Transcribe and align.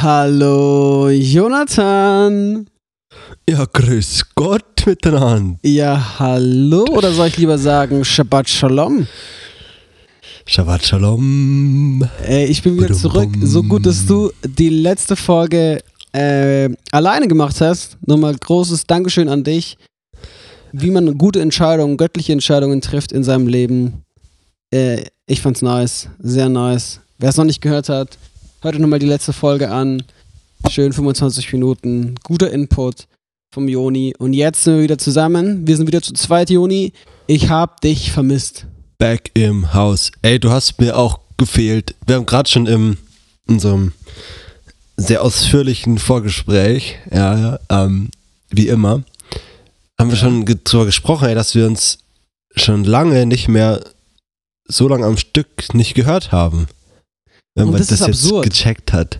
Hallo, 0.00 1.08
Jonathan. 1.08 2.68
Ja, 3.50 3.64
grüß 3.64 4.26
Gott 4.36 4.86
miteinander. 4.86 5.58
Ja, 5.64 6.20
hallo. 6.20 6.84
Oder 6.92 7.10
soll 7.10 7.26
ich 7.26 7.36
lieber 7.36 7.58
sagen 7.58 8.04
Shabbat 8.04 8.48
Shalom? 8.48 9.08
Shabbat 10.46 10.86
Shalom. 10.86 12.08
Äh, 12.24 12.44
ich 12.44 12.62
bin 12.62 12.76
wieder 12.76 12.94
zurück. 12.94 13.30
So 13.42 13.64
gut, 13.64 13.86
dass 13.86 14.06
du 14.06 14.30
die 14.44 14.68
letzte 14.68 15.16
Folge 15.16 15.80
äh, 16.12 16.70
alleine 16.92 17.26
gemacht 17.26 17.60
hast. 17.60 17.96
Nochmal 18.06 18.36
großes 18.36 18.86
Dankeschön 18.86 19.28
an 19.28 19.42
dich. 19.42 19.78
Wie 20.70 20.92
man 20.92 21.18
gute 21.18 21.40
Entscheidungen, 21.40 21.96
göttliche 21.96 22.32
Entscheidungen 22.32 22.80
trifft 22.80 23.10
in 23.10 23.24
seinem 23.24 23.48
Leben. 23.48 24.04
Äh, 24.72 25.06
ich 25.26 25.42
fand's 25.42 25.60
nice. 25.60 26.08
Sehr 26.20 26.48
nice. 26.48 27.00
Wer 27.18 27.30
es 27.30 27.36
noch 27.36 27.44
nicht 27.44 27.60
gehört 27.60 27.88
hat, 27.88 28.16
hört 28.60 28.78
nochmal 28.78 28.98
die 28.98 29.06
letzte 29.06 29.32
Folge 29.32 29.70
an. 29.70 30.02
Schön 30.68 30.92
25 30.92 31.52
Minuten. 31.52 32.14
Guter 32.22 32.50
Input 32.50 33.06
vom 33.52 33.68
Joni. 33.68 34.14
Und 34.18 34.32
jetzt 34.32 34.64
sind 34.64 34.76
wir 34.76 34.82
wieder 34.82 34.98
zusammen. 34.98 35.66
Wir 35.66 35.76
sind 35.76 35.86
wieder 35.86 36.02
zu 36.02 36.12
zweit, 36.12 36.50
Joni. 36.50 36.92
Ich 37.26 37.50
hab 37.50 37.80
dich 37.80 38.10
vermisst. 38.10 38.66
Back 38.98 39.30
im 39.34 39.74
Haus. 39.74 40.10
Ey, 40.22 40.40
du 40.40 40.50
hast 40.50 40.80
mir 40.80 40.96
auch 40.96 41.20
gefehlt. 41.36 41.94
Wir 42.06 42.16
haben 42.16 42.26
gerade 42.26 42.50
schon 42.50 42.66
im, 42.66 42.98
in 43.46 43.54
unserem 43.54 43.92
sehr 44.96 45.22
ausführlichen 45.22 45.98
Vorgespräch, 45.98 46.96
ja, 47.12 47.60
ähm, 47.70 48.10
wie 48.50 48.66
immer, 48.66 49.04
haben 49.96 50.10
wir 50.10 50.16
schon 50.16 50.44
darüber 50.44 50.86
gesprochen, 50.86 51.28
ey, 51.28 51.36
dass 51.36 51.54
wir 51.54 51.66
uns 51.66 51.98
schon 52.56 52.82
lange 52.82 53.24
nicht 53.24 53.46
mehr 53.46 53.80
so 54.66 54.88
lange 54.88 55.06
am 55.06 55.16
Stück 55.16 55.72
nicht 55.72 55.94
gehört 55.94 56.32
haben. 56.32 56.66
Wenn 57.58 57.70
man 57.70 57.78
das 57.78 57.88
das, 57.88 58.00
jetzt 58.00 58.08
absurd. 58.24 58.44
gecheckt 58.44 58.92
hat. 58.92 59.18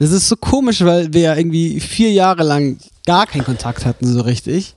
Das 0.00 0.10
ist 0.10 0.28
so 0.28 0.36
komisch, 0.36 0.80
weil 0.84 1.12
wir 1.12 1.20
ja 1.20 1.36
irgendwie 1.36 1.78
vier 1.80 2.10
Jahre 2.12 2.42
lang 2.42 2.78
gar 3.06 3.26
keinen 3.26 3.44
Kontakt 3.44 3.84
hatten, 3.86 4.06
so 4.12 4.20
richtig. 4.22 4.74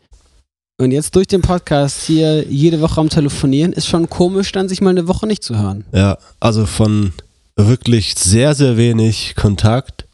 Und 0.80 0.92
jetzt 0.92 1.16
durch 1.16 1.26
den 1.28 1.42
Podcast 1.42 2.04
hier 2.06 2.44
jede 2.48 2.82
Woche 2.82 3.02
am 3.02 3.10
Telefonieren 3.10 3.74
ist 3.74 3.88
schon 3.88 4.10
komisch, 4.10 4.52
dann 4.52 4.70
sich 4.70 4.80
mal 4.82 4.92
eine 4.92 5.08
Woche 5.08 5.26
nicht 5.26 5.44
zu 5.44 5.58
hören. 5.58 5.86
Ja, 5.92 6.18
also 6.40 6.68
von 6.68 7.14
wirklich 7.56 8.14
sehr, 8.16 8.54
sehr 8.54 8.78
wenig 8.78 9.34
Kontakt. 9.36 10.06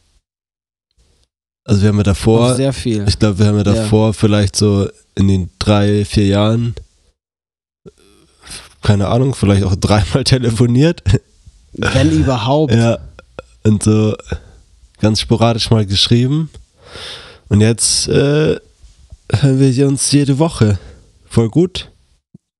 Also 1.65 1.81
wir 1.81 1.89
haben 1.89 1.97
ja 1.97 2.03
davor, 2.03 2.51
Auf 2.51 2.55
sehr 2.57 2.71
viel. 2.71 3.05
ich 3.07 3.19
glaube, 3.19 3.39
wir 3.39 3.47
haben 3.47 3.57
ja 3.57 3.65
Ja. 3.65 3.73
davor 3.73 4.13
vielleicht 4.13 4.55
so 4.55 4.87
in 5.15 5.27
den 5.27 5.49
drei, 5.59 6.05
vier 6.05 6.27
Jahren, 6.27 6.75
keine 8.81 9.07
Ahnung, 9.07 9.33
vielleicht 9.35 9.63
auch 9.63 9.75
dreimal 9.75 10.23
telefoniert. 10.25 11.01
Wenn 11.73 12.11
überhaupt. 12.19 12.73
Ja, 12.73 12.99
und 13.63 13.83
so 13.83 14.15
ganz 14.99 15.19
sporadisch 15.19 15.69
mal 15.69 15.85
geschrieben. 15.85 16.49
Und 17.49 17.61
jetzt 17.61 18.07
äh, 18.07 18.59
hören 19.31 19.59
wir 19.59 19.87
uns 19.87 20.11
jede 20.11 20.39
Woche. 20.39 20.79
Voll 21.25 21.49
gut. 21.49 21.89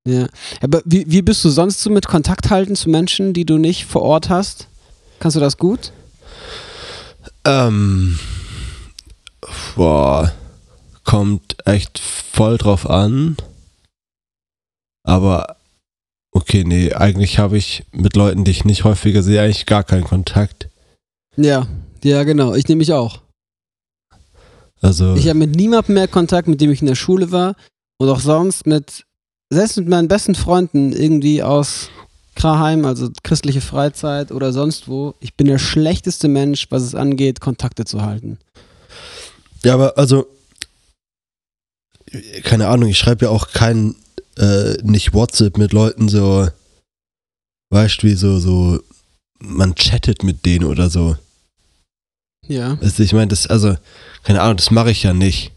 Ja. 0.06 0.28
Aber 0.62 0.82
wie, 0.86 1.06
wie 1.08 1.22
bist 1.22 1.44
du 1.46 1.50
sonst 1.50 1.82
so 1.82 1.90
mit 1.90 2.08
Kontakt 2.08 2.50
halten 2.50 2.76
zu 2.76 2.90
Menschen, 2.90 3.34
die 3.34 3.46
du 3.46 3.58
nicht 3.58 3.86
vor 3.86 4.02
Ort 4.02 4.30
hast? 4.30 4.68
Kannst 5.20 5.36
du 5.36 5.40
das 5.40 5.58
gut? 5.58 5.94
Ähm, 7.46 8.20
boah, 9.76 10.34
kommt 11.04 11.56
echt 11.66 12.00
voll 12.00 12.58
drauf 12.58 12.90
an. 12.90 13.38
Aber 15.04 15.58
okay, 16.34 16.64
nee, 16.64 16.94
eigentlich 16.94 17.40
habe 17.40 17.58
ich 17.58 17.84
mit 17.92 18.16
Leuten, 18.16 18.44
die 18.44 18.52
ich 18.52 18.66
nicht 18.66 18.84
häufiger 18.84 19.24
sehe, 19.24 19.42
eigentlich 19.42 19.66
gar 19.66 19.84
keinen 19.84 20.04
Kontakt. 20.04 20.70
Ja. 21.38 21.68
Ja, 22.04 22.24
genau. 22.24 22.54
Ich 22.54 22.68
nehme 22.68 22.80
mich 22.80 22.92
auch. 22.92 23.22
Also, 24.82 25.16
Ich 25.16 25.30
habe 25.30 25.40
mit 25.40 25.56
niemandem 25.56 25.96
mehr 25.96 26.10
Kontakt, 26.10 26.48
mit 26.48 26.60
dem 26.60 26.70
ich 26.70 26.82
in 26.82 26.88
der 26.88 26.96
Schule 26.96 27.32
war. 27.32 27.56
Und 27.98 28.10
auch 28.10 28.20
sonst 28.20 28.68
mit, 28.68 29.06
selbst 29.50 29.78
mit 29.78 29.88
meinen 29.88 30.10
besten 30.10 30.36
Freunden 30.36 30.92
irgendwie 30.92 31.42
aus 31.42 31.90
Kraheim, 32.36 32.84
also 32.84 33.10
christliche 33.24 33.62
Freizeit 33.62 34.32
oder 34.32 34.52
sonst 34.52 34.90
wo. 34.90 35.14
Ich 35.22 35.36
bin 35.36 35.48
der 35.48 35.60
schlechteste 35.60 36.28
Mensch, 36.28 36.68
was 36.70 36.84
es 36.84 36.96
angeht, 36.96 37.40
Kontakte 37.40 37.86
zu 37.86 38.02
halten. 38.02 38.38
ja, 39.64 39.76
aber 39.76 39.98
also, 39.98 40.26
keine 42.44 42.68
Ahnung, 42.68 42.90
ich 42.90 42.98
schreibe 42.98 43.26
ja 43.26 43.32
auch 43.32 43.52
kein, 43.52 43.96
äh, 44.38 44.74
nicht 44.84 45.14
WhatsApp 45.14 45.58
mit 45.58 45.74
Leuten 45.74 46.10
so, 46.10 46.48
weißt 47.72 48.02
du, 48.04 48.08
wie 48.08 48.14
so, 48.16 48.40
so, 48.40 48.80
man 49.40 49.76
chattet 49.76 50.24
mit 50.24 50.46
denen 50.46 50.66
oder 50.66 50.90
so. 50.90 51.18
Ja. 52.48 52.78
Also 52.82 53.04
ich 53.04 53.14
meine, 53.14 53.28
das, 53.28 53.48
also, 53.48 53.76
keine 54.24 54.42
Ahnung, 54.42 54.58
das 54.58 54.72
mache 54.72 54.92
ich 54.92 55.04
ja 55.04 55.14
nicht. 55.14 55.52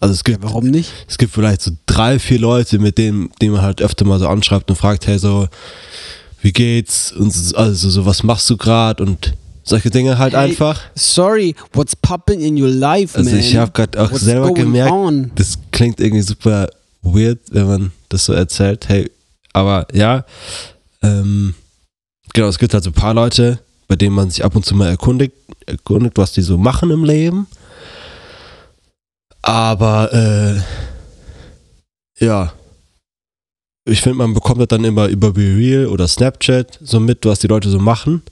Also 0.00 0.14
es 0.14 0.22
gibt, 0.22 0.42
Warum 0.42 0.66
nicht? 0.66 0.92
es 1.08 1.18
gibt 1.18 1.32
vielleicht 1.32 1.60
so 1.62 1.72
drei, 1.86 2.18
vier 2.20 2.38
Leute, 2.38 2.78
mit 2.78 2.98
denen, 2.98 3.30
denen 3.40 3.54
man 3.54 3.62
halt 3.62 3.82
öfter 3.82 4.04
mal 4.04 4.18
so 4.20 4.28
anschreibt 4.28 4.70
und 4.70 4.76
fragt, 4.76 5.06
hey, 5.08 5.18
so, 5.18 5.48
wie 6.40 6.52
geht's? 6.52 7.10
Und 7.12 7.32
so- 7.32 7.56
also 7.56 7.90
so, 7.90 8.06
was 8.06 8.22
machst 8.22 8.48
du 8.48 8.56
gerade? 8.56 9.02
Und 9.02 9.34
solche 9.64 9.90
Dinge 9.90 10.16
halt 10.18 10.34
Hey, 10.34 10.50
einfach. 10.50 10.80
Sorry, 10.94 11.56
what's 11.72 11.96
popping 11.96 12.40
in 12.40 12.56
your 12.62 12.68
life, 12.70 13.18
Also 13.18 13.30
man? 13.30 13.40
ich 13.40 13.56
habe 13.56 13.72
gerade 13.72 14.00
auch 14.00 14.12
What's 14.12 14.22
selber 14.24 14.52
gemerkt, 14.54 14.92
on? 14.92 15.32
das 15.34 15.58
klingt 15.72 15.98
irgendwie 15.98 16.22
super 16.22 16.68
weird, 17.02 17.40
wenn 17.50 17.66
man 17.66 17.92
das 18.08 18.24
so 18.24 18.32
erzählt. 18.32 18.88
Hey, 18.88 19.10
aber 19.52 19.86
ja, 19.92 20.24
ähm, 21.02 21.54
genau, 22.32 22.48
es 22.48 22.58
gibt 22.58 22.74
halt 22.74 22.84
so 22.84 22.90
ein 22.90 22.94
paar 22.94 23.14
Leute, 23.14 23.60
bei 23.86 23.96
denen 23.96 24.14
man 24.14 24.30
sich 24.30 24.44
ab 24.44 24.56
und 24.56 24.64
zu 24.64 24.74
mal 24.74 24.88
erkundigt, 24.88 25.34
erkundigt, 25.66 26.16
was 26.16 26.32
die 26.32 26.42
so 26.42 26.58
machen 26.58 26.90
im 26.90 27.04
Leben. 27.04 27.46
Aber 29.42 30.12
äh, 30.12 32.24
ja, 32.24 32.52
ich 33.84 34.02
finde, 34.02 34.18
man 34.18 34.34
bekommt 34.34 34.60
das 34.60 34.68
dann 34.68 34.84
immer 34.84 35.08
über 35.08 35.32
BeReal 35.32 35.86
oder 35.86 36.06
Snapchat 36.06 36.78
so 36.82 37.00
mit, 37.00 37.24
was 37.24 37.38
die 37.38 37.46
Leute 37.46 37.70
so 37.70 37.78
machen. 37.78 38.22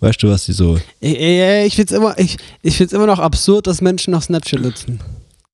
Weißt 0.00 0.22
du, 0.22 0.28
was 0.28 0.44
die 0.44 0.52
so 0.52 0.78
ey, 1.00 1.66
ich 1.66 1.74
find's 1.74 1.92
immer, 1.92 2.16
ich, 2.18 2.36
ich 2.62 2.76
find's 2.76 2.92
immer 2.92 3.06
noch 3.06 3.18
absurd, 3.18 3.66
dass 3.66 3.80
Menschen 3.80 4.12
noch 4.12 4.22
Snapchat 4.22 4.60
nutzen. 4.60 5.00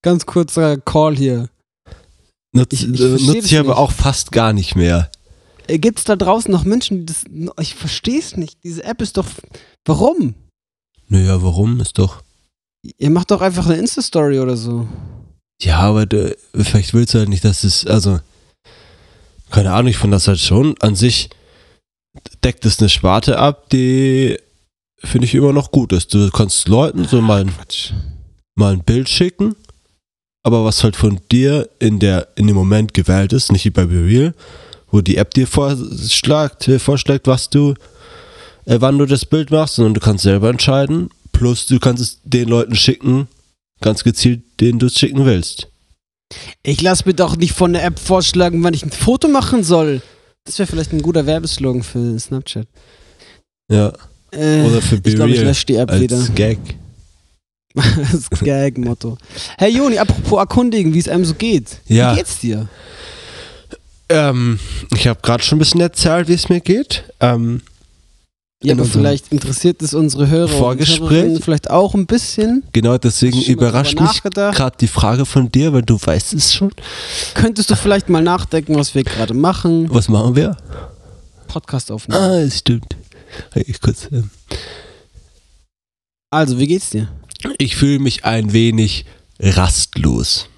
Ganz 0.02 0.26
kurzer 0.26 0.78
Call 0.78 1.16
hier. 1.16 1.48
nutzt, 2.52 2.72
Ich- 2.72 2.88
ich 2.88 3.00
äh, 3.00 3.08
nutze 3.26 3.38
ich 3.38 3.58
aber 3.58 3.76
auch 3.78 3.92
fast 3.92 4.32
gar 4.32 4.52
nicht 4.52 4.74
mehr. 4.76 5.10
Äh, 5.66 5.78
Gibt's 5.78 6.04
da 6.04 6.16
draußen 6.16 6.50
noch 6.50 6.64
Menschen, 6.64 7.00
die 7.00 7.06
das. 7.06 7.24
Ich 7.60 7.74
versteh's 7.74 8.36
nicht. 8.36 8.58
Diese 8.64 8.82
App 8.84 9.00
ist 9.02 9.16
doch. 9.16 9.26
Warum? 9.86 10.34
Naja, 11.08 11.42
warum? 11.42 11.80
Ist 11.80 11.98
doch. 11.98 12.22
Ihr 12.98 13.10
macht 13.10 13.30
doch 13.30 13.40
einfach 13.42 13.66
eine 13.66 13.76
Insta-Story 13.76 14.40
oder 14.40 14.56
so. 14.56 14.88
Ja, 15.62 15.80
aber 15.80 16.06
du, 16.06 16.34
vielleicht 16.54 16.94
willst 16.94 17.12
du 17.14 17.18
halt 17.18 17.28
nicht, 17.28 17.44
dass 17.44 17.62
es. 17.64 17.86
Also. 17.86 18.20
Keine 19.50 19.72
Ahnung, 19.72 19.90
ich 19.90 19.96
fand 19.98 20.12
das 20.12 20.28
halt 20.28 20.38
schon. 20.38 20.76
An 20.80 20.94
sich 20.94 21.28
deckt 22.44 22.64
es 22.64 22.78
eine 22.78 22.88
Sparte 22.88 23.38
ab, 23.38 23.68
die 23.70 24.38
finde 25.02 25.26
ich 25.26 25.34
immer 25.34 25.52
noch 25.52 25.72
gut 25.72 25.92
ist. 25.92 26.14
Du 26.14 26.30
kannst 26.30 26.68
Leuten 26.68 27.04
so 27.06 27.20
mal, 27.20 27.42
ein- 27.42 27.52
mal 28.54 28.72
ein 28.74 28.84
Bild 28.84 29.08
schicken, 29.08 29.56
aber 30.42 30.64
was 30.64 30.82
halt 30.82 30.96
von 30.96 31.20
dir 31.30 31.68
in, 31.78 31.98
der, 31.98 32.28
in 32.36 32.46
dem 32.46 32.56
Moment 32.56 32.94
gewählt 32.94 33.32
ist, 33.32 33.52
nicht 33.52 33.64
wie 33.64 33.70
bei 33.70 33.84
BeReal, 33.84 34.34
wo 34.90 35.00
die 35.00 35.16
App 35.16 35.32
dir 35.34 35.46
vorschlägt, 35.46 36.68
vorschlägt 36.80 37.26
was 37.26 37.50
du, 37.50 37.74
äh, 38.64 38.76
wann 38.80 38.98
du 38.98 39.06
das 39.06 39.24
Bild 39.24 39.50
machst, 39.50 39.76
sondern 39.76 39.94
du 39.94 40.00
kannst 40.00 40.24
selber 40.24 40.50
entscheiden. 40.50 41.10
Plus 41.32 41.66
du 41.66 41.78
kannst 41.78 42.02
es 42.02 42.20
den 42.24 42.48
Leuten 42.48 42.74
schicken, 42.74 43.28
ganz 43.80 44.02
gezielt, 44.04 44.42
denen 44.60 44.78
du 44.78 44.86
es 44.86 44.98
schicken 44.98 45.24
willst. 45.24 45.68
Ich 46.62 46.80
lass 46.80 47.06
mir 47.06 47.14
doch 47.14 47.36
nicht 47.36 47.52
von 47.52 47.72
der 47.72 47.84
App 47.84 47.98
vorschlagen, 47.98 48.62
wann 48.62 48.74
ich 48.74 48.84
ein 48.84 48.90
Foto 48.90 49.28
machen 49.28 49.64
soll. 49.64 50.00
Das 50.44 50.58
wäre 50.58 50.66
vielleicht 50.66 50.92
ein 50.92 51.02
guter 51.02 51.26
Werbeslogan 51.26 51.82
für 51.82 52.18
Snapchat. 52.18 52.66
Ja, 53.70 53.92
Äh, 54.32 54.62
oder 54.62 54.80
für 54.80 54.96
ich 54.96 55.14
glaube, 55.14 55.30
ich 55.30 55.36
BeReal 55.36 55.44
lösche 55.48 55.66
die 55.66 55.76
App 55.76 55.91
als 55.91 56.00
wieder. 56.00 56.28
Gag. 56.34 56.59
das 57.74 58.28
Gag-Motto. 58.40 59.16
Hey 59.58 59.76
Joni, 59.76 59.98
apropos 59.98 60.38
erkundigen, 60.38 60.92
wie 60.92 60.98
es 60.98 61.08
einem 61.08 61.24
so 61.24 61.34
geht. 61.34 61.80
Ja. 61.86 62.12
Wie 62.12 62.16
geht's 62.16 62.38
dir? 62.40 62.68
Ähm, 64.08 64.58
ich 64.96 65.06
habe 65.06 65.20
gerade 65.22 65.42
schon 65.42 65.56
ein 65.56 65.60
bisschen 65.60 65.80
erzählt, 65.80 66.26
wie 66.28 66.32
es 66.34 66.48
mir 66.48 66.60
geht. 66.60 67.04
Ähm, 67.20 67.62
Ja, 68.62 68.74
aber 68.74 68.84
vielleicht 68.84 69.30
interessiert 69.32 69.82
es 69.82 69.94
unsere 69.94 70.28
Hörer 70.28 70.48
Vorgespräch? 70.48 71.42
vielleicht 71.44 71.70
auch 71.70 71.94
ein 71.94 72.06
bisschen. 72.06 72.64
genau 72.72 72.98
deswegen 72.98 73.40
überrascht 73.42 74.00
mich 74.00 74.20
gerade 74.22 74.76
die 74.80 74.88
Frage 74.88 75.24
von 75.24 75.50
dir, 75.52 75.72
weil 75.72 75.82
du 75.82 75.96
weißt 76.00 76.34
es 76.34 76.52
schon. 76.52 76.72
Könntest 77.34 77.70
du 77.70 77.76
vielleicht 77.76 78.08
mal 78.08 78.20
nachdenken, 78.22 78.74
was 78.74 78.96
wir 78.96 79.04
gerade 79.04 79.32
machen? 79.32 79.88
Was 79.94 80.08
machen 80.08 80.34
wir? 80.34 80.56
Podcast 81.46 81.92
aufnehmen. 81.92 82.20
Ah, 82.20 82.38
es 82.40 82.58
stimmt. 82.58 82.96
Ich, 83.54 83.80
kurz, 83.80 84.08
ähm, 84.10 84.28
Also, 86.30 86.58
wie 86.58 86.66
geht's 86.66 86.90
dir? 86.90 87.08
Ich 87.59 87.77
fühle 87.77 87.98
mich 87.98 88.25
ein 88.25 88.53
wenig 88.53 89.04
rastlos. 89.39 90.48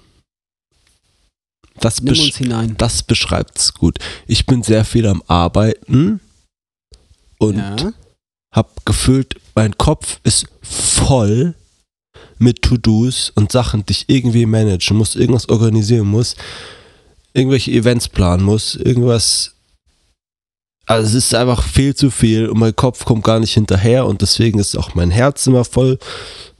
Das, 1.79 2.01
Nimm 2.01 2.19
uns 2.19 2.37
hinein. 2.37 2.75
das 2.77 3.03
beschreibt 3.03 3.57
es 3.57 3.73
gut. 3.73 3.97
Ich 4.27 4.45
bin 4.45 4.63
sehr 4.63 4.85
viel 4.85 5.07
am 5.07 5.23
Arbeiten 5.27 6.19
und 7.39 7.57
ja. 7.57 7.93
hab 8.51 8.85
gefühlt, 8.85 9.35
mein 9.55 9.77
Kopf 9.77 10.19
ist 10.23 10.45
voll 10.61 11.55
mit 12.37 12.61
To-Dos 12.61 13.31
und 13.35 13.51
Sachen, 13.51 13.85
die 13.85 13.91
ich 13.91 14.05
irgendwie 14.07 14.45
managen 14.45 14.97
muss, 14.97 15.15
irgendwas 15.15 15.49
organisieren 15.49 16.07
muss, 16.07 16.35
irgendwelche 17.33 17.71
Events 17.71 18.07
planen 18.07 18.43
muss, 18.43 18.75
irgendwas. 18.75 19.52
Also 20.85 21.07
es 21.17 21.25
ist 21.25 21.33
einfach 21.33 21.63
viel 21.63 21.95
zu 21.95 22.11
viel 22.11 22.47
und 22.49 22.59
mein 22.59 22.75
Kopf 22.75 23.05
kommt 23.05 23.23
gar 23.23 23.39
nicht 23.39 23.53
hinterher 23.53 24.05
und 24.05 24.21
deswegen 24.21 24.59
ist 24.59 24.77
auch 24.77 24.95
mein 24.95 25.11
Herz 25.11 25.47
immer 25.47 25.63
voll 25.63 25.97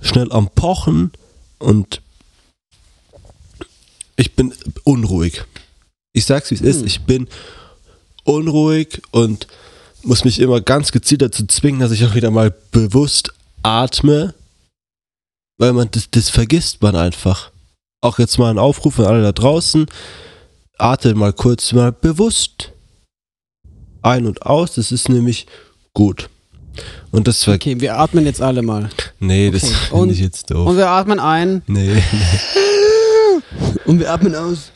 schnell 0.02 0.32
am 0.32 0.50
Pochen 0.50 1.12
und 1.60 2.02
ich 4.16 4.34
bin 4.36 4.54
unruhig. 4.84 5.44
Ich 6.14 6.26
sag's 6.26 6.52
wie 6.52 6.56
es 6.56 6.62
ist, 6.62 6.80
Hm. 6.80 6.88
ich 6.88 7.02
bin 7.02 7.28
unruhig 8.24 9.02
und 9.12 9.48
muss 10.04 10.24
mich 10.24 10.40
immer 10.40 10.62
ganz 10.62 10.92
gezielt 10.92 11.22
dazu 11.22 11.46
zwingen, 11.48 11.80
dass 11.82 11.92
ich 11.92 12.06
auch 12.06 12.16
wieder 12.16 12.32
mal 12.32 12.54
bewusst 12.72 13.34
atme, 13.64 14.34
weil 15.58 15.74
man 15.74 15.90
das, 15.92 16.10
das 16.12 16.30
vergisst 16.30 16.82
man 16.82 16.96
einfach. 16.96 17.52
Auch 18.02 18.20
jetzt 18.20 18.38
mal 18.38 18.52
ein 18.52 18.60
Aufruf 18.60 19.00
an 19.00 19.06
alle 19.06 19.24
da 19.24 19.32
draußen, 19.32 19.86
atmet 20.78 21.16
mal 21.16 21.34
kurz 21.34 21.72
mal 21.74 21.92
bewusst 21.92 22.73
ein 24.04 24.26
und 24.26 24.46
aus, 24.46 24.76
das 24.76 24.92
ist 24.92 25.10
nämlich 25.10 25.48
gut. 25.94 26.30
Und 27.12 27.28
das 27.28 27.44
ver 27.44 27.54
Okay, 27.56 27.80
wir 27.80 27.98
atmen 28.00 28.26
jetzt 28.26 28.42
alle 28.42 28.62
mal. 28.64 28.90
Nee, 29.20 29.52
das 29.52 29.64
Okay, 29.64 29.74
finde 29.74 29.96
und- 30.02 30.10
ich 30.12 30.20
jetzt 30.20 30.50
doof. 30.52 30.68
Und 30.68 30.78
wir 30.78 30.90
atmen 30.90 31.20
ein. 31.20 31.62
nee, 31.68 32.02
Und 33.86 34.00
wir 34.00 34.12
atmen 34.12 34.34
aus. 34.36 34.72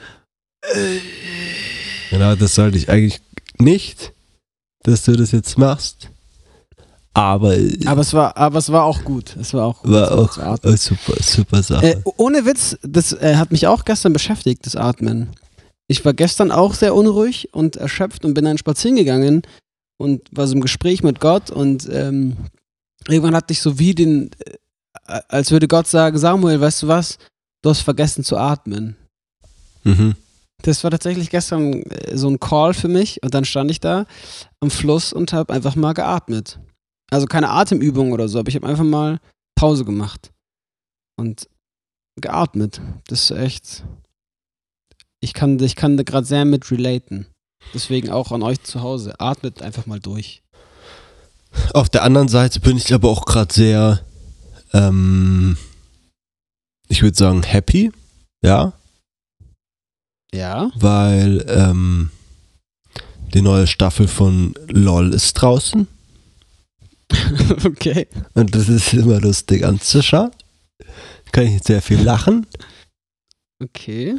genau, 2.10 2.36
das 2.36 2.56
sollte 2.56 2.78
ich 2.78 2.90
eigentlich 2.90 3.20
nicht, 3.58 4.12
dass 4.84 5.04
du 5.04 5.14
das 5.16 5.32
jetzt 5.32 5.58
machst. 5.58 6.10
Aber, 7.14 7.56
Aber 7.88 8.02
es 8.02 8.14
war, 8.14 8.38
aber 8.38 8.60
es 8.60 8.72
war 8.72 8.84
auch 8.84 9.04
gut. 9.04 9.36
Es 9.42 9.52
war 9.56 9.66
auch 9.66 9.82
gut. 9.82 9.92
war 9.92 10.12
auch 10.12 10.32
super, 10.78 11.14
super 11.20 11.64
Sache. 11.64 11.94
Äh, 11.94 12.02
ohne 12.18 12.46
Witz, 12.46 12.78
das 12.84 13.12
äh, 13.14 13.36
hat 13.38 13.52
mich 13.52 13.66
auch 13.66 13.86
gestern 13.86 14.14
beschäftigt, 14.14 14.66
das 14.68 14.76
Atmen. 14.76 15.30
Ich 15.88 16.04
war 16.04 16.14
gestern 16.14 16.52
auch 16.52 16.74
sehr 16.74 16.94
unruhig 16.94 17.54
und 17.54 17.78
erschöpft 17.78 18.26
und 18.26 18.34
bin 18.34 18.46
dann 18.46 18.58
spazieren 18.58 18.98
gegangen 18.98 19.44
und 19.98 20.28
war 20.32 20.48
so 20.48 20.54
im 20.54 20.62
Gespräch 20.62 21.04
mit 21.04 21.20
Gott 21.20 21.50
und 21.50 21.88
ähm, 21.92 22.36
irgendwann 23.08 23.36
hatte 23.36 23.54
ich 23.54 23.62
so 23.62 23.80
wie 23.80 23.96
den, 23.96 24.32
äh, 24.46 25.22
als 25.30 25.52
würde 25.52 25.68
Gott 25.68 25.88
sagen, 25.88 26.18
Samuel, 26.18 26.60
weißt 26.60 26.84
du 26.84 26.88
was, 26.88 27.18
du 27.62 27.70
hast 27.70 27.82
vergessen 27.82 28.24
zu 28.24 28.38
atmen. 28.38 28.96
mhm. 29.84 30.16
Das 30.64 30.84
war 30.84 30.90
tatsächlich 30.90 31.30
gestern 31.30 31.84
äh, 31.84 32.18
so 32.18 32.28
ein 32.30 32.40
Call 32.40 32.74
für 32.74 32.88
mich 32.88 33.22
und 33.22 33.34
dann 33.34 33.46
stand 33.46 33.70
ich 33.70 33.80
da 33.80 34.06
am 34.60 34.72
Fluss 34.72 35.14
und 35.14 35.32
habe 35.32 35.54
einfach 35.54 35.76
mal 35.76 35.94
geatmet. 35.94 36.60
Also 37.12 37.28
keine 37.28 37.50
Atemübung 37.50 38.12
oder 38.12 38.28
so, 38.28 38.40
aber 38.40 38.50
ich 38.50 38.56
habe 38.56 38.68
einfach 38.68 38.84
mal 38.84 39.20
Pause 39.56 39.86
gemacht 39.86 40.32
und 41.16 41.48
geatmet. 42.20 42.82
Das 43.08 43.30
ist 43.30 43.38
echt. 43.38 43.84
Ich 45.20 45.34
kann, 45.34 45.60
ich 45.60 45.76
kann 45.76 45.98
da 45.98 46.04
gerade 46.04 46.26
sehr 46.28 46.46
mit 46.46 46.70
relaten. 46.72 47.28
Deswegen 47.74 48.10
auch 48.10 48.32
an 48.32 48.44
euch 48.44 48.62
zu 48.64 48.82
Hause. 48.82 49.20
Atmet 49.20 49.62
einfach 49.62 49.86
mal 49.86 50.00
durch. 50.00 50.42
Auf 51.74 51.90
der 51.90 52.04
anderen 52.04 52.28
Seite 52.28 52.60
bin 52.60 52.78
ich 52.78 52.94
aber 52.94 53.10
auch 53.10 53.26
gerade 53.26 53.54
sehr, 53.54 54.06
ähm, 54.74 55.58
ich 56.88 57.02
würde 57.02 57.18
sagen, 57.18 57.44
happy, 57.44 57.92
ja, 58.44 58.74
Ja. 60.34 60.70
weil 60.76 61.44
ähm, 61.50 62.12
die 63.34 63.42
neue 63.42 63.66
Staffel 63.66 64.08
von 64.08 64.54
LOL 64.68 65.14
ist 65.14 65.34
draußen 65.34 65.88
okay. 67.66 68.08
und 68.36 68.54
das 68.54 68.70
ist 68.70 68.94
immer 68.94 69.20
lustig 69.20 69.66
anzuschauen. 69.66 70.32
Kann 71.32 71.46
ich 71.48 71.64
sehr 71.64 71.82
viel 71.82 72.02
lachen 72.02 72.46
Okay. 73.64 74.18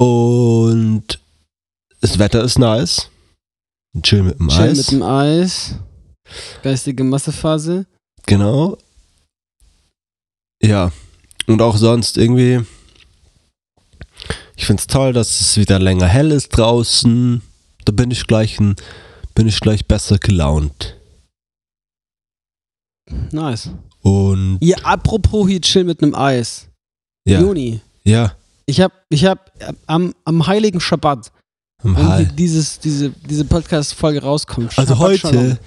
Und 0.00 1.04
das 2.00 2.18
Wetter 2.18 2.42
ist 2.42 2.58
nice. 2.58 3.10
Chill 4.02 4.22
mit 4.22 4.38
dem 4.38 4.48
Chill 4.48 4.62
Eis. 4.70 4.76
mit 4.78 4.90
dem 4.92 5.02
Eis. 5.02 5.74
Geistige 6.62 7.04
Massephase. 7.04 7.86
Genau. 8.26 8.78
Ja. 10.62 10.90
Und 11.46 11.60
auch 11.60 11.76
sonst 11.76 12.16
irgendwie. 12.16 12.64
Ich 14.56 14.64
finde 14.66 14.80
es 14.80 14.86
toll, 14.86 15.12
dass 15.12 15.40
es 15.40 15.56
wieder 15.56 15.78
länger 15.78 16.06
hell 16.06 16.30
ist 16.32 16.50
draußen. 16.50 17.42
Da 17.84 17.92
bin 17.92 18.10
ich 18.10 18.26
gleich 18.26 18.58
ein, 18.60 18.76
bin 19.34 19.48
ich 19.48 19.60
gleich 19.60 19.86
besser 19.86 20.18
gelaunt. 20.18 20.96
Nice. 23.32 23.70
Und 24.02 24.58
Ja, 24.62 24.78
apropos 24.82 25.48
hier 25.48 25.60
chill 25.60 25.84
mit 25.84 26.02
einem 26.02 26.14
Eis. 26.14 26.68
ja, 27.26 27.40
Juni. 27.40 27.80
ja, 28.04 28.34
Ich 28.70 28.80
habe 28.80 28.94
ich 29.08 29.24
hab 29.24 29.50
am, 29.86 30.14
am 30.24 30.46
heiligen 30.46 30.80
Schabbat, 30.80 31.32
am 31.82 31.96
wenn 31.96 32.18
die- 32.28 32.36
dieses, 32.36 32.78
diese, 32.78 33.10
diese 33.10 33.44
Podcast-Folge 33.44 34.22
rauskommt. 34.22 34.78
Also 34.78 34.98
heute, 34.98 35.58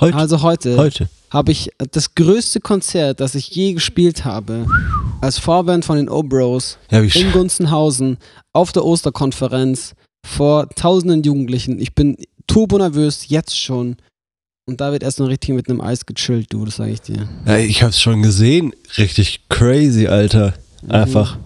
heute, 0.00 0.16
Also 0.16 0.42
heute 0.42 0.76
heute. 0.76 1.08
habe 1.30 1.52
ich 1.52 1.70
das 1.92 2.14
größte 2.14 2.60
Konzert, 2.60 3.20
das 3.20 3.34
ich 3.34 3.50
je 3.50 3.72
gespielt 3.74 4.24
habe, 4.24 4.66
als 5.20 5.38
Vorband 5.38 5.84
von 5.84 5.96
den 5.96 6.08
O-Bros 6.08 6.78
Ja, 6.90 7.00
in 7.00 7.32
Gunzenhausen 7.32 8.18
auf 8.52 8.72
der 8.72 8.84
Osterkonferenz 8.84 9.94
vor 10.26 10.68
tausenden 10.70 11.22
Jugendlichen. 11.22 11.80
Ich 11.80 11.94
bin 11.94 12.16
turbo 12.46 12.78
nervös, 12.78 13.28
jetzt 13.28 13.58
schon. 13.58 13.96
Und 14.66 14.80
da 14.80 14.92
wird 14.92 15.02
erst 15.02 15.18
noch 15.18 15.28
richtig 15.28 15.54
mit 15.54 15.68
einem 15.68 15.80
Eis 15.80 16.06
gechillt, 16.06 16.46
du, 16.52 16.64
das 16.64 16.76
sage 16.76 16.92
ich 16.92 17.00
dir. 17.00 17.28
ja, 17.46 17.58
ich 17.58 17.82
hab's 17.82 18.00
schon 18.00 18.22
gesehen. 18.22 18.72
Richtig 18.96 19.48
crazy, 19.48 20.06
Alter. 20.06 20.54
Einfach 20.88 21.36
Mhm. 21.36 21.44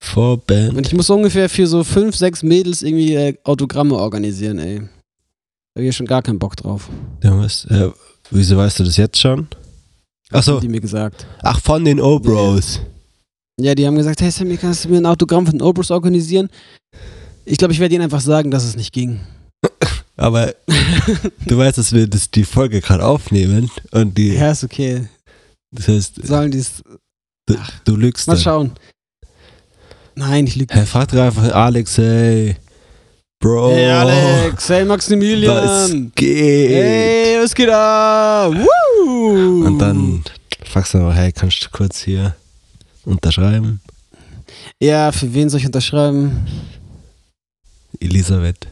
Vorband. 0.00 0.76
Und 0.76 0.86
ich 0.86 0.94
muss 0.94 1.10
ungefähr 1.10 1.48
für 1.48 1.66
so 1.66 1.82
fünf, 1.84 2.16
sechs 2.16 2.42
Mädels 2.42 2.82
irgendwie 2.82 3.14
äh, 3.14 3.34
Autogramme 3.44 3.96
organisieren, 3.96 4.58
ey. 4.58 4.78
Da 5.74 5.82
hab 5.82 5.88
ich 5.88 5.96
schon 5.96 6.06
gar 6.06 6.22
keinen 6.22 6.38
Bock 6.38 6.56
drauf. 6.56 6.88
Ja, 7.22 7.36
was, 7.38 7.64
äh, 7.66 7.90
wieso 8.30 8.56
weißt 8.56 8.78
du 8.80 8.84
das 8.84 8.96
jetzt 8.96 9.18
schon? 9.18 9.48
Achso, 10.30 10.54
Haben 10.54 10.60
die 10.62 10.68
mir 10.68 10.80
gesagt. 10.80 11.26
ach, 11.42 11.60
von 11.60 11.84
den 11.84 12.00
O-Bros. 12.00 12.80
Ja, 13.60 13.74
die 13.74 13.86
haben 13.86 13.96
gesagt, 13.96 14.20
hey 14.20 14.30
Sammy, 14.30 14.56
kannst 14.56 14.84
du 14.84 14.88
mir 14.90 14.98
ein 14.98 15.06
Autogramm 15.06 15.44
von 15.46 15.56
den 15.58 15.62
Obros 15.62 15.90
organisieren? 15.90 16.48
Ich 17.44 17.58
glaube, 17.58 17.72
ich 17.72 17.80
werde 17.80 17.94
ihnen 17.94 18.04
einfach 18.04 18.20
sagen, 18.20 18.50
dass 18.50 18.64
es 18.64 18.76
nicht 18.76 18.92
ging. 18.92 19.20
Aber 20.16 20.54
du 21.46 21.56
weißt, 21.58 21.78
dass 21.78 21.92
wir 21.92 22.06
das, 22.06 22.30
die 22.30 22.44
Folge 22.44 22.80
gerade 22.80 23.04
aufnehmen 23.04 23.70
und 23.90 24.16
die, 24.18 24.34
Ja, 24.34 24.50
ist 24.52 24.62
okay. 24.64 25.08
das 25.72 25.88
heißt, 25.88 26.26
Sollen 26.26 26.50
die 26.52 26.58
es. 26.58 26.82
du, 27.46 27.56
du 27.84 27.96
lügst 27.96 28.26
Mal 28.28 28.34
dann. 28.34 28.42
schauen. 28.42 28.72
Nein, 30.18 30.48
ich 30.48 30.56
lüge 30.56 30.74
Hey, 30.74 30.84
frag 30.84 31.08
doch 31.12 31.20
einfach 31.22 31.52
Alex, 31.52 31.96
hey, 31.96 32.56
Bro, 33.38 33.70
Hey 33.70 33.88
Alex, 33.88 34.68
hey 34.68 34.80
was 34.82 34.88
Maximilian. 34.88 36.10
geht? 36.16 36.70
Hey, 36.70 37.38
was 37.40 37.54
geht 37.54 37.68
ab? 37.70 38.52
Woo! 38.52 39.64
Und 39.64 39.78
dann 39.78 40.24
fragst 40.64 40.94
du 40.94 40.98
aber, 40.98 41.14
hey, 41.14 41.30
kannst 41.30 41.62
du 41.64 41.68
kurz 41.70 42.00
hier 42.02 42.34
unterschreiben? 43.04 43.80
Ja, 44.80 45.12
für 45.12 45.32
wen 45.32 45.48
soll 45.48 45.60
ich 45.60 45.66
unterschreiben? 45.66 46.32
Elisabeth, 48.00 48.66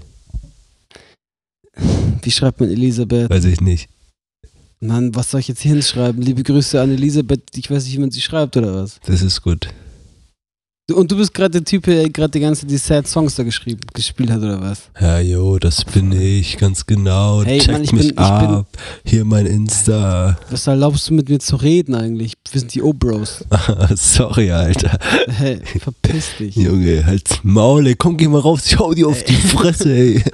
Wie 2.23 2.31
schreibt 2.33 2.59
man 2.59 2.71
Elisabeth? 2.71 3.31
weiß 3.31 3.45
ich 3.45 3.61
nicht. 3.61 3.89
Mann, 4.81 5.15
was 5.15 5.31
soll 5.31 5.39
ich 5.41 5.49
jetzt 5.49 5.61
hier 5.63 5.73
hinschreiben? 5.73 6.21
Liebe 6.23 6.43
Grüße 6.43 6.81
an 6.81 6.91
Elisabeth. 6.91 7.43
Ich 7.55 7.71
weiß 7.71 7.85
nicht, 7.85 7.95
wie 7.95 8.01
man 8.01 8.11
sie 8.11 8.21
schreibt 8.21 8.57
oder 8.57 8.75
was. 8.83 8.99
Das 9.07 9.23
ist 9.23 9.41
gut. 9.43 9.69
Und 10.95 11.11
du 11.11 11.17
bist 11.17 11.35
gerade 11.35 11.51
der 11.51 11.65
Typ, 11.65 11.83
der 11.87 12.09
gerade 12.09 12.31
die 12.31 12.39
ganze 12.39 12.65
die 12.65 12.77
Sad 12.77 13.09
Songs 13.09 13.35
da 13.35 13.43
geschrieben, 13.43 13.81
gespielt 13.93 14.31
hat 14.31 14.39
oder 14.41 14.61
was? 14.61 14.83
Ja, 15.01 15.19
jo, 15.19 15.59
das 15.59 15.85
bin 15.85 16.13
ich, 16.13 16.59
ganz 16.59 16.87
genau. 16.87 17.43
Hey, 17.43 17.59
Check 17.59 17.73
Mann, 17.73 17.83
ich 17.83 17.91
mich 17.93 18.01
bin- 18.03 18.11
ich 18.11 18.15
bin- 18.15 18.25
ab. 18.25 18.67
Hier 19.05 19.25
mein 19.25 19.47
Insta. 19.47 20.39
Was 20.49 20.69
erlaubst 20.69 21.09
du 21.11 21.15
mit 21.15 21.29
mir 21.29 21.41
zu 21.41 21.57
reden 21.57 21.97
eigentlich? 21.97 22.35
Wir 22.53 22.61
sind 22.61 22.73
die 22.73 22.83
O-Bros. 22.83 23.45
Sorry, 23.97 24.53
Alter. 24.53 24.97
Hey, 25.27 25.61
verpiss 25.81 26.37
dich. 26.39 26.55
Junge, 26.55 27.05
halt's 27.05 27.41
Maul, 27.43 27.89
ey. 27.89 27.97
Komm, 27.97 28.17
geh 28.17 28.29
mal 28.29 28.39
raus. 28.41 28.61
Ich 28.67 28.79
hau 28.79 28.95
dir 28.95 29.09
auf 29.09 29.25
die 29.25 29.35
Fresse, 29.35 29.93
ey. 29.93 30.23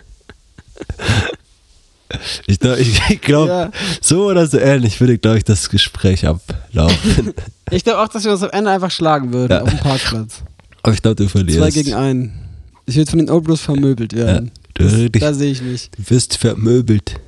Ich, 2.46 2.60
ich, 2.62 3.00
ich 3.10 3.20
glaube, 3.20 3.48
Ja, 3.50 3.70
so 4.00 4.26
oder 4.26 4.46
so 4.46 4.58
ähnlich 4.58 5.00
würde, 5.00 5.18
glaube 5.18 5.38
ich, 5.38 5.44
das 5.44 5.68
Gespräch 5.70 6.26
ablaufen. 6.26 7.32
ich 7.70 7.84
glaube 7.84 8.00
auch, 8.00 8.08
dass 8.08 8.24
wir 8.24 8.32
uns 8.32 8.42
am 8.42 8.50
Ende 8.50 8.70
einfach 8.70 8.90
schlagen 8.90 9.32
würden 9.32 9.52
Ja. 9.52 9.62
auf 9.62 9.68
dem 9.70 9.78
Parkplatz. 9.78 10.42
Aber 10.82 10.94
ich 10.94 11.02
glaube, 11.02 11.16
du 11.16 11.28
verlierst. 11.28 11.58
Zwei 11.58 11.70
gegen 11.70 11.94
einen. 11.94 12.48
Ich 12.86 12.96
würde 12.96 13.10
von 13.10 13.18
den 13.18 13.30
O-Bros 13.30 13.60
vermöbelt 13.60 14.12
werden. 14.14 14.50
Du, 14.74 14.84
Das, 14.84 14.92
dich, 14.94 15.10
da 15.12 15.32
sehe 15.34 15.52
ich 15.52 15.62
mich. 15.62 15.90
du 15.90 16.10
wirst 16.10 16.36
vermöbelt. 16.36 17.20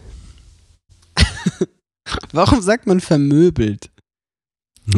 Warum 2.32 2.60
sagt 2.62 2.86
man 2.86 3.00
vermöbelt? 3.00 3.90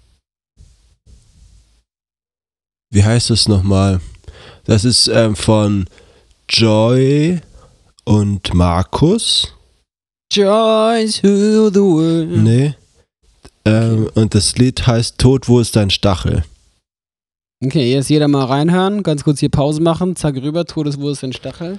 wie 2.90 3.02
heißt 3.04 3.30
es 3.30 3.48
nochmal? 3.48 4.00
Das 4.64 4.84
ist 4.84 5.08
ähm, 5.08 5.34
von 5.34 5.86
Joy 6.48 7.40
und 8.04 8.54
Markus. 8.54 9.52
Joy 10.32 11.06
to 11.10 11.70
the 11.70 11.80
world. 11.80 12.30
Nee. 12.30 12.74
Ähm, 13.64 14.08
Und 14.14 14.34
das 14.34 14.56
Lied 14.56 14.86
heißt 14.86 15.18
Tod, 15.18 15.48
wo 15.48 15.60
ist 15.60 15.76
dein 15.76 15.90
Stachel? 15.90 16.44
Okay, 17.64 17.92
jetzt 17.92 18.10
jeder 18.10 18.26
mal 18.26 18.46
reinhören, 18.46 19.04
ganz 19.04 19.22
kurz 19.22 19.38
hier 19.38 19.48
Pause 19.48 19.80
machen, 19.80 20.16
zack 20.16 20.34
rüber, 20.34 20.64
Todeswurst 20.64 21.22
in 21.22 21.32
Stachel. 21.32 21.78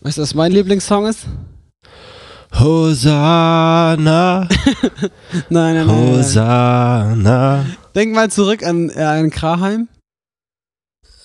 Weißt 0.00 0.18
du, 0.18 0.22
was 0.22 0.34
mein 0.34 0.50
Lieblingssong 0.50 1.06
ist? 1.06 1.26
Hosanna, 2.58 4.48
Nein, 5.48 5.74
nein, 5.74 5.86
nein. 5.86 5.88
Hosanna. 5.88 7.64
Denk 7.94 8.12
mal 8.12 8.28
zurück 8.28 8.66
an, 8.66 8.90
äh, 8.90 9.02
an 9.02 9.30
Kraheim. 9.30 9.86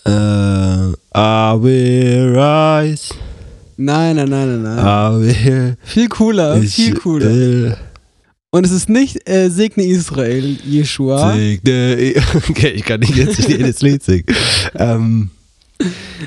Äh, 0.05 0.11
I 0.11 1.55
will 1.59 2.37
rise, 2.37 3.11
Nein, 3.75 4.17
nein, 4.17 4.29
nein, 4.29 4.61
nein, 4.61 4.75
nein. 4.75 4.85
I 4.85 5.19
will. 5.19 5.77
Viel 5.83 6.09
cooler, 6.09 6.61
viel 6.61 6.93
cooler. 6.93 7.25
will 7.25 7.77
Und 8.49 8.65
es 8.65 8.71
ist 8.71 8.87
nicht 8.87 9.29
äh, 9.29 9.49
Segne 9.49 9.83
Israel, 9.85 10.57
Jeshua. 10.65 11.33
Segne. 11.35 12.13
Okay, 12.49 12.69
ich 12.69 12.83
kann 12.83 13.01
nicht 13.01 13.15
jetzt 13.15 13.47
jedes 13.47 13.81
Lied 13.81 14.03
singen. 14.03 14.25
Ähm, 14.75 15.29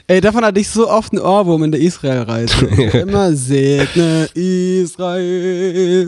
Ey, 0.07 0.21
davon 0.21 0.45
hatte 0.45 0.61
ich 0.61 0.69
so 0.69 0.89
oft 0.89 1.12
einen 1.12 1.21
Ohrwurm 1.23 1.65
in 1.65 1.73
der 1.73 1.81
Israel-Reise. 1.81 2.67
Immer 3.00 3.35
Segne 3.35 4.29
Israel, 4.35 5.99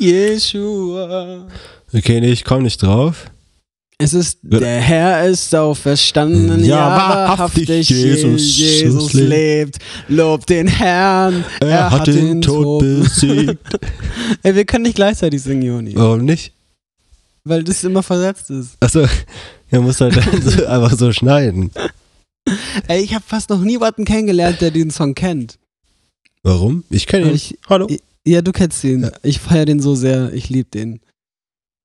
Jeshua. 0.00 1.46
okay, 1.92 2.20
nee, 2.20 2.30
ich 2.30 2.44
komme 2.44 2.62
nicht 2.62 2.82
drauf. 2.82 3.26
Es 3.98 4.12
ist, 4.12 4.38
der 4.42 4.80
Herr 4.80 5.26
ist 5.26 5.54
auferstanden, 5.54 6.60
Ja, 6.62 6.76
ja, 6.76 6.96
wahrhaftig, 6.96 7.88
Jesus, 7.88 8.58
Jesus, 8.58 9.12
lebt. 9.14 9.78
Lobt 10.08 10.50
den 10.50 10.68
Herrn, 10.68 11.44
Er, 11.60 11.90
hat 11.90 12.06
den 12.06 12.42
Tod 12.42 12.80
besiegt. 12.80 13.56
Ey, 14.42 14.54
wir 14.54 14.66
können 14.66 14.82
nicht 14.84 14.96
gleichzeitig 14.96 15.42
singen, 15.42 15.62
Joni, 15.62 15.92
Warum 15.96 16.24
nicht? 16.26 16.52
weil 17.44 17.62
das 17.64 17.84
immer 17.84 18.02
versetzt 18.02 18.50
ist. 18.50 18.76
Achso, 18.80 19.06
er 19.70 19.80
muss 19.80 20.00
halt 20.00 20.14
so, 20.44 20.66
einfach 20.66 20.98
so 20.98 21.12
schneiden. 21.12 21.70
Ey, 22.88 23.02
ich 23.02 23.14
habe 23.14 23.24
fast 23.26 23.48
noch 23.50 23.60
niemanden 23.60 24.04
kennengelernt, 24.04 24.60
der 24.60 24.72
den 24.72 24.90
Song 24.90 25.14
kennt. 25.14 25.56
Warum? 26.42 26.84
Ich 26.90 27.06
kenne 27.06 27.28
ihn. 27.28 27.34
Ich, 27.34 27.56
Hallo. 27.68 27.86
ja, 28.26 28.42
du 28.42 28.52
kennst 28.52 28.84
ihn. 28.84 29.04
Ja. 29.04 29.12
Ich 29.22 29.38
feiere 29.38 29.64
den 29.64 29.80
so 29.80 29.94
sehr, 29.94 30.32
ich 30.34 30.50
liebe 30.50 30.68
den. 30.70 31.00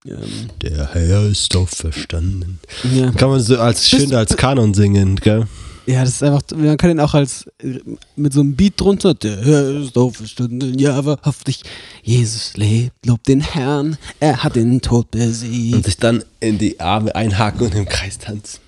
Ähm, 0.06 0.50
Der 0.62 0.94
Herr 0.94 1.24
ist 1.28 1.56
auferstanden. 1.56 2.60
ja. 2.94 3.12
Kann 3.12 3.30
man 3.30 3.40
so 3.40 3.60
als 3.60 3.90
schön 3.90 4.14
als 4.16 4.36
Kanon 4.36 4.74
singen, 4.74 5.16
gell? 5.18 5.48
ja, 5.88 6.02
das 6.02 6.10
ist 6.16 6.24
einfach, 6.24 6.42
man 6.56 6.78
kann 6.78 6.90
den 6.90 7.00
auch 7.00 7.14
als 7.14 7.46
äh, 7.62 7.80
mit 8.16 8.34
so 8.34 8.40
einem 8.42 8.56
Beat 8.56 8.80
drunter. 8.80 9.14
Der 9.14 9.38
Herr 9.44 9.70
ist 9.82 9.98
auferstanden, 9.98 10.78
ja, 10.80 11.04
wahrhaftig. 11.06 11.62
Jesus 12.04 12.56
lebt, 12.56 13.06
lobt 13.06 13.28
den 13.28 13.42
Herrn, 13.42 13.98
er 14.20 14.44
hat 14.44 14.56
den 14.56 14.82
Tod 14.82 15.08
Und 15.14 15.20
besiegt. 15.20 15.86
sich 15.86 15.98
dann 15.98 16.24
in 16.40 16.58
die 16.58 16.80
Arme 16.80 17.14
einhaken 17.16 17.68
und 17.68 17.76
im 17.76 17.86
Kreis 17.88 18.18
tanzen. 18.18 18.60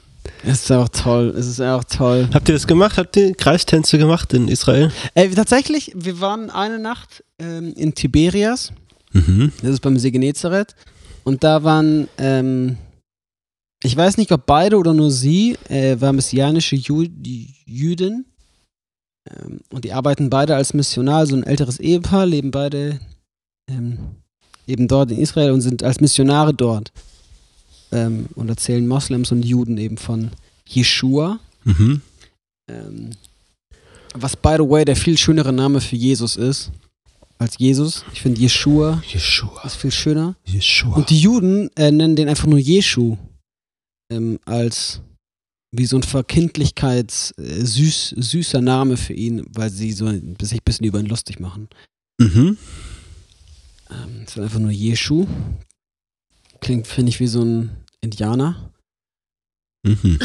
Es 0.43 0.61
ist 0.63 0.71
einfach 0.71 0.89
toll, 0.89 1.33
es 1.37 1.47
ist 1.47 1.59
einfach 1.61 1.83
toll. 1.85 2.29
Habt 2.33 2.47
ihr 2.49 2.53
das 2.55 2.67
gemacht? 2.67 2.97
Habt 2.97 3.15
ihr 3.17 3.33
Kreistänze 3.35 3.97
gemacht 3.97 4.33
in 4.33 4.47
Israel? 4.47 4.91
Ey, 5.15 5.29
tatsächlich, 5.31 5.91
wir 5.95 6.19
waren 6.21 6.49
eine 6.49 6.79
Nacht 6.79 7.23
ähm, 7.39 7.73
in 7.75 7.93
Tiberias. 7.93 8.71
Mhm. 9.13 9.51
Das 9.61 9.71
ist 9.71 9.79
beim 9.81 9.97
See 9.99 10.11
Genezareth. 10.11 10.75
Und 11.23 11.43
da 11.43 11.63
waren, 11.63 12.07
ähm, 12.17 12.77
ich 13.83 13.95
weiß 13.95 14.17
nicht, 14.17 14.31
ob 14.31 14.45
beide 14.45 14.77
oder 14.77 14.93
nur 14.93 15.11
sie, 15.11 15.57
äh, 15.69 15.99
war 15.99 16.13
messianische 16.13 16.75
Ju 16.75 17.05
Jüdin. 17.65 18.25
Ähm, 19.29 19.61
und 19.71 19.85
die 19.85 19.93
arbeiten 19.93 20.29
beide 20.29 20.55
als 20.55 20.73
Missionar, 20.73 21.25
so 21.25 21.35
ein 21.35 21.43
älteres 21.43 21.79
Ehepaar, 21.79 22.25
leben 22.25 22.51
beide 22.51 22.99
ähm, 23.69 23.97
eben 24.67 24.87
dort 24.87 25.11
in 25.11 25.17
Israel 25.17 25.51
und 25.51 25.61
sind 25.61 25.83
als 25.83 26.01
Missionare 26.01 26.53
dort. 26.53 26.91
Ähm, 27.91 28.27
und 28.35 28.49
erzählen 28.49 28.87
Moslems 28.87 29.31
und 29.31 29.43
Juden 29.43 29.77
eben 29.77 29.97
von 29.97 30.31
Jeshua. 30.67 31.39
Mhm. 31.63 32.01
Ähm, 32.69 33.11
was, 34.13 34.35
by 34.35 34.55
the 34.57 34.69
way, 34.69 34.85
der 34.85 34.95
viel 34.95 35.17
schönere 35.17 35.53
Name 35.53 35.79
für 35.81 35.95
Jesus 35.95 36.35
ist 36.35 36.71
als 37.43 37.57
Jesus. 37.57 38.05
Ich 38.13 38.21
finde 38.21 38.39
Jeshua 38.39 39.03
Jeshua. 39.07 39.63
ist 39.63 39.75
viel 39.75 39.91
schöner. 39.91 40.35
Jeshua. 40.45 40.95
Und 40.95 41.09
die 41.09 41.19
Juden 41.19 41.69
äh, 41.75 41.91
nennen 41.91 42.15
den 42.15 42.29
einfach 42.29 42.47
nur 42.47 42.59
Jeschu. 42.59 43.17
Ähm, 44.11 44.39
als 44.45 45.01
wie 45.71 45.85
so 45.85 45.97
ein 45.97 46.03
Verkindlichkeits 46.03 47.31
äh, 47.37 47.65
süß, 47.65 48.15
süßer 48.17 48.61
Name 48.61 48.97
für 48.97 49.13
ihn, 49.13 49.45
weil 49.49 49.69
sie 49.69 49.91
so 49.91 50.07
sich 50.07 50.21
ein 50.59 50.63
bisschen 50.63 50.85
über 50.85 50.99
ihn 50.99 51.07
lustig 51.07 51.39
machen. 51.39 51.67
mhm. 52.19 52.57
Ähm, 53.89 54.23
es 54.25 54.31
ist 54.31 54.39
einfach 54.39 54.59
nur 54.59 54.71
Jeschu. 54.71 55.27
Klingt, 56.61 56.87
finde 56.87 57.09
ich, 57.09 57.19
wie 57.19 57.27
so 57.27 57.43
ein 57.43 57.71
Indianer. 58.01 58.71
Mhm. 59.85 60.19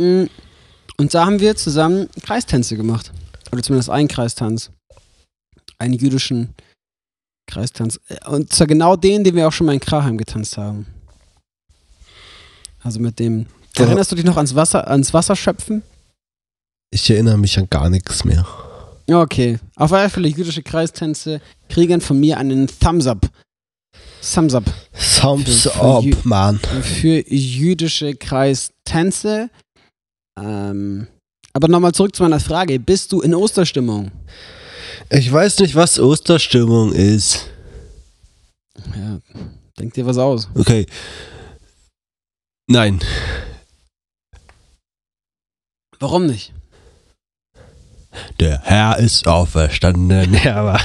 Mm. 0.00 0.26
Und 0.96 1.12
da 1.12 1.26
haben 1.26 1.40
wir 1.40 1.56
zusammen 1.56 2.08
Kreistänze 2.22 2.76
gemacht. 2.76 3.12
Oder 3.50 3.62
zumindest 3.62 3.90
einen 3.90 4.06
Kreistanz. 4.06 4.70
Einen 5.78 5.94
jüdischen 5.94 6.54
Kreistanz. 7.46 8.00
Äh, 8.08 8.16
Und 8.28 8.52
zwar 8.52 8.66
genau 8.66 8.96
den, 8.96 9.24
den 9.24 9.34
wir 9.36 9.46
auch 9.48 9.52
schon 9.52 9.66
mal 9.66 9.74
in 9.74 9.80
Kraheim 9.80 10.18
getanzt 10.18 10.56
haben. 10.56 10.86
Also 12.82 13.00
mit 13.00 13.18
dem. 13.18 13.46
Ja. 13.76 13.84
Erinnerst 13.86 14.10
du 14.12 14.16
dich 14.16 14.24
noch 14.24 14.36
ans 14.36 14.54
Wasser, 14.54 14.88
ans 14.88 15.12
Wasserschöpfen? 15.14 15.82
Ich 16.90 17.08
erinnere 17.10 17.38
mich 17.38 17.58
an 17.58 17.68
gar 17.70 17.88
nichts 17.90 18.24
mehr. 18.24 18.46
Okay. 19.10 19.58
Auf 19.76 19.92
alle 19.92 20.10
Fälle 20.10 20.28
jüdische 20.28 20.62
Kreistänze 20.62 21.40
kriegen 21.68 22.00
von 22.00 22.18
mir 22.18 22.38
einen 22.38 22.66
Thumbs 22.66 23.06
up. 23.06 23.28
Thumbs 24.34 24.54
up. 24.54 24.64
Thumbs 25.20 25.62
Für- 25.62 25.70
für 25.70 25.80
up, 25.82 26.04
Jü- 26.04 26.16
Mann. 26.24 26.58
für 26.82 27.22
jüdische 27.32 28.14
Kreistänze. 28.16 29.48
Ähm, 30.38 31.06
aber 31.52 31.68
nochmal 31.68 31.92
zurück 31.92 32.14
zu 32.14 32.22
meiner 32.22 32.40
Frage. 32.40 32.78
Bist 32.80 33.12
du 33.12 33.20
in 33.20 33.34
Osterstimmung? 33.34 34.10
Ich 35.10 35.30
weiß 35.30 35.60
nicht, 35.60 35.74
was 35.74 35.98
Osterstimmung 35.98 36.92
ist. 36.92 37.46
Ja, 38.96 39.18
denk 39.78 39.94
dir 39.94 40.06
was 40.06 40.18
aus. 40.18 40.48
Okay. 40.54 40.86
Nein. 42.66 43.00
Warum 45.98 46.26
nicht? 46.26 46.52
Der 48.40 48.60
Herr 48.62 48.98
ist 48.98 49.26
auferstanden. 49.26 50.34
Ja, 50.44 50.56
aber. 50.56 50.80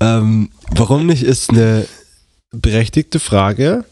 ähm, 0.00 0.50
warum 0.70 1.06
nicht, 1.06 1.22
ist 1.22 1.50
eine 1.50 1.86
berechtigte 2.50 3.20
Frage. 3.20 3.84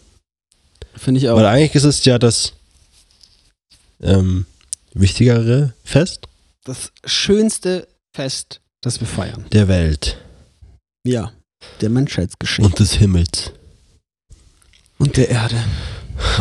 Finde 0.97 1.21
ich 1.21 1.28
auch. 1.28 1.37
Weil 1.37 1.47
eigentlich 1.47 1.75
ist 1.75 1.85
es 1.85 2.04
ja 2.04 2.19
das 2.19 2.52
ähm, 4.00 4.47
wichtigere 4.95 5.75
Fest 5.85 6.26
Das 6.64 6.92
schönste 7.04 7.88
Fest, 8.14 8.61
das 8.83 9.00
wir 9.00 9.07
feiern. 9.09 9.47
der 9.52 9.69
Welt. 9.69 10.19
Ja. 11.07 11.33
Der 11.81 11.90
Menschheitsgeschichte. 11.90 12.62
und 12.69 12.78
des 12.78 12.95
Himmels 12.95 13.52
Und, 14.99 15.16
der 15.16 15.28
Erde. 15.28 15.62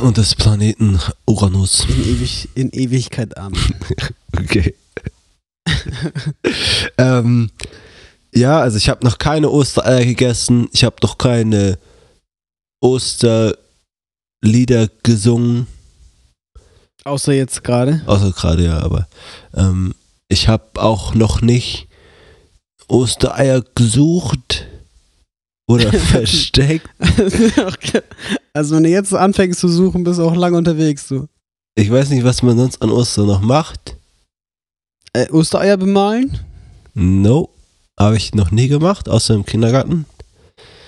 und 0.02 0.18
des 0.18 0.36
Planeten 0.36 1.00
Uranus. 1.26 1.86
In, 1.88 2.04
ewig, 2.04 2.50
in 2.56 2.70
Ewigkeit 2.72 3.38
Amen. 3.38 3.76
Okay. 4.38 4.74
ähm, 6.98 7.52
ja, 8.34 8.60
also 8.62 8.78
ich 8.78 8.90
habe 8.90 9.06
noch 9.06 9.18
keine 9.18 9.50
Ostereier 9.50 10.06
gegessen. 10.06 10.70
Ich 10.72 10.84
habe 10.86 10.96
noch 11.04 11.18
keine 11.18 11.78
Osterlieder 12.82 13.58
gesungen. 15.04 15.68
Außer 17.04 17.34
jetzt 17.34 17.64
gerade. 17.64 18.02
Außer 18.08 18.32
gerade 18.32 18.64
ja, 18.64 18.80
aber 18.80 19.08
ähm, 19.54 19.94
ich 20.32 20.48
habe 20.48 20.82
auch 20.82 21.14
noch 21.14 21.42
nicht 21.42 21.88
Ostereier 22.88 23.64
gesucht 23.76 24.68
oder 25.68 25.92
versteckt. 25.94 26.90
also 28.54 28.76
wenn 28.76 28.84
du 28.84 28.90
jetzt 28.90 29.14
anfängst 29.14 29.60
zu 29.60 29.68
suchen, 29.68 30.04
bist 30.04 30.20
du 30.20 30.24
auch 30.24 30.36
lange 30.36 30.58
unterwegs, 30.58 31.08
du. 31.08 31.28
Ich 31.76 31.92
weiß 31.92 32.10
nicht, 32.10 32.24
was 32.24 32.44
man 32.44 32.58
sonst 32.58 32.82
an 32.82 32.92
Ostern 32.92 33.28
noch 33.28 33.42
macht. 33.42 33.98
Äh, 35.14 35.30
Ostereier 35.32 35.78
bemalen? 35.78 36.40
No, 36.94 37.50
habe 38.00 38.16
ich 38.16 38.34
noch 38.34 38.52
nie 38.52 38.70
gemacht, 38.70 39.10
außer 39.10 39.34
im 39.34 39.46
Kindergarten. 39.46 40.06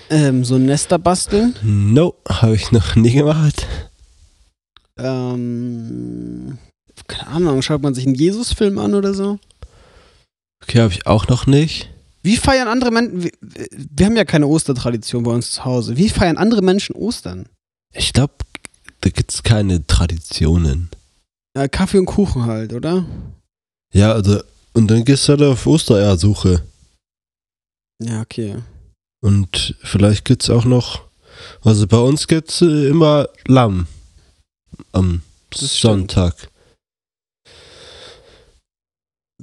Ähm, 0.08 0.44
so 0.44 0.56
Nester 0.58 0.98
basteln? 0.98 1.54
No, 1.62 2.14
habe 2.28 2.54
ich 2.54 2.72
noch 2.72 2.96
nie 2.96 3.12
gemacht. 3.12 3.66
Ähm, 4.98 6.58
keine 7.08 7.28
Ahnung, 7.28 7.62
schaut 7.62 7.82
man 7.82 7.94
sich 7.94 8.06
einen 8.06 8.14
Jesus-Film 8.14 8.78
an 8.78 8.94
oder 8.94 9.14
so? 9.14 9.38
Okay, 10.62 10.80
habe 10.80 10.92
ich 10.92 11.06
auch 11.06 11.28
noch 11.28 11.46
nicht. 11.46 11.90
Wie 12.22 12.36
feiern 12.36 12.68
andere 12.68 12.90
Menschen, 12.90 13.24
wir, 13.24 13.32
wir 13.40 14.06
haben 14.06 14.16
ja 14.16 14.24
keine 14.24 14.46
Ostertradition 14.46 15.24
bei 15.24 15.30
uns 15.30 15.52
zu 15.52 15.64
Hause. 15.64 15.96
Wie 15.96 16.08
feiern 16.08 16.38
andere 16.38 16.62
Menschen 16.62 16.96
Ostern? 16.96 17.46
Ich 17.92 18.12
glaube, 18.12 18.34
da 19.00 19.10
gibt 19.10 19.30
es 19.30 19.42
keine 19.42 19.86
Traditionen. 19.86 20.88
Ja, 21.54 21.68
Kaffee 21.68 21.98
und 21.98 22.06
Kuchen 22.06 22.46
halt, 22.46 22.72
oder? 22.72 23.04
Ja, 23.92 24.12
also, 24.12 24.40
und 24.72 24.90
dann 24.90 25.04
gehst 25.04 25.28
du 25.28 25.32
halt 25.32 25.42
auf 25.42 25.66
Ostereiersuche. 25.66 26.62
Ja, 28.02 28.22
okay. 28.22 28.56
Und 29.20 29.76
vielleicht 29.82 30.24
gibt's 30.24 30.50
auch 30.50 30.64
noch, 30.64 31.02
also 31.62 31.86
bei 31.86 31.98
uns 31.98 32.26
gibt's 32.26 32.62
äh, 32.62 32.88
immer 32.88 33.28
Lamm 33.46 33.86
am 34.92 35.22
Das 35.50 35.78
stimmt. 35.78 36.16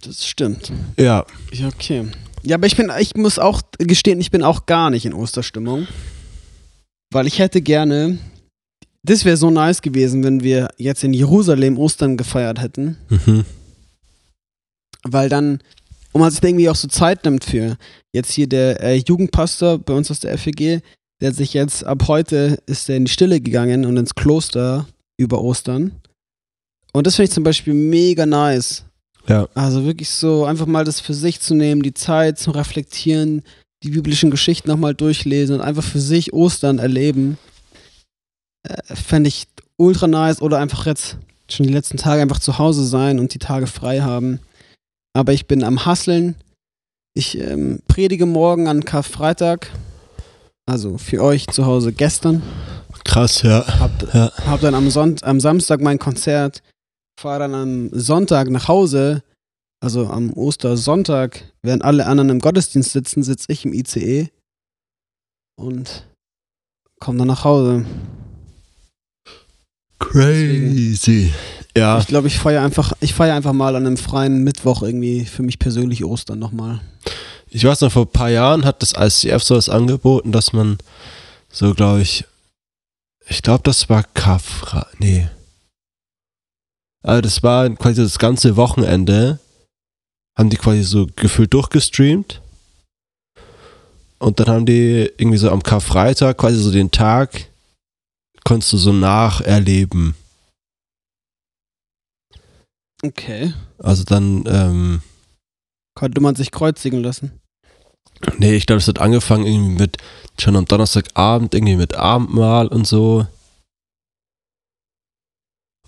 Das 0.02 0.26
stimmt. 0.26 0.72
Ja, 0.98 1.26
Ja, 1.52 1.68
okay. 1.68 2.08
Ja, 2.44 2.56
aber 2.56 2.68
ich 2.68 2.76
bin, 2.76 2.92
ich 3.00 3.16
muss 3.16 3.38
auch 3.38 3.62
gestehen, 3.78 4.20
ich 4.20 4.32
bin 4.32 4.44
auch 4.44 4.66
gar 4.66 4.90
nicht 4.90 5.06
in 5.06 5.14
Osterstimmung. 5.14 5.88
Weil 7.12 7.28
ich 7.28 7.40
hätte 7.40 7.62
gerne, 7.62 8.18
das 9.04 9.26
wäre 9.26 9.38
so 9.38 9.52
nice 9.52 9.82
gewesen, 9.82 10.24
wenn 10.24 10.42
wir 10.42 10.70
jetzt 10.78 11.04
in 11.04 11.14
Jerusalem 11.14 11.78
Ostern 11.78 12.18
gefeiert 12.18 12.62
hätten. 12.62 12.98
mhm. 13.10 13.46
Weil 15.04 15.30
dann, 15.30 15.60
und 16.12 16.22
man 16.22 16.32
sich 16.32 16.44
irgendwie 16.44 16.70
auch 16.70 16.76
so 16.76 16.88
Zeit 16.88 17.26
nimmt 17.26 17.44
für. 17.44 17.78
Jetzt 18.14 18.32
hier 18.32 18.48
der 18.48 18.82
äh, 18.82 18.96
Jugendpastor 18.96 19.80
bei 19.80 19.94
uns 19.94 20.12
aus 20.12 20.20
der 20.20 20.38
FEG, 20.38 20.82
der 21.20 21.30
hat 21.30 21.36
sich 21.36 21.54
jetzt, 21.54 21.84
ab 21.84 22.08
heute 22.08 22.60
ist 22.66 22.90
er 22.90 22.98
in 22.98 23.06
die 23.06 23.12
Stille 23.12 23.42
gegangen 23.42 23.86
und 23.86 23.98
ins 23.98 24.16
Kloster 24.16 24.88
über 25.18 25.42
Ostern. 25.42 25.92
Und 26.94 27.08
das 27.08 27.16
finde 27.16 27.30
ich 27.30 27.34
zum 27.34 27.44
Beispiel 27.44 27.74
mega 27.74 28.26
nice. 28.26 28.86
Ja, 29.28 29.48
Also 29.54 29.86
wirklich 29.86 30.10
so 30.10 30.46
einfach 30.46 30.66
mal 30.66 30.84
das 30.84 31.00
für 31.00 31.14
sich 31.14 31.40
zu 31.40 31.54
nehmen, 31.54 31.84
die 31.84 31.94
Zeit 31.94 32.40
zu 32.40 32.52
reflektieren, 32.52 33.44
die 33.84 33.92
biblischen 33.92 34.32
Geschichten 34.32 34.70
nochmal 34.70 34.94
durchlesen 34.94 35.56
und 35.56 35.62
einfach 35.62 35.84
für 35.84 36.00
sich 36.00 36.34
Ostern 36.34 36.80
erleben. 36.80 37.38
Äh, 38.64 38.96
Fände 38.96 39.28
ich 39.28 39.48
ultra 39.78 40.08
nice 40.08 40.42
oder 40.42 40.60
einfach 40.60 40.86
jetzt 40.86 41.18
schon 41.50 41.66
die 41.66 41.74
letzten 41.74 41.98
Tage 41.98 42.22
einfach 42.22 42.40
zu 42.40 42.58
Hause 42.58 42.86
sein 42.86 43.20
und 43.20 43.34
die 43.34 43.40
Tage 43.40 43.68
frei 43.68 44.02
haben. 44.02 44.40
Aber 45.14 45.34
ich 45.34 45.48
bin 45.48 45.64
am 45.64 45.86
Hasseln. 45.86 46.36
Ich 47.14 47.38
ähm, 47.38 47.82
predige 47.88 48.26
morgen 48.26 48.68
an 48.68 48.86
Karfreitag. 48.86 49.70
Also 50.66 50.98
für 50.98 51.22
euch 51.22 51.48
zu 51.48 51.66
Hause 51.66 51.92
gestern. 51.92 52.42
krass, 53.04 53.42
ja. 53.42 53.66
Hab, 53.80 54.14
Ja, 54.14 54.32
hab 54.46 54.62
dann 54.62 54.76
am, 54.76 54.90
Sonnt 54.90 55.24
am 55.24 55.40
Samstag 55.40 55.82
mein 55.82 56.00
Konzert, 56.00 56.62
fahre 57.22 57.40
dann 57.40 57.54
am 57.54 57.90
Sonntag 57.92 58.50
nach 58.50 58.68
Hause, 58.68 59.24
also 59.80 60.08
am 60.08 60.34
Ostersonntag, 60.34 61.44
während 61.62 61.84
alle 61.84 62.08
anderen 62.08 62.30
im 62.30 62.40
Gottesdienst 62.40 62.92
sitzen, 62.92 63.24
sitze 63.24 63.52
ich 63.52 63.64
im 63.64 63.74
ICE 63.74 64.30
und 65.56 66.08
komme 67.00 67.20
dann 67.20 67.28
nach 67.28 67.44
Hause. 67.44 67.86
crazy. 70.00 71.32
Ja, 71.78 72.00
Ich 72.00 72.08
glaube, 72.08 72.28
ich 72.28 72.38
feiere 72.38 72.64
einfach, 72.64 72.92
ich 73.00 73.14
feiere 73.14 73.36
einfach 73.36 73.54
mal 73.54 73.76
an 73.76 73.86
einem 73.86 73.98
freien 73.98 74.44
Mittwoch 74.44 74.82
irgendwie 74.82 75.26
für 75.26 75.44
mich 75.44 75.60
persönlich 75.60 76.04
Ostern 76.04 76.40
nochmal. 76.40 76.82
ich 77.50 77.64
weiß 77.64 77.82
noch, 77.82 77.92
vor 77.92 78.06
ein 78.06 78.12
paar 78.12 78.30
Jahren 78.30 78.66
hat 78.66 78.82
das 78.82 78.94
ICF 78.98 79.44
so 79.44 79.56
das 79.56 79.70
angeboten, 79.70 80.32
dass 80.32 80.54
man 80.54 80.80
so, 81.50 81.74
glaube 81.74 82.02
ich, 82.02 82.26
ich 83.28 83.42
glaube, 83.44 83.62
das 83.64 83.90
war 83.90 84.04
Kafra, 84.04 84.88
nee. 84.98 85.28
Also 87.04 87.22
das 87.22 87.44
war 87.44 87.70
quasi 87.72 88.02
das 88.02 88.20
ganze 88.20 88.56
Wochenende, 88.56 89.40
haben 90.38 90.50
die 90.50 90.58
quasi 90.58 90.84
so 90.84 91.08
gefühlt 91.16 91.54
durchgestreamt. 91.54 92.42
Und 94.20 94.40
dann 94.40 94.48
haben 94.48 94.66
die 94.66 95.12
irgendwie 95.18 95.38
so 95.38 95.50
am 95.50 95.64
Karfreitag, 95.64 96.38
quasi 96.38 96.58
so 96.58 96.72
den 96.72 96.92
Tag, 96.92 97.48
konntest 98.44 98.74
du 98.74 98.78
so 98.78 98.94
nacherleben. 98.94 100.14
Okay. 103.04 103.54
Also 103.80 104.04
dann, 104.04 104.44
ähm, 104.46 105.02
Konnte 105.96 106.22
man 106.22 106.36
sich 106.36 106.52
kreuzigen 106.52 107.04
lassen. 107.04 107.32
Nee, 108.38 108.54
ich 108.54 108.66
glaube, 108.66 108.78
es 108.80 108.88
hat 108.88 109.00
angefangen 109.00 109.46
irgendwie 109.46 109.82
mit, 109.82 109.98
schon 110.40 110.56
am 110.56 110.66
Donnerstagabend, 110.66 111.54
irgendwie 111.54 111.76
mit 111.76 111.96
Abendmahl 111.96 112.68
und 112.68 112.86
so. 112.86 113.26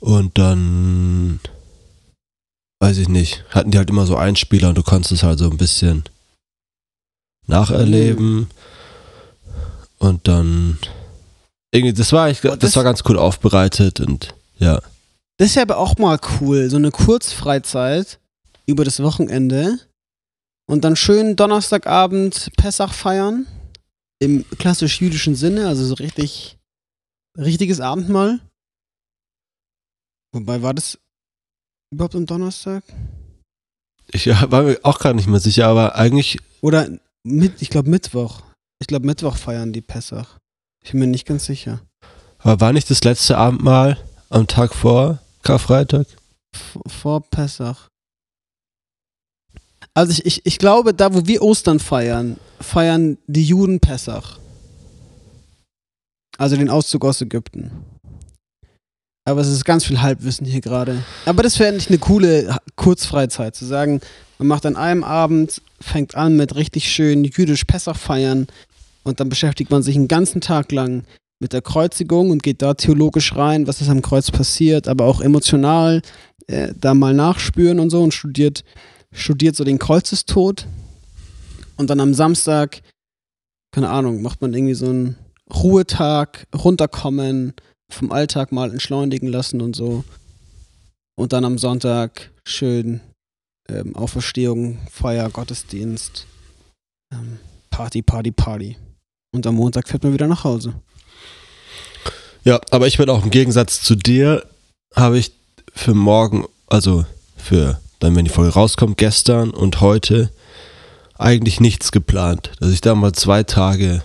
Und 0.03 0.37
dann, 0.37 1.39
weiß 2.81 2.97
ich 2.97 3.07
nicht, 3.07 3.45
hatten 3.51 3.71
die 3.71 3.77
halt 3.77 3.89
immer 3.89 4.05
so 4.05 4.17
Einspieler 4.17 4.67
und 4.67 4.77
du 4.77 4.83
konntest 4.83 5.13
es 5.13 5.23
halt 5.23 5.39
so 5.39 5.49
ein 5.49 5.55
bisschen 5.55 6.03
nacherleben. 7.47 8.47
Und 9.99 10.27
dann, 10.27 10.77
irgendwie, 11.73 11.93
das 11.93 12.11
war, 12.11 12.29
ich, 12.29 12.41
das, 12.41 12.59
das- 12.59 12.75
war 12.75 12.83
ganz 12.83 13.03
cool 13.07 13.17
aufbereitet 13.17 14.01
und 14.01 14.35
ja. 14.57 14.81
Das 15.37 15.47
ist 15.47 15.55
ja 15.55 15.61
aber 15.61 15.77
auch 15.77 15.97
mal 15.97 16.19
cool, 16.41 16.69
so 16.69 16.75
eine 16.75 16.91
Kurzfreizeit 16.91 18.19
über 18.65 18.83
das 18.83 19.01
Wochenende 19.01 19.79
und 20.69 20.83
dann 20.83 20.97
schön 20.97 21.37
Donnerstagabend 21.37 22.51
Pessach 22.57 22.93
feiern 22.93 23.47
im 24.19 24.45
klassisch 24.59 24.99
jüdischen 24.99 25.35
Sinne, 25.35 25.67
also 25.69 25.85
so 25.85 25.93
richtig 25.95 26.57
richtiges 27.37 27.79
Abendmahl. 27.79 28.41
Wobei 30.33 30.61
war 30.61 30.73
das 30.73 30.99
überhaupt 31.91 32.15
am 32.15 32.25
Donnerstag? 32.25 32.83
Ich 34.11 34.27
war 34.27 34.63
mir 34.63 34.79
auch 34.83 34.99
gerade 34.99 35.15
nicht 35.15 35.27
mehr 35.27 35.39
sicher, 35.39 35.67
aber 35.67 35.95
eigentlich, 35.95 36.39
Oder 36.61 36.89
mit, 37.23 37.61
ich 37.61 37.69
glaube 37.69 37.89
Mittwoch. 37.89 38.41
Ich 38.79 38.87
glaube 38.87 39.05
Mittwoch 39.05 39.37
feiern 39.37 39.71
die 39.71 39.81
Pessach. 39.81 40.39
Ich 40.83 40.91
bin 40.91 40.99
mir 40.99 41.07
nicht 41.07 41.25
ganz 41.25 41.45
sicher. 41.45 41.81
aber 42.39 42.59
war 42.59 42.73
nicht 42.73 42.89
das 42.89 43.03
letzte 43.03 43.37
Abendmahl 43.37 43.97
am 44.29 44.47
Tag 44.47 44.73
vor 44.73 45.19
Karfreitag? 45.43 46.07
V 46.53 46.81
vor 46.87 47.21
Pessach. 47.21 47.87
Also 49.93 50.11
ich, 50.11 50.25
ich, 50.25 50.45
ich 50.45 50.57
glaube, 50.57 50.93
da 50.93 51.13
wo 51.13 51.27
wir 51.27 51.43
Ostern 51.43 51.79
feiern, 51.79 52.37
feiern 52.59 53.17
die 53.27 53.45
Juden 53.45 53.79
Pessach. 53.79 54.39
Also 56.37 56.57
den 56.57 56.69
Auszug 56.69 57.05
aus 57.05 57.21
Ägypten. 57.21 57.71
Aber 59.25 59.41
es 59.41 59.47
ist 59.47 59.63
ganz 59.63 59.85
viel 59.85 60.01
Halbwissen 60.01 60.45
hier 60.45 60.61
gerade. 60.61 61.01
Aber 61.25 61.43
das 61.43 61.57
wäre 61.59 61.71
nicht 61.71 61.89
eine 61.89 61.99
coole 61.99 62.57
Kurzfreizeit, 62.75 63.55
zu 63.55 63.65
sagen, 63.65 64.01
man 64.37 64.47
macht 64.47 64.65
an 64.65 64.75
einem 64.75 65.03
Abend, 65.03 65.61
fängt 65.79 66.15
an 66.15 66.35
mit 66.35 66.55
richtig 66.55 66.91
schön 66.91 67.23
jüdisch 67.23 67.63
Pessach 67.63 67.97
feiern 67.97 68.47
und 69.03 69.19
dann 69.19 69.29
beschäftigt 69.29 69.71
man 69.71 69.83
sich 69.83 69.95
einen 69.95 70.09
ganzen 70.09 70.41
Tag 70.41 70.71
lang 70.71 71.03
mit 71.39 71.53
der 71.53 71.61
Kreuzigung 71.61 72.31
und 72.31 72.43
geht 72.43 72.61
da 72.61 72.73
theologisch 72.73 73.35
rein, 73.35 73.67
was 73.67 73.81
ist 73.81 73.89
am 73.89 74.01
Kreuz 74.01 74.31
passiert, 74.31 74.87
aber 74.87 75.05
auch 75.05 75.21
emotional 75.21 76.01
äh, 76.47 76.73
da 76.79 76.93
mal 76.93 77.13
nachspüren 77.13 77.79
und 77.79 77.89
so 77.89 78.01
und 78.01 78.13
studiert, 78.13 78.63
studiert 79.11 79.55
so 79.55 79.63
den 79.63 79.79
Kreuzestod. 79.79 80.67
Und 81.75 81.89
dann 81.89 81.99
am 81.99 82.13
Samstag, 82.13 82.81
keine 83.71 83.89
Ahnung, 83.89 84.21
macht 84.21 84.41
man 84.41 84.53
irgendwie 84.53 84.73
so 84.73 84.87
einen 84.87 85.17
Ruhetag, 85.53 86.47
runterkommen, 86.53 87.53
vom 87.93 88.11
Alltag 88.11 88.51
mal 88.51 88.71
entschleunigen 88.71 89.27
lassen 89.27 89.61
und 89.61 89.75
so. 89.75 90.03
Und 91.15 91.33
dann 91.33 91.45
am 91.45 91.57
Sonntag 91.57 92.31
schön 92.45 93.01
ähm, 93.69 93.95
Auferstehung, 93.95 94.79
Feier, 94.91 95.29
Gottesdienst, 95.29 96.25
ähm, 97.13 97.39
Party, 97.69 98.01
Party, 98.01 98.31
Party. 98.31 98.77
Und 99.33 99.47
am 99.47 99.55
Montag 99.55 99.87
fährt 99.87 100.03
man 100.03 100.13
wieder 100.13 100.27
nach 100.27 100.43
Hause. 100.43 100.73
Ja, 102.43 102.59
aber 102.71 102.87
ich 102.87 102.97
bin 102.97 103.09
auch 103.09 103.23
im 103.23 103.29
Gegensatz 103.29 103.81
zu 103.81 103.95
dir, 103.95 104.45
habe 104.95 105.17
ich 105.17 105.31
für 105.73 105.93
morgen, 105.93 106.45
also 106.67 107.05
für 107.37 107.79
dann, 107.99 108.15
wenn 108.15 108.25
die 108.25 108.31
Folge 108.31 108.53
rauskommt, 108.53 108.97
gestern 108.97 109.51
und 109.51 109.79
heute 109.81 110.29
eigentlich 111.17 111.59
nichts 111.59 111.91
geplant. 111.91 112.51
Dass 112.59 112.71
ich 112.71 112.81
da 112.81 112.95
mal 112.95 113.13
zwei 113.13 113.43
Tage 113.43 114.03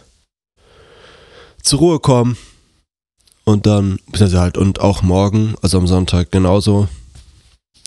zur 1.63 1.81
Ruhe 1.81 2.01
komme 2.01 2.37
und 3.49 3.65
dann, 3.65 3.99
beziehungsweise 4.07 4.41
halt, 4.41 4.59
und 4.59 4.81
auch 4.81 5.01
morgen, 5.01 5.55
also 5.63 5.79
am 5.79 5.87
Sonntag 5.87 6.31
genauso. 6.31 6.87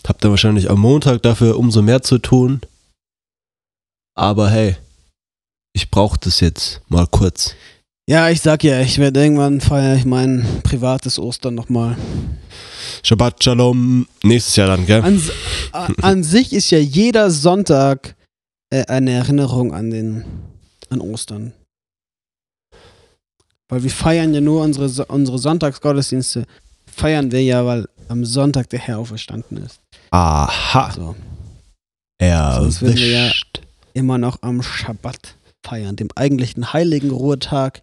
Hab 0.04 0.20
dann 0.20 0.32
wahrscheinlich 0.32 0.68
am 0.68 0.80
Montag 0.80 1.22
dafür 1.22 1.56
umso 1.56 1.82
mehr 1.82 2.02
zu 2.02 2.18
tun. 2.18 2.60
Aber 4.16 4.50
hey, 4.50 4.76
ich 5.72 5.88
brauche 5.88 6.18
das 6.18 6.40
jetzt 6.40 6.80
mal 6.88 7.06
kurz. 7.06 7.54
Ja, 8.08 8.28
ich 8.28 8.40
sag 8.40 8.64
ja, 8.64 8.80
ich 8.80 8.98
werde 8.98 9.22
irgendwann 9.22 9.60
feiern 9.60 9.96
ich 9.96 10.04
mein 10.04 10.44
privates 10.64 11.20
Ostern 11.20 11.54
nochmal. 11.54 11.96
Shabbat 13.04 13.44
Shalom. 13.44 14.08
Nächstes 14.24 14.56
Jahr 14.56 14.66
dann, 14.66 14.84
gell? 14.84 15.02
An, 15.02 15.22
an 16.02 16.24
sich 16.24 16.52
ist 16.52 16.70
ja 16.72 16.78
jeder 16.78 17.30
Sonntag 17.30 18.16
äh, 18.70 18.84
eine 18.86 19.12
Erinnerung 19.12 19.72
an 19.72 19.90
den 19.92 20.24
an 20.90 21.00
Ostern. 21.00 21.52
Weil 23.72 23.84
wir 23.84 23.90
feiern 23.90 24.34
ja 24.34 24.42
nur 24.42 24.62
unsere, 24.62 25.06
unsere 25.06 25.38
Sonntagsgottesdienste, 25.38 26.44
feiern 26.94 27.32
wir 27.32 27.42
ja, 27.42 27.64
weil 27.64 27.88
am 28.08 28.26
Sonntag 28.26 28.68
der 28.68 28.80
Herr 28.80 28.98
auferstanden 28.98 29.56
ist. 29.56 29.80
Aha. 30.10 30.92
So. 30.94 31.16
Sonst 32.20 32.82
würden 32.82 32.96
wir 32.98 33.08
ja- 33.10 33.32
immer 33.94 34.18
noch 34.18 34.42
am 34.42 34.62
Schabbat 34.62 35.36
feiern, 35.66 35.96
dem 35.96 36.08
eigentlichen 36.14 36.74
heiligen 36.74 37.12
Ruhetag 37.12 37.80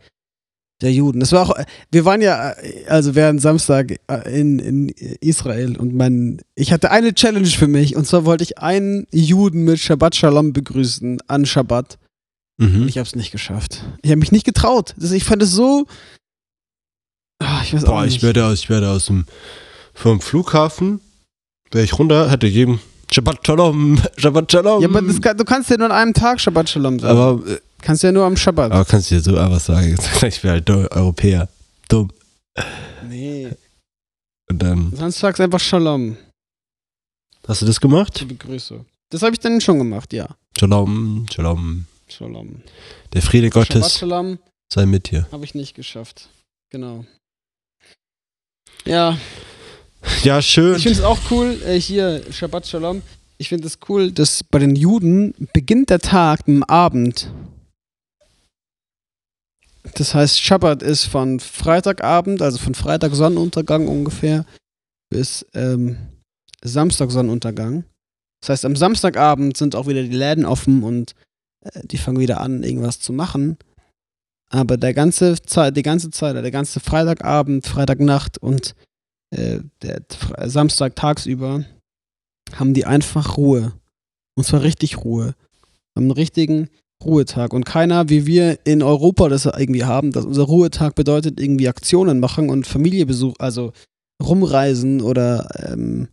der 0.84 0.94
Juden. 0.94 1.22
Das 1.22 1.32
war 1.32 1.50
auch, 1.50 1.56
wir 1.92 2.06
waren 2.06 2.22
ja, 2.22 2.54
also 2.88 3.16
während 3.16 3.42
Samstag 3.42 4.00
äh, 4.08 4.40
in, 4.40 4.60
in 4.60 4.90
Israel 4.90 5.76
und 5.76 5.96
mein, 5.96 6.40
ich 6.54 6.72
hatte 6.72 6.92
eine 6.92 7.16
Challenge 7.16 7.48
für 7.48 7.68
mich 7.68 7.96
und 7.96 8.06
zwar 8.06 8.26
wollte 8.26 8.44
ich 8.44 8.60
einen 8.60 9.08
Juden 9.12 9.64
mit 9.64 9.80
Shabbat 9.80 10.16
Shalom 10.16 10.54
begrüßen 10.54 11.20
an 11.28 11.48
Shabbat 11.48 11.98
Mhm. 12.60 12.88
ich 12.88 12.98
habe 12.98 13.08
es 13.08 13.16
nicht 13.16 13.32
geschafft. 13.32 13.84
Ich 14.02 14.10
habe 14.12 14.20
mich 14.20 14.32
nicht 14.32 14.46
getraut. 14.46 14.94
Ich 15.00 15.24
fand 15.24 15.42
es 15.42 15.52
so, 15.52 15.86
Ah, 17.42 17.62
ich 17.64 17.74
weiß 17.74 17.86
auch 17.86 17.90
Boah, 17.94 18.04
nicht. 18.06 18.18
ich 18.18 18.24
werde 18.24 18.46
aus, 18.46 18.60
ich 18.60 18.70
werde 18.70 18.90
aus 18.90 19.06
dem 19.06 19.26
vom 19.94 20.20
Flughafen, 20.20 21.00
wäre 21.72 21.86
ich 21.86 21.98
runter, 21.98 22.30
hätte 22.30 22.48
jedem 22.48 22.80
Shabbat 23.12 23.46
Shalom, 23.48 23.98
Shabbat 24.18 24.52
Shalom. 24.52 24.82
ja, 24.82 24.90
aber 24.90 25.02
kann, 25.22 25.38
du 25.38 25.46
kannst 25.46 25.70
ja 25.70 25.78
nur 25.78 25.86
an 25.88 25.94
einem 25.94 26.14
Tag 26.14 26.42
Shabbat 26.42 26.70
Shalom 26.70 27.00
sagen. 27.00 27.18
aber, 27.18 27.48
äh, 27.50 27.60
kannst 27.82 28.04
ja 28.04 28.12
nur 28.12 28.26
am 28.26 28.36
Shabbat. 28.36 28.72
aber 28.74 28.84
kannst 28.86 29.10
du 29.10 29.16
dir 29.16 29.22
so 29.22 29.38
einfach 29.38 29.62
sagen, 29.62 29.96
ich 30.28 30.44
wäre 30.44 30.56
halt 30.56 30.70
Europäer. 30.70 31.48
Dumm. 31.88 32.12
Nee. 33.08 33.50
Und 34.50 34.60
dann, 34.62 34.92
Sonst 34.94 35.20
sagst 35.20 35.40
du 35.40 35.44
einfach 35.44 35.60
Shalom 35.62 36.18
hast 37.48 37.62
du 37.62 37.66
das 37.66 37.80
gemacht? 37.80 38.16
zur 38.18 38.28
Begrüßung. 38.28 38.86
Das 39.12 39.22
habe 39.24 39.32
ich 39.34 39.40
dann 39.40 39.60
schon 39.62 39.78
gemacht, 39.80 40.12
ja. 40.14 40.28
Shalom, 40.58 41.26
Shalom. 41.34 41.86
Shalom. 42.12 42.62
Der 43.14 43.22
Friede 43.22 43.48
Shabbat 43.48 43.70
Gottes 43.70 43.98
Shalom 44.00 44.40
sei 44.74 44.86
mit 44.86 45.12
dir. 45.12 45.28
habe 45.32 45.46
ich 45.46 45.56
nicht 45.56 45.76
geschafft. 45.76 46.30
Genau. 46.70 47.06
Ja, 48.86 49.18
Ja, 50.24 50.42
schön. 50.42 50.76
ich 50.78 50.84
finde 50.84 51.00
es 51.00 51.04
auch 51.06 51.20
cool, 51.32 51.60
äh, 51.66 51.80
hier 51.80 52.24
Shabbat 52.32 52.68
Shalom. 52.68 53.02
Ich 53.38 53.50
finde 53.50 53.68
es 53.68 53.80
cool, 53.88 54.12
dass 54.12 54.44
bei 54.44 54.60
den 54.60 54.76
Juden 54.76 55.34
beginnt 55.54 55.90
der 55.90 56.00
Tag 56.00 56.46
dem 56.46 56.64
Abend. 56.64 57.32
Das 59.96 60.14
heißt, 60.14 60.42
Shabbat 60.42 60.84
ist 60.84 61.06
von 61.06 61.40
Freitagabend, 61.40 62.42
also 62.42 62.58
von 62.58 62.76
Freitag 62.76 63.14
Sonnenuntergang 63.16 63.88
ungefähr, 63.88 64.46
bis 65.10 65.46
ähm, 65.54 65.98
Samstag 66.62 67.12
Sonnenuntergang. 67.12 67.86
Das 68.42 68.50
heißt, 68.50 68.66
am 68.66 68.76
Samstagabend 68.76 69.58
sind 69.58 69.76
auch 69.76 69.88
wieder 69.88 70.04
die 70.04 70.10
Läden 70.16 70.46
offen 70.46 70.84
und 70.84 71.16
die 71.84 71.98
fangen 71.98 72.20
wieder 72.20 72.42
an, 72.42 72.64
irgendwas 72.64 73.00
zu 73.00 73.14
machen. 73.14 73.58
Aber 74.50 74.78
der 74.78 74.94
ganze 74.94 75.36
Zeit, 75.42 75.78
die 75.78 75.84
ganze 75.84 76.10
Zeit, 76.10 76.36
der 76.36 76.52
ganze 76.52 76.80
Freitagabend, 76.80 77.66
Freitagnacht 77.66 78.38
und 78.38 78.76
äh, 79.32 79.60
der 79.82 80.02
Samstag 80.50 80.96
tagsüber 80.96 81.64
haben 82.56 82.74
die 82.74 82.86
einfach 82.86 83.38
Ruhe. 83.38 83.74
Und 84.36 84.46
zwar 84.46 84.64
richtig 84.64 84.98
Ruhe. 84.98 85.36
Haben 85.96 86.06
einen 86.06 86.12
richtigen 86.12 86.70
Ruhetag. 87.04 87.54
Und 87.54 87.66
keiner, 87.66 88.10
wie 88.10 88.26
wir 88.26 88.60
in 88.66 88.82
Europa 88.82 89.30
das 89.30 89.46
irgendwie 89.46 89.84
haben, 89.84 90.12
dass 90.12 90.26
unser 90.26 90.44
Ruhetag 90.44 90.96
bedeutet, 90.96 91.40
irgendwie 91.40 91.68
Aktionen 91.68 92.20
machen 92.20 92.50
und 92.50 92.68
Familiebesuch, 92.68 93.36
also 93.40 93.72
rumreisen 94.22 95.02
oder 95.02 95.50
ähm, 95.72 96.08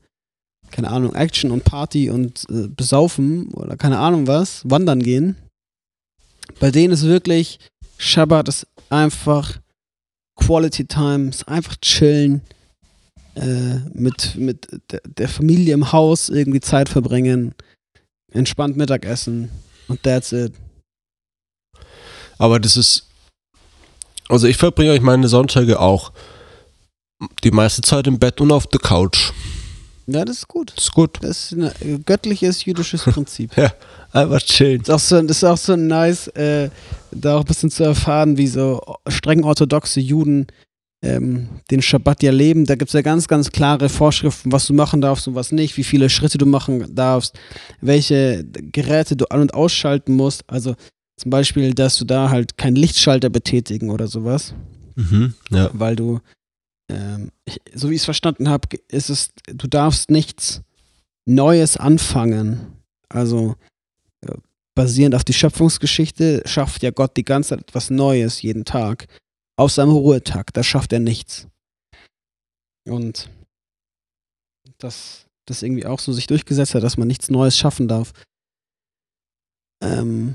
keine 0.76 0.90
Ahnung, 0.90 1.14
Action 1.14 1.50
und 1.52 1.64
Party 1.64 2.10
und 2.10 2.44
äh, 2.50 2.68
besaufen 2.68 3.48
oder 3.54 3.78
keine 3.78 3.98
Ahnung 3.98 4.26
was, 4.26 4.60
wandern 4.68 5.02
gehen. 5.02 5.36
Bei 6.60 6.70
denen 6.70 6.92
ist 6.92 7.04
wirklich 7.04 7.58
Shabbat 7.96 8.48
ist 8.48 8.66
einfach 8.90 9.58
Quality 10.38 10.84
Time, 10.86 11.30
ist 11.30 11.48
einfach 11.48 11.76
chillen, 11.76 12.42
äh, 13.36 13.78
mit, 13.94 14.36
mit 14.36 14.68
der, 14.90 15.00
der 15.00 15.30
Familie 15.30 15.72
im 15.72 15.92
Haus 15.92 16.28
irgendwie 16.28 16.60
Zeit 16.60 16.90
verbringen, 16.90 17.54
entspannt 18.30 18.76
Mittagessen 18.76 19.50
und 19.88 20.02
that's 20.02 20.32
it. 20.32 20.52
Aber 22.36 22.60
das 22.60 22.76
ist. 22.76 23.08
Also 24.28 24.46
ich 24.46 24.58
verbringe 24.58 24.92
euch 24.92 25.00
meine 25.00 25.28
Sonntage 25.28 25.80
auch 25.80 26.12
die 27.44 27.50
meiste 27.50 27.80
Zeit 27.80 28.06
im 28.06 28.18
Bett 28.18 28.42
und 28.42 28.52
auf 28.52 28.66
der 28.66 28.80
Couch. 28.80 29.32
Ja, 30.06 30.24
das 30.24 30.38
ist 30.38 30.48
gut. 30.48 30.72
Das 30.76 30.84
ist 30.84 30.92
gut. 30.92 31.18
Das 31.20 31.52
ist 31.52 31.58
ein 31.58 31.64
äh, 31.80 31.98
göttliches 32.04 32.64
jüdisches 32.64 33.02
Prinzip. 33.04 33.50
Einfach 34.12 34.40
chillen. 34.40 34.82
Das 34.84 35.04
ist 35.04 35.12
auch 35.12 35.18
so, 35.20 35.26
ist 35.26 35.44
auch 35.44 35.56
so 35.56 35.76
nice, 35.76 36.28
äh, 36.28 36.70
da 37.10 37.36
auch 37.36 37.40
ein 37.40 37.46
bisschen 37.46 37.70
zu 37.70 37.84
erfahren, 37.84 38.36
wie 38.36 38.46
so 38.46 38.80
streng 39.08 39.42
orthodoxe 39.44 40.00
Juden 40.00 40.46
ähm, 41.02 41.48
den 41.70 41.82
Schabbat 41.82 42.22
ja 42.22 42.30
leben. 42.32 42.64
Da 42.66 42.74
gibt 42.76 42.88
es 42.88 42.92
ja 42.94 43.02
ganz, 43.02 43.28
ganz 43.28 43.50
klare 43.50 43.88
Vorschriften, 43.88 44.52
was 44.52 44.66
du 44.66 44.74
machen 44.74 45.00
darfst 45.00 45.26
und 45.28 45.34
was 45.34 45.52
nicht, 45.52 45.76
wie 45.76 45.84
viele 45.84 46.08
Schritte 46.08 46.38
du 46.38 46.46
machen 46.46 46.94
darfst, 46.94 47.38
welche 47.80 48.44
Geräte 48.44 49.16
du 49.16 49.26
an- 49.30 49.40
und 49.42 49.54
ausschalten 49.54 50.14
musst. 50.14 50.44
Also 50.48 50.74
zum 51.18 51.30
Beispiel, 51.30 51.74
dass 51.74 51.96
du 51.96 52.04
da 52.04 52.30
halt 52.30 52.56
keinen 52.58 52.76
Lichtschalter 52.76 53.28
betätigen 53.30 53.90
oder 53.90 54.06
sowas, 54.06 54.54
Mhm. 54.94 55.34
Ja. 55.50 55.68
weil 55.74 55.94
du, 55.96 56.20
ähm, 56.88 57.32
ich, 57.44 57.60
so 57.74 57.90
wie 57.90 57.94
ich 57.94 58.00
es 58.00 58.04
verstanden 58.04 58.48
habe, 58.48 58.68
ist 58.88 59.10
es, 59.10 59.30
du 59.46 59.66
darfst 59.66 60.10
nichts 60.10 60.62
Neues 61.26 61.76
anfangen. 61.76 62.82
Also 63.08 63.56
äh, 64.24 64.34
basierend 64.74 65.14
auf 65.14 65.24
die 65.24 65.32
Schöpfungsgeschichte 65.32 66.42
schafft 66.46 66.82
ja 66.82 66.90
Gott 66.90 67.16
die 67.16 67.24
ganze 67.24 67.50
Zeit 67.50 67.60
etwas 67.60 67.90
Neues 67.90 68.42
jeden 68.42 68.64
Tag. 68.64 69.06
Außer 69.58 69.82
am 69.82 69.90
Ruhetag, 69.90 70.52
da 70.52 70.62
schafft 70.62 70.92
er 70.92 71.00
nichts. 71.00 71.48
Und 72.86 73.30
dass 74.78 75.26
das 75.46 75.62
irgendwie 75.62 75.86
auch 75.86 75.98
so 75.98 76.12
sich 76.12 76.26
durchgesetzt 76.26 76.74
hat, 76.74 76.82
dass 76.82 76.98
man 76.98 77.08
nichts 77.08 77.30
Neues 77.30 77.56
schaffen 77.56 77.88
darf. 77.88 78.12
Ähm, 79.82 80.34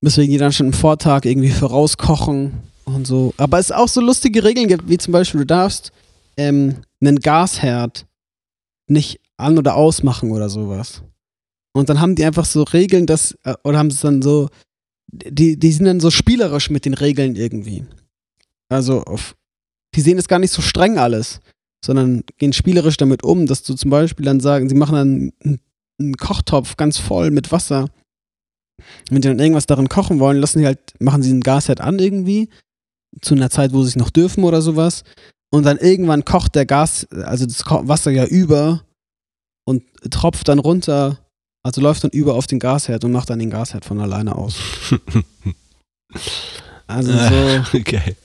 weswegen 0.00 0.32
die 0.32 0.38
dann 0.38 0.52
schon 0.52 0.66
im 0.66 0.72
Vortag 0.72 1.24
irgendwie 1.24 1.50
vorauskochen 1.50 2.62
und 2.86 3.06
so. 3.06 3.34
Aber 3.36 3.58
es 3.58 3.72
auch 3.72 3.88
so 3.88 4.00
lustige 4.00 4.44
Regeln 4.44 4.68
gibt, 4.68 4.88
wie 4.88 4.98
zum 4.98 5.12
Beispiel, 5.12 5.40
du 5.40 5.46
darfst 5.46 5.92
ähm, 6.36 6.76
einen 7.00 7.18
Gasherd 7.18 8.06
nicht 8.88 9.20
an- 9.36 9.58
oder 9.58 9.74
ausmachen 9.74 10.30
oder 10.30 10.48
sowas. 10.48 11.02
Und 11.74 11.90
dann 11.90 12.00
haben 12.00 12.14
die 12.14 12.24
einfach 12.24 12.46
so 12.46 12.62
Regeln, 12.62 13.06
dass, 13.06 13.36
äh, 13.44 13.54
oder 13.64 13.78
haben 13.78 13.90
sie 13.90 14.00
dann 14.00 14.22
so, 14.22 14.48
die, 15.08 15.58
die 15.58 15.72
sind 15.72 15.84
dann 15.84 16.00
so 16.00 16.10
spielerisch 16.10 16.70
mit 16.70 16.84
den 16.84 16.94
Regeln 16.94 17.36
irgendwie. 17.36 17.84
Also, 18.68 19.02
auf, 19.02 19.36
die 19.94 20.00
sehen 20.00 20.18
es 20.18 20.28
gar 20.28 20.38
nicht 20.38 20.52
so 20.52 20.62
streng 20.62 20.98
alles, 20.98 21.40
sondern 21.84 22.22
gehen 22.38 22.52
spielerisch 22.52 22.96
damit 22.96 23.22
um, 23.22 23.46
dass 23.46 23.62
du 23.62 23.74
zum 23.74 23.90
Beispiel 23.90 24.24
dann 24.24 24.40
sagen, 24.40 24.68
sie 24.68 24.74
machen 24.74 24.94
dann 24.94 25.32
einen, 25.44 25.60
einen 26.00 26.16
Kochtopf 26.16 26.76
ganz 26.76 26.98
voll 26.98 27.30
mit 27.30 27.52
Wasser. 27.52 27.88
Wenn 29.10 29.20
die 29.20 29.28
dann 29.28 29.38
irgendwas 29.38 29.66
darin 29.66 29.88
kochen 29.88 30.18
wollen, 30.18 30.38
lassen 30.38 30.60
sie 30.60 30.66
halt, 30.66 30.94
machen 30.98 31.22
sie 31.22 31.30
einen 31.30 31.42
Gasherd 31.42 31.80
an 31.80 31.98
irgendwie, 31.98 32.48
zu 33.20 33.34
einer 33.34 33.50
Zeit, 33.50 33.72
wo 33.72 33.82
sie 33.82 33.90
es 33.90 33.96
noch 33.96 34.10
dürfen 34.10 34.44
oder 34.44 34.62
sowas. 34.62 35.02
Und 35.50 35.64
dann 35.64 35.78
irgendwann 35.78 36.24
kocht 36.24 36.54
der 36.54 36.66
Gas, 36.66 37.06
also 37.10 37.46
das 37.46 37.64
Wasser 37.66 38.10
ja 38.10 38.24
über 38.24 38.82
und 39.64 39.82
tropft 40.10 40.48
dann 40.48 40.58
runter, 40.58 41.18
also 41.62 41.80
läuft 41.80 42.04
dann 42.04 42.10
über 42.10 42.34
auf 42.34 42.46
den 42.46 42.58
Gasherd 42.58 43.04
und 43.04 43.12
macht 43.12 43.30
dann 43.30 43.38
den 43.38 43.50
Gasherd 43.50 43.84
von 43.84 44.00
alleine 44.00 44.36
aus. 44.36 44.56
Also 46.86 47.12
so, 47.12 47.78
okay. 47.78 48.16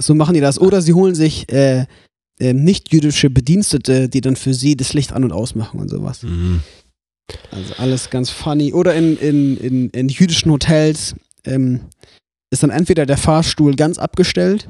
so 0.00 0.14
machen 0.14 0.34
die 0.34 0.40
das. 0.40 0.60
Oder 0.60 0.82
sie 0.82 0.94
holen 0.94 1.14
sich 1.14 1.50
äh, 1.52 1.86
äh, 2.38 2.52
nicht-jüdische 2.52 3.30
Bedienstete, 3.30 4.08
die 4.08 4.20
dann 4.20 4.36
für 4.36 4.54
sie 4.54 4.76
das 4.76 4.92
Licht 4.94 5.12
an- 5.12 5.24
und 5.24 5.32
ausmachen 5.32 5.80
und 5.80 5.88
sowas. 5.88 6.22
Mhm. 6.22 6.60
Also 7.50 7.74
alles 7.74 8.10
ganz 8.10 8.30
funny. 8.30 8.72
Oder 8.72 8.94
in, 8.94 9.16
in, 9.18 9.56
in, 9.56 9.90
in 9.90 10.08
jüdischen 10.08 10.52
Hotels 10.52 11.14
ähm, 11.44 11.80
ist 12.54 12.62
dann 12.62 12.70
entweder 12.70 13.04
der 13.04 13.18
Fahrstuhl 13.18 13.74
ganz 13.74 13.98
abgestellt 13.98 14.68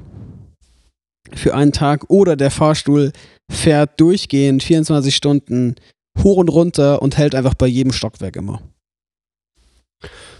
für 1.34 1.54
einen 1.54 1.72
Tag 1.72 2.04
oder 2.08 2.34
der 2.34 2.50
Fahrstuhl 2.50 3.12
fährt 3.50 4.00
durchgehend 4.00 4.62
24 4.62 5.14
Stunden 5.14 5.76
hoch 6.22 6.38
und 6.38 6.48
runter 6.48 7.02
und 7.02 7.18
hält 7.18 7.34
einfach 7.34 7.54
bei 7.54 7.66
jedem 7.66 7.92
Stockwerk 7.92 8.36
immer. 8.36 8.62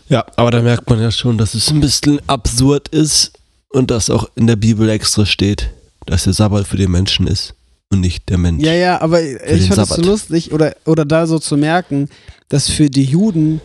Ja, 0.09 0.25
aber 0.37 0.51
da 0.51 0.63
merkt 0.63 0.89
man 0.89 1.01
ja 1.01 1.11
schon, 1.11 1.37
dass 1.37 1.55
es 1.55 1.71
ein 1.71 1.81
bisschen 1.81 2.19
absurd 2.29 2.89
ist 2.89 3.39
und 3.69 3.91
dass 3.91 4.09
auch 4.09 4.31
in 4.37 4.47
der 4.47 4.57
Bibel 4.57 4.89
extra 4.89 5.27
steht, 5.27 5.71
dass 6.07 6.25
der 6.25 6.33
Sabbat 6.33 6.67
für 6.67 6.79
den 6.79 6.91
Menschen 6.91 7.27
ist 7.27 7.55
und 7.91 8.01
nicht 8.01 8.29
der 8.31 8.39
Mensch. 8.39 8.65
Ja, 8.65 8.73
ja, 8.73 9.01
aber 9.03 9.23
ich 9.23 9.69
fand 9.69 9.79
es 9.79 9.89
so 9.91 10.03
lustig 10.03 10.53
oder, 10.53 10.77
oder 10.87 11.05
da 11.05 11.27
so 11.27 11.39
zu 11.39 11.59
merken, 11.59 12.09
dass 12.49 12.71
für 12.71 12.89
die 12.89 13.05
Juden, 13.05 13.61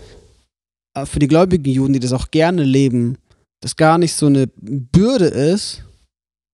äh, 0.95 1.05
für 1.05 1.19
die 1.19 1.27
gläubigen 1.27 1.71
Juden, 1.71 1.93
die 1.93 1.99
das 1.99 2.13
auch 2.13 2.31
gerne 2.31 2.63
leben, 2.63 3.17
das 3.61 3.75
gar 3.75 3.97
nicht 3.97 4.13
so 4.13 4.27
eine 4.27 4.47
Bürde 4.57 5.25
ist 5.25 5.83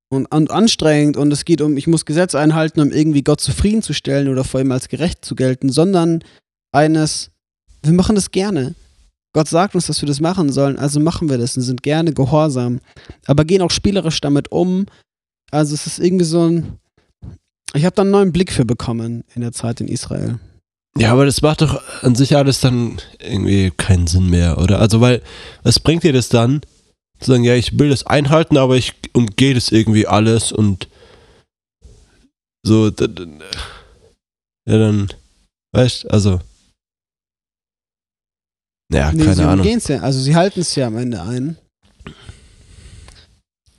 und, 0.10 0.26
und 0.34 0.52
anstrengend 0.52 1.18
und 1.18 1.32
es 1.32 1.46
geht 1.46 1.62
um, 1.62 1.78
ich 1.78 1.88
muss 1.88 2.06
Gesetz 2.06 2.36
einhalten, 2.36 2.80
um 2.82 2.92
irgendwie 2.92 3.24
Gott 3.24 3.42
zufriedenzustellen 3.42 4.28
oder 4.28 4.44
vor 4.44 4.62
ihm 4.62 4.72
als 4.72 4.88
gerecht 4.88 5.24
zu 5.24 5.36
gelten, 5.36 5.70
sondern 5.70 6.24
eines, 6.72 7.32
wir 7.84 7.94
machen 7.94 8.16
das 8.16 8.32
gerne. 8.32 8.76
Gott 9.34 9.48
sagt 9.48 9.76
uns, 9.76 9.88
dass 9.88 10.02
wir 10.02 10.08
das 10.08 10.22
machen 10.22 10.52
sollen, 10.52 10.78
also 10.78 11.00
machen 11.00 11.30
wir 11.30 11.38
das 11.38 11.58
und 11.58 11.64
sind 11.64 11.84
gerne 11.84 12.14
gehorsam, 12.14 12.80
aber 13.26 13.46
gehen 13.46 13.62
auch 13.62 13.72
spielerisch 13.72 14.22
damit 14.22 14.52
um. 14.52 14.86
Also 15.52 15.74
es 15.74 15.86
ist 15.88 16.00
irgendwie 16.00 16.26
so 16.26 16.48
ein, 16.48 16.80
ich 17.74 17.84
habe 17.86 17.96
da 17.96 18.04
einen 18.04 18.12
neuen 18.12 18.32
Blick 18.32 18.52
für 18.52 18.66
bekommen 18.66 19.24
in 19.36 19.42
der 19.42 19.52
Zeit 19.52 19.82
in 19.82 19.88
Israel. 19.88 20.40
Ja, 20.98 21.12
aber 21.12 21.26
das 21.26 21.42
macht 21.42 21.62
doch 21.62 21.82
an 22.04 22.16
sich 22.16 22.38
alles 22.38 22.62
dann 22.62 23.02
irgendwie 23.20 23.72
keinen 23.76 24.08
Sinn 24.08 24.30
mehr, 24.30 24.58
oder? 24.58 24.80
Also, 24.80 25.02
weil, 25.02 25.22
was 25.64 25.78
bringt 25.78 26.04
dir 26.04 26.14
das 26.14 26.30
dann? 26.30 26.62
Zu 27.20 27.32
sagen, 27.32 27.44
ja, 27.44 27.56
ich 27.56 27.78
will 27.80 27.90
das 27.90 28.06
einhalten, 28.06 28.58
aber 28.58 28.76
ich 28.76 28.94
umgehe 29.14 29.54
das 29.54 29.72
irgendwie 29.72 30.08
alles 30.08 30.52
und 30.52 30.88
so, 32.66 32.88
ja, 32.88 34.78
dann, 34.78 35.08
weißt 35.72 36.10
also. 36.12 36.42
Ja, 38.92 39.12
nee, 39.12 39.24
keine 39.24 39.36
sie 39.36 39.44
Ahnung. 39.44 39.66
Ja. 39.66 40.00
Also 40.02 40.20
sie 40.20 40.36
halten 40.36 40.62
es 40.62 40.76
ja 40.76 40.88
am 40.88 40.98
Ende 40.98 41.22
ein. 41.22 41.58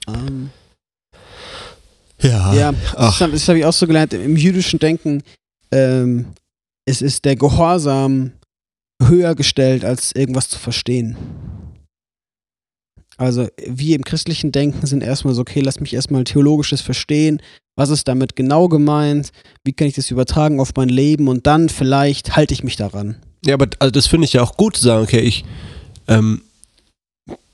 Ähm, 0.08 0.50
ja. 2.22 2.54
Ja, 2.54 2.74
Ach. 2.94 3.18
das, 3.18 3.30
das 3.30 3.48
habe 3.48 3.58
ich 3.58 3.64
auch 3.64 3.72
so 3.72 3.86
gelernt. 3.86 4.14
Im 4.14 4.36
jüdischen 4.36 4.78
Denken 4.78 5.22
ähm, 5.72 6.26
es 6.88 7.02
ist 7.02 7.24
der 7.24 7.36
Gehorsam 7.36 8.32
höher 9.02 9.34
gestellt, 9.34 9.84
als 9.84 10.12
irgendwas 10.12 10.48
zu 10.48 10.58
verstehen. 10.58 11.16
Also 13.16 13.48
wir 13.66 13.96
im 13.96 14.04
christlichen 14.04 14.52
Denken 14.52 14.86
sind 14.86 15.02
erstmal 15.02 15.34
so, 15.34 15.40
okay, 15.40 15.60
lass 15.60 15.80
mich 15.80 15.94
erstmal 15.94 16.24
theologisches 16.24 16.82
verstehen, 16.82 17.40
was 17.76 17.90
ist 17.90 18.08
damit 18.08 18.36
genau 18.36 18.68
gemeint, 18.68 19.32
wie 19.64 19.72
kann 19.72 19.88
ich 19.88 19.94
das 19.94 20.10
übertragen 20.10 20.60
auf 20.60 20.72
mein 20.76 20.88
Leben 20.88 21.28
und 21.28 21.46
dann 21.46 21.68
vielleicht 21.68 22.36
halte 22.36 22.54
ich 22.54 22.64
mich 22.64 22.76
daran. 22.76 23.16
Ja, 23.44 23.54
aber 23.54 23.68
also 23.78 23.90
das 23.90 24.06
finde 24.06 24.24
ich 24.26 24.34
ja 24.34 24.42
auch 24.42 24.56
gut 24.56 24.76
zu 24.76 24.82
sagen, 24.82 25.02
okay, 25.04 25.20
ich 25.20 25.44
ähm, 26.08 26.42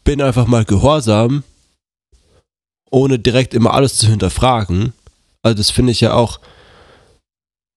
bin 0.04 0.20
einfach 0.20 0.46
mal 0.46 0.64
gehorsam, 0.64 1.44
ohne 2.90 3.18
direkt 3.18 3.54
immer 3.54 3.74
alles 3.74 3.96
zu 3.96 4.06
hinterfragen. 4.06 4.92
Also 5.42 5.56
das 5.56 5.70
finde 5.70 5.92
ich 5.92 6.00
ja 6.00 6.14
auch 6.14 6.40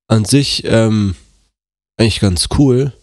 an 0.08 0.26
sich 0.26 0.64
ähm, 0.66 1.16
eigentlich 1.98 2.20
ganz 2.20 2.48
cool. 2.58 2.94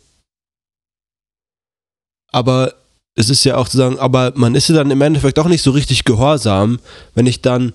Aber 2.29 2.75
es 3.15 3.31
ist 3.31 3.45
ja 3.45 3.57
auch 3.57 3.69
zu 3.69 3.77
sagen, 3.77 3.99
aber 3.99 4.33
man 4.37 4.55
ist 4.55 4.69
ja 4.69 4.75
dann 4.75 4.91
im 4.91 5.01
Endeffekt 5.01 5.39
auch 5.39 5.49
nicht 5.49 5.63
so 5.63 5.71
richtig 5.71 6.05
gehorsam, 6.05 6.81
wenn 7.15 7.27
ich 7.27 7.43
dann, 7.43 7.73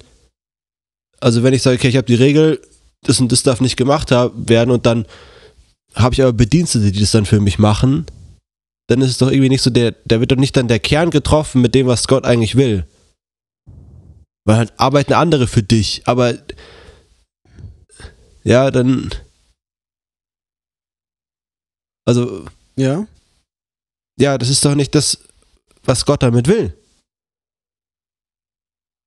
also 1.20 1.44
wenn 1.44 1.54
ich 1.54 1.62
sage, 1.62 1.78
okay, 1.78 1.90
ich 1.90 1.98
habe 1.98 2.08
die 2.08 2.16
Regel, 2.16 2.62
das 3.04 3.20
und 3.20 3.32
das 3.32 3.44
darf 3.44 3.62
nicht 3.62 3.78
gemacht 3.78 4.12
werden 4.12 4.72
und 4.72 4.86
dann 4.86 5.06
habe 5.96 6.14
ich 6.14 6.22
aber 6.22 6.34
Bedienstete, 6.34 6.92
die 6.92 7.00
das 7.00 7.12
dann 7.12 7.26
für 7.26 7.40
mich 7.40 7.60
machen, 7.60 8.06
dann 8.88 9.02
ist 9.02 9.12
es 9.12 9.18
doch 9.18 9.30
irgendwie 9.30 9.50
nicht 9.50 9.62
so, 9.62 9.70
der, 9.70 9.92
der 10.06 10.20
wird 10.20 10.32
doch 10.32 10.38
nicht 10.38 10.56
dann 10.58 10.68
der 10.68 10.80
Kern 10.80 11.12
getroffen 11.12 11.62
mit 11.62 11.76
dem, 11.76 11.88
was 11.88 12.08
Gott 12.08 12.26
eigentlich 12.26 12.56
will. 12.56 12.86
Weil 14.46 14.58
halt 14.58 14.74
arbeiten 14.78 15.14
andere 15.14 15.48
für 15.48 15.64
dich, 15.64 16.04
aber 16.06 16.36
ja, 18.44 18.72
dann 18.72 19.12
also. 22.08 22.46
Ja. 22.78 23.06
Ja, 24.20 24.38
das 24.38 24.50
ist 24.50 24.64
doch 24.64 24.76
nicht 24.76 24.96
das, 24.96 25.20
was 25.88 26.06
Gott 26.06 26.22
damit 26.22 26.48
will. 26.48 26.78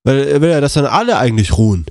Weil 0.03 0.27
er 0.27 0.41
will 0.41 0.49
ja, 0.49 0.61
dass 0.61 0.73
dann 0.73 0.85
alle 0.85 1.17
eigentlich 1.17 1.57
ruhen. 1.57 1.85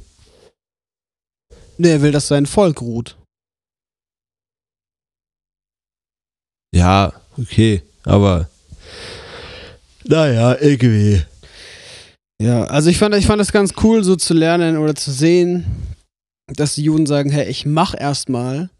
Nee, 1.78 1.92
er 1.92 2.02
will, 2.02 2.12
dass 2.12 2.28
sein 2.28 2.46
Volk 2.46 2.82
ruht. 2.82 3.16
Ja, 6.74 7.12
okay, 7.38 7.82
aber. 8.04 8.50
Naja, 10.04 10.56
irgendwie. 10.60 11.24
Ja, 12.40 12.64
also 12.64 12.90
ich 12.90 12.98
fand, 12.98 13.14
ich 13.14 13.26
fand 13.26 13.40
das 13.40 13.52
ganz 13.52 13.74
cool, 13.82 14.02
so 14.02 14.16
zu 14.16 14.34
lernen 14.34 14.76
oder 14.76 14.94
zu 14.94 15.10
sehen, 15.12 15.66
dass 16.46 16.74
die 16.74 16.84
Juden 16.84 17.06
sagen: 17.06 17.30
hey, 17.30 17.48
ich 17.48 17.64
mach 17.64 17.94
erstmal 17.98 18.70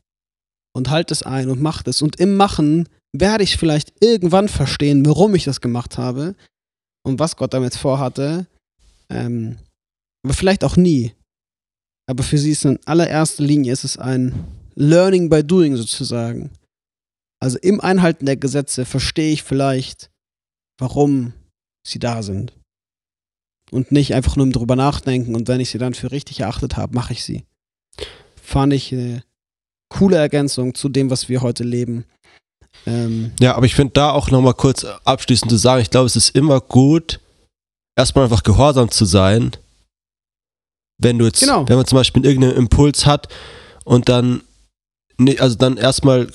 und 0.75 0.91
halte 0.91 1.15
es 1.15 1.23
ein 1.23 1.51
und 1.51 1.61
mache 1.61 1.89
es. 1.89 2.03
Und 2.03 2.17
im 2.17 2.37
Machen 2.37 2.89
werde 3.13 3.45
ich 3.45 3.57
vielleicht 3.57 3.93
irgendwann 4.01 4.49
verstehen, 4.49 5.05
warum 5.05 5.35
ich 5.35 5.45
das 5.45 5.61
gemacht 5.61 5.99
habe 5.99 6.35
und 7.03 7.19
was 7.19 7.37
Gott 7.37 7.55
damit 7.55 7.75
vorhatte. 7.75 8.47
Ähm, 9.09 9.59
aber 10.25 10.35
vielleicht 10.35 10.65
auch 10.65 10.77
nie. 10.77 11.15
Aber 12.09 12.23
für 12.23 12.39
sie 12.39 12.53
ist 12.53 12.65
in 12.65 12.79
allererster 12.87 13.45
Linie 13.45 13.73
ist 13.73 13.85
es 13.85 13.97
ein 13.97 14.45
Learning 14.75 15.29
by 15.29 15.43
Doing 15.43 15.77
sozusagen. 15.77 16.51
Also 17.41 17.59
im 17.59 17.81
Einhalten 17.81 18.27
der 18.27 18.37
Gesetze 18.37 18.85
verstehe 18.85 19.33
ich 19.33 19.43
vielleicht, 19.43 20.11
warum 20.79 21.33
sie 21.87 21.99
da 21.99 22.23
sind. 22.23 22.53
Und 23.71 23.93
nicht 23.93 24.15
einfach 24.15 24.37
nur 24.37 24.51
drüber 24.51 24.77
nachdenken 24.77 25.35
und 25.35 25.49
wenn 25.49 25.61
ich 25.61 25.71
sie 25.71 25.79
dann 25.79 25.95
für 25.95 26.11
richtig 26.11 26.41
erachtet 26.41 26.77
habe, 26.77 26.95
mache 26.95 27.13
ich 27.13 27.25
sie. 27.25 27.45
Fand 28.43 28.73
ich 28.73 28.93
äh, 28.93 29.21
coole 29.89 30.17
Ergänzung 30.17 30.75
zu 30.75 30.89
dem, 30.89 31.11
was 31.11 31.29
wir 31.29 31.41
heute 31.41 31.63
leben. 31.63 32.05
Ähm 32.87 33.33
ja, 33.41 33.55
aber 33.57 33.67
ich 33.67 33.75
finde 33.75 33.93
da 33.95 34.11
auch 34.11 34.31
nochmal 34.31 34.55
kurz 34.55 34.85
abschließend 34.85 35.51
zu 35.51 35.57
sagen, 35.57 35.83
ich 35.83 35.91
glaube, 35.91 36.07
es 36.07 36.17
ist 36.17 36.35
immer 36.35 36.61
gut, 36.61 37.21
erstmal 37.97 38.25
einfach 38.25 38.43
gehorsam 38.43 38.91
zu 38.91 39.05
sein. 39.05 39.53
Wenn 40.99 41.19
du 41.19 41.25
jetzt, 41.25 41.41
genau. 41.41 41.69
wenn 41.69 41.77
man 41.77 41.87
zum 41.87 41.97
Beispiel 41.97 42.25
irgendeinen 42.25 42.57
Impuls 42.57 43.07
hat 43.07 43.29
und 43.85 44.09
dann, 44.09 44.43
also 45.39 45.57
dann 45.57 45.77
erstmal 45.77 46.27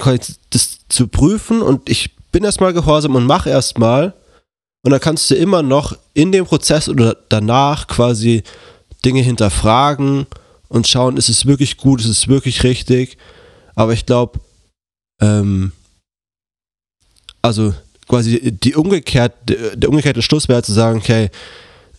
das 0.50 0.80
zu 0.90 1.08
prüfen 1.08 1.62
und 1.62 1.90
ich 1.90 2.16
bin 2.32 2.44
erstmal 2.44 2.74
gehorsam 2.74 3.16
und 3.16 3.26
mache 3.26 3.50
erstmal 3.50 4.14
und 4.84 4.92
dann 4.92 5.00
kannst 5.00 5.30
du 5.30 5.36
immer 5.36 5.62
noch 5.64 5.98
in 6.14 6.32
dem 6.32 6.46
Prozess 6.46 6.90
oder 6.90 7.16
danach 7.30 7.88
quasi 7.88 8.44
Dinge 9.04 9.22
hinterfragen 9.22 10.26
und 10.68 10.88
schauen, 10.88 11.18
ist 11.18 11.30
es 11.30 11.46
wirklich 11.46 11.78
gut, 11.78 12.02
ist 12.02 12.08
es 12.08 12.28
wirklich 12.28 12.64
richtig 12.64 13.18
aber 13.76 13.94
ich 13.94 14.06
glaube, 14.06 14.40
ähm, 15.22 15.74
also 17.46 17.74
quasi 18.08 18.52
die 18.52 18.76
umgekehrt, 18.76 19.34
der 19.48 19.90
umgekehrte 19.90 20.22
Schluss 20.22 20.48
wäre 20.48 20.64
zu 20.64 20.74
sagen, 20.74 21.00
okay, 21.00 21.30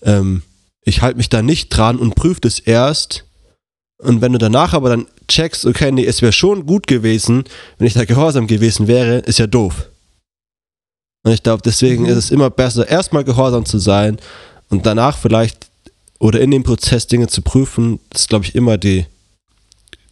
ähm, 0.02 0.42
ich 0.84 1.02
halte 1.02 1.16
mich 1.16 1.28
da 1.28 1.42
nicht 1.42 1.68
dran 1.68 1.98
und 1.98 2.14
prüfe 2.14 2.40
das 2.40 2.58
erst. 2.58 3.24
Und 3.98 4.20
wenn 4.20 4.32
du 4.32 4.38
danach 4.38 4.72
aber 4.72 4.90
dann 4.90 5.06
checkst, 5.28 5.66
okay, 5.66 5.90
nee, 5.90 6.04
es 6.04 6.22
wäre 6.22 6.32
schon 6.32 6.66
gut 6.66 6.86
gewesen, 6.86 7.44
wenn 7.78 7.86
ich 7.86 7.94
da 7.94 8.04
gehorsam 8.04 8.46
gewesen 8.46 8.86
wäre, 8.86 9.18
ist 9.18 9.38
ja 9.38 9.46
doof. 9.46 9.88
Und 11.24 11.32
ich 11.32 11.42
glaube, 11.42 11.62
deswegen 11.64 12.04
mhm. 12.04 12.10
ist 12.10 12.16
es 12.16 12.30
immer 12.30 12.50
besser, 12.50 12.88
erstmal 12.88 13.24
gehorsam 13.24 13.64
zu 13.64 13.78
sein 13.78 14.18
und 14.68 14.86
danach 14.86 15.18
vielleicht 15.18 15.66
oder 16.18 16.40
in 16.40 16.50
dem 16.50 16.62
Prozess 16.62 17.06
Dinge 17.06 17.26
zu 17.26 17.42
prüfen. 17.42 17.98
Das 18.10 18.22
ist, 18.22 18.28
glaube 18.28 18.44
ich, 18.44 18.54
immer 18.54 18.78
die 18.78 19.06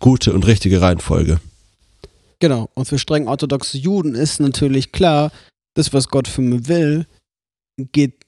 gute 0.01 0.33
und 0.33 0.47
richtige 0.47 0.81
Reihenfolge. 0.81 1.40
Genau. 2.44 2.68
Und 2.74 2.85
für 2.85 2.98
streng 2.98 3.26
orthodoxe 3.26 3.78
Juden 3.78 4.14
ist 4.14 4.38
natürlich 4.38 4.92
klar, 4.92 5.33
das, 5.72 5.94
was 5.94 6.09
Gott 6.09 6.28
für 6.28 6.42
mich 6.42 6.68
will, 6.68 7.07
geht 7.90 8.26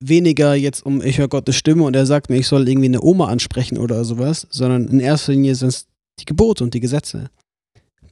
weniger 0.00 0.54
jetzt 0.54 0.84
um, 0.84 1.00
ich 1.00 1.16
höre 1.16 1.28
Gottes 1.28 1.56
Stimme 1.56 1.84
und 1.84 1.96
er 1.96 2.04
sagt 2.04 2.28
mir, 2.28 2.36
ich 2.36 2.46
soll 2.46 2.68
irgendwie 2.68 2.88
eine 2.88 3.00
Oma 3.00 3.28
ansprechen 3.28 3.78
oder 3.78 4.04
sowas, 4.04 4.46
sondern 4.50 4.88
in 4.88 5.00
erster 5.00 5.32
Linie 5.32 5.54
sind 5.54 5.68
es 5.68 5.86
die 6.20 6.26
Gebote 6.26 6.62
und 6.62 6.74
die 6.74 6.80
Gesetze, 6.80 7.30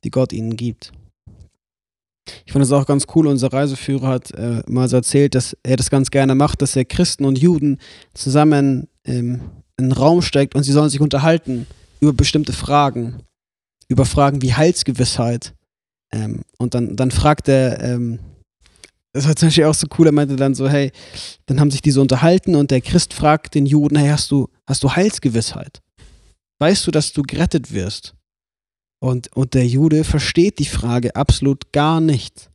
die 0.04 0.10
Gott 0.10 0.32
ihnen 0.32 0.56
gibt. 0.56 0.90
Ich 2.46 2.52
fand 2.54 2.64
es 2.64 2.72
auch 2.72 2.86
ganz 2.86 3.04
cool, 3.14 3.26
unser 3.26 3.52
Reiseführer 3.52 4.08
hat 4.08 4.30
äh, 4.30 4.62
mal 4.66 4.88
so 4.88 4.96
erzählt, 4.96 5.34
dass 5.34 5.54
er 5.62 5.76
das 5.76 5.90
ganz 5.90 6.10
gerne 6.10 6.34
macht, 6.34 6.62
dass 6.62 6.76
er 6.76 6.86
Christen 6.86 7.26
und 7.26 7.38
Juden 7.38 7.76
zusammen 8.14 8.88
ähm, 9.04 9.42
in 9.76 9.84
einen 9.84 9.92
Raum 9.92 10.22
steckt 10.22 10.54
und 10.54 10.62
sie 10.62 10.72
sollen 10.72 10.88
sich 10.88 11.02
unterhalten 11.02 11.66
über 12.00 12.14
bestimmte 12.14 12.54
Fragen 12.54 13.22
über 13.88 14.04
Fragen 14.04 14.42
wie 14.42 14.54
Heilsgewissheit. 14.54 15.54
Ähm, 16.12 16.42
und 16.58 16.74
dann, 16.74 16.96
dann 16.96 17.10
fragt 17.10 17.48
er, 17.48 17.82
ähm, 17.82 18.18
das 19.12 19.26
war 19.26 19.36
zum 19.36 19.48
Beispiel 19.48 19.64
auch 19.64 19.74
so 19.74 19.86
cool, 19.98 20.06
er 20.06 20.12
meinte 20.12 20.36
dann 20.36 20.54
so, 20.54 20.68
hey, 20.68 20.90
dann 21.46 21.60
haben 21.60 21.70
sich 21.70 21.82
die 21.82 21.90
so 21.90 22.00
unterhalten 22.00 22.54
und 22.54 22.70
der 22.70 22.80
Christ 22.80 23.12
fragt 23.12 23.54
den 23.54 23.66
Juden, 23.66 23.96
hey, 23.96 24.08
hast 24.08 24.30
du, 24.30 24.48
hast 24.66 24.82
du 24.82 24.90
Heilsgewissheit? 24.94 25.82
Weißt 26.60 26.86
du, 26.86 26.90
dass 26.90 27.12
du 27.12 27.22
gerettet 27.22 27.72
wirst? 27.72 28.14
Und, 29.02 29.34
und 29.36 29.54
der 29.54 29.66
Jude 29.66 30.04
versteht 30.04 30.58
die 30.60 30.64
Frage 30.64 31.16
absolut 31.16 31.72
gar 31.72 32.00
nicht. 32.00 32.50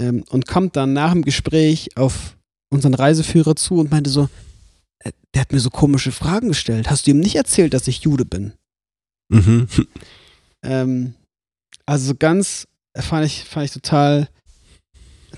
Ähm, 0.00 0.24
und 0.28 0.46
kommt 0.46 0.76
dann 0.76 0.92
nach 0.92 1.12
dem 1.12 1.22
Gespräch 1.22 1.96
auf 1.96 2.36
unseren 2.70 2.94
Reiseführer 2.94 3.56
zu 3.56 3.76
und 3.76 3.90
meinte 3.90 4.10
so, 4.10 4.28
äh, 5.00 5.12
der 5.34 5.42
hat 5.42 5.52
mir 5.52 5.60
so 5.60 5.70
komische 5.70 6.12
Fragen 6.12 6.48
gestellt. 6.48 6.90
Hast 6.90 7.06
du 7.06 7.12
ihm 7.12 7.20
nicht 7.20 7.36
erzählt, 7.36 7.74
dass 7.74 7.88
ich 7.88 8.00
Jude 8.00 8.24
bin? 8.24 8.52
Mhm. 9.32 9.68
Ähm, 10.64 11.14
also 11.86 12.14
ganz 12.14 12.68
fand 12.96 13.26
ich, 13.26 13.42
fand 13.42 13.64
ich 13.66 13.72
total, 13.72 14.28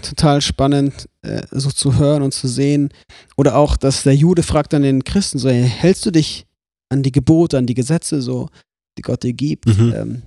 total 0.02 0.42
spannend, 0.42 1.08
äh, 1.22 1.46
so 1.50 1.70
zu 1.70 1.96
hören 1.96 2.22
und 2.22 2.34
zu 2.34 2.46
sehen. 2.46 2.90
Oder 3.36 3.56
auch, 3.56 3.78
dass 3.78 4.02
der 4.02 4.14
Jude 4.14 4.42
fragt 4.42 4.74
dann 4.74 4.82
den 4.82 5.02
Christen 5.02 5.38
so, 5.38 5.48
hey, 5.48 5.66
hältst 5.66 6.04
du 6.04 6.10
dich 6.10 6.44
an 6.90 7.02
die 7.02 7.10
Gebote, 7.10 7.56
an 7.56 7.66
die 7.66 7.72
Gesetze 7.72 8.20
so, 8.20 8.50
die 8.98 9.02
Gott 9.02 9.22
dir 9.22 9.32
gibt? 9.32 9.66
Mhm. 9.66 9.94
Ähm, 9.96 10.22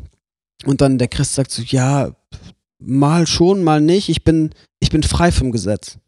und 0.66 0.82
dann 0.82 0.98
der 0.98 1.10
Christ 1.10 1.36
sagt 1.36 1.52
so, 1.52 1.62
ja, 1.62 2.16
mal 2.80 3.28
schon, 3.28 3.64
mal 3.64 3.82
nicht, 3.82 4.10
ich 4.10 4.24
bin, 4.24 4.50
ich 4.80 4.90
bin 4.90 5.04
frei 5.04 5.32
vom 5.32 5.52
Gesetz. 5.52 6.00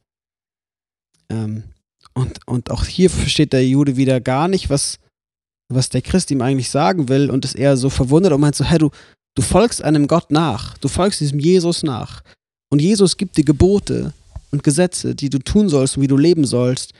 Ähm, 1.29 1.63
und, 2.13 2.39
und 2.47 2.71
auch 2.71 2.85
hier 2.85 3.09
versteht 3.09 3.53
der 3.53 3.67
Jude 3.67 3.97
wieder 3.97 4.19
gar 4.19 4.47
nicht, 4.47 4.69
was, 4.69 4.99
was 5.69 5.89
der 5.89 6.01
Christ 6.01 6.31
ihm 6.31 6.41
eigentlich 6.41 6.69
sagen 6.69 7.09
will 7.09 7.29
und 7.29 7.45
ist 7.45 7.55
eher 7.55 7.77
so 7.77 7.89
verwundert 7.89 8.33
und 8.33 8.41
meint 8.41 8.55
so, 8.55 8.65
hey, 8.65 8.79
du, 8.79 8.89
du 9.35 9.41
folgst 9.41 9.83
einem 9.83 10.07
Gott 10.07 10.31
nach, 10.31 10.77
du 10.79 10.87
folgst 10.87 11.21
diesem 11.21 11.39
Jesus 11.39 11.83
nach. 11.83 12.23
Und 12.71 12.81
Jesus 12.81 13.17
gibt 13.17 13.37
dir 13.37 13.43
Gebote 13.43 14.13
und 14.51 14.63
Gesetze, 14.63 15.15
die 15.15 15.29
du 15.29 15.39
tun 15.39 15.69
sollst 15.69 15.97
und 15.97 16.03
wie 16.03 16.07
du 16.07 16.17
leben 16.17 16.45
sollst, 16.45 16.93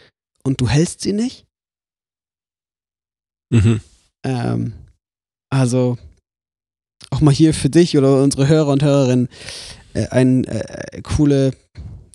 und 0.44 0.62
du 0.62 0.68
hältst 0.68 1.02
sie 1.02 1.14
nicht? 1.14 1.46
Mhm. 3.52 3.82
Ähm, 4.24 4.74
also 5.50 5.98
auch 7.10 7.22
mal 7.22 7.34
hier 7.34 7.54
für 7.54 7.70
dich 7.70 7.98
oder 7.98 8.22
unsere 8.22 8.48
Hörer 8.48 8.72
und 8.72 8.84
Hörerinnen 8.84 9.30
äh, 9.94 10.08
ein 10.10 10.46
äh, 10.46 11.02
coole 11.02 11.54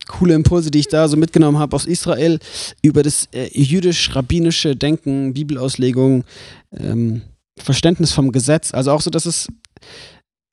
coole 0.07 0.33
Impulse, 0.33 0.71
die 0.71 0.79
ich 0.79 0.87
da 0.87 1.07
so 1.07 1.17
mitgenommen 1.17 1.59
habe 1.59 1.75
aus 1.75 1.85
Israel 1.85 2.39
über 2.81 3.03
das 3.03 3.27
äh, 3.33 3.49
jüdisch-rabbinische 3.51 4.75
Denken, 4.75 5.33
Bibelauslegung, 5.33 6.23
ähm, 6.71 7.21
Verständnis 7.57 8.11
vom 8.11 8.31
Gesetz. 8.31 8.73
Also 8.73 8.91
auch 8.91 9.01
so, 9.01 9.09
dass 9.09 9.25
es 9.25 9.47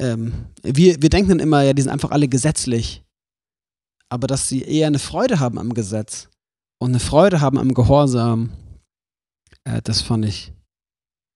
ähm, 0.03 0.47
wir, 0.63 1.01
wir 1.01 1.11
denken 1.11 1.31
dann 1.31 1.39
immer, 1.39 1.63
ja, 1.63 1.73
die 1.73 1.83
sind 1.83 1.91
einfach 1.91 2.11
alle 2.11 2.29
gesetzlich. 2.29 3.03
Aber 4.09 4.27
dass 4.27 4.49
sie 4.49 4.63
eher 4.63 4.89
eine 4.89 4.99
Freude 4.99 5.41
haben 5.41 5.59
am 5.59 5.73
Gesetz 5.73 6.29
und 6.79 6.91
eine 6.91 7.01
Freude 7.01 7.41
haben 7.41 7.59
am 7.59 7.73
Gehorsam, 7.73 8.51
äh, 9.65 9.81
das 9.83 10.01
fand 10.03 10.25
ich, 10.27 10.53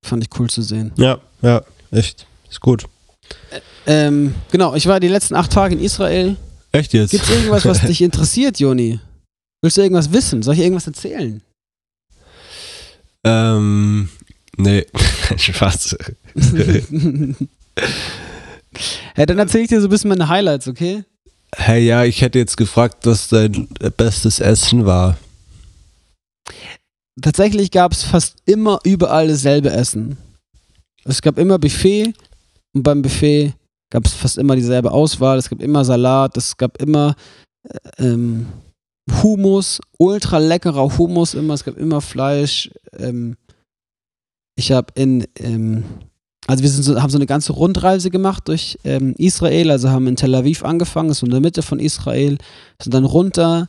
fand 0.04 0.24
ich 0.24 0.38
cool 0.38 0.50
zu 0.50 0.62
sehen. 0.62 0.92
Ja, 0.96 1.20
ja, 1.42 1.62
echt. 1.90 2.26
Ist 2.50 2.60
gut. 2.60 2.86
Ähm, 3.86 4.34
genau, 4.50 4.74
ich 4.74 4.86
war 4.86 5.00
die 5.00 5.08
letzten 5.08 5.34
acht 5.34 5.52
Tage 5.52 5.74
in 5.74 5.80
Israel. 5.80 6.36
Echt 6.76 6.92
jetzt? 6.92 7.10
Gibt 7.10 7.24
es 7.24 7.30
irgendwas, 7.30 7.64
was 7.64 7.80
dich 7.80 8.02
interessiert, 8.02 8.60
Joni? 8.60 9.00
Willst 9.62 9.78
du 9.78 9.80
irgendwas 9.80 10.12
wissen? 10.12 10.42
Soll 10.42 10.54
ich 10.54 10.60
irgendwas 10.60 10.86
erzählen? 10.86 11.42
ähm, 13.24 14.10
nee, 14.58 14.86
Spaß. 15.36 15.96
ja, 19.16 19.26
dann 19.26 19.38
erzähle 19.38 19.64
ich 19.64 19.70
dir 19.70 19.80
so 19.80 19.86
ein 19.86 19.90
bisschen 19.90 20.10
meine 20.10 20.28
Highlights, 20.28 20.68
okay? 20.68 21.04
Hey, 21.56 21.86
ja, 21.86 22.04
ich 22.04 22.20
hätte 22.20 22.38
jetzt 22.38 22.58
gefragt, 22.58 23.06
was 23.06 23.28
dein 23.28 23.68
bestes 23.96 24.38
Essen 24.40 24.84
war. 24.84 25.16
Tatsächlich 27.22 27.70
gab 27.70 27.92
es 27.92 28.02
fast 28.02 28.36
immer 28.44 28.80
überall 28.84 29.28
dasselbe 29.28 29.70
Essen. 29.70 30.18
Es 31.04 31.22
gab 31.22 31.38
immer 31.38 31.58
Buffet 31.58 32.12
und 32.74 32.82
beim 32.82 33.00
Buffet 33.00 33.54
gab 33.90 34.04
es 34.06 34.14
fast 34.14 34.38
immer 34.38 34.56
dieselbe 34.56 34.90
Auswahl. 34.90 35.38
Es 35.38 35.48
gab 35.48 35.60
immer 35.60 35.84
Salat, 35.84 36.36
es 36.36 36.56
gab 36.56 36.80
immer 36.80 37.14
äh, 37.68 38.04
ähm, 38.04 38.46
Hummus, 39.22 39.80
ultra 39.98 40.38
leckerer 40.38 40.98
Hummus 40.98 41.34
immer. 41.34 41.54
Es 41.54 41.64
gab 41.64 41.76
immer 41.76 42.00
Fleisch. 42.00 42.70
Ähm, 42.98 43.36
ich 44.58 44.72
habe 44.72 44.92
in, 44.94 45.26
ähm, 45.38 45.84
also 46.46 46.62
wir 46.62 46.70
so, 46.70 47.00
haben 47.00 47.10
so 47.10 47.18
eine 47.18 47.26
ganze 47.26 47.52
Rundreise 47.52 48.10
gemacht 48.10 48.48
durch 48.48 48.78
ähm, 48.84 49.14
Israel. 49.18 49.70
Also 49.70 49.90
haben 49.90 50.08
in 50.08 50.16
Tel 50.16 50.34
Aviv 50.34 50.64
angefangen, 50.64 51.08
das 51.08 51.18
ist 51.18 51.20
so 51.20 51.26
in 51.26 51.32
der 51.32 51.40
Mitte 51.40 51.62
von 51.62 51.78
Israel, 51.78 52.38
sind 52.82 52.94
dann 52.94 53.04
runter 53.04 53.68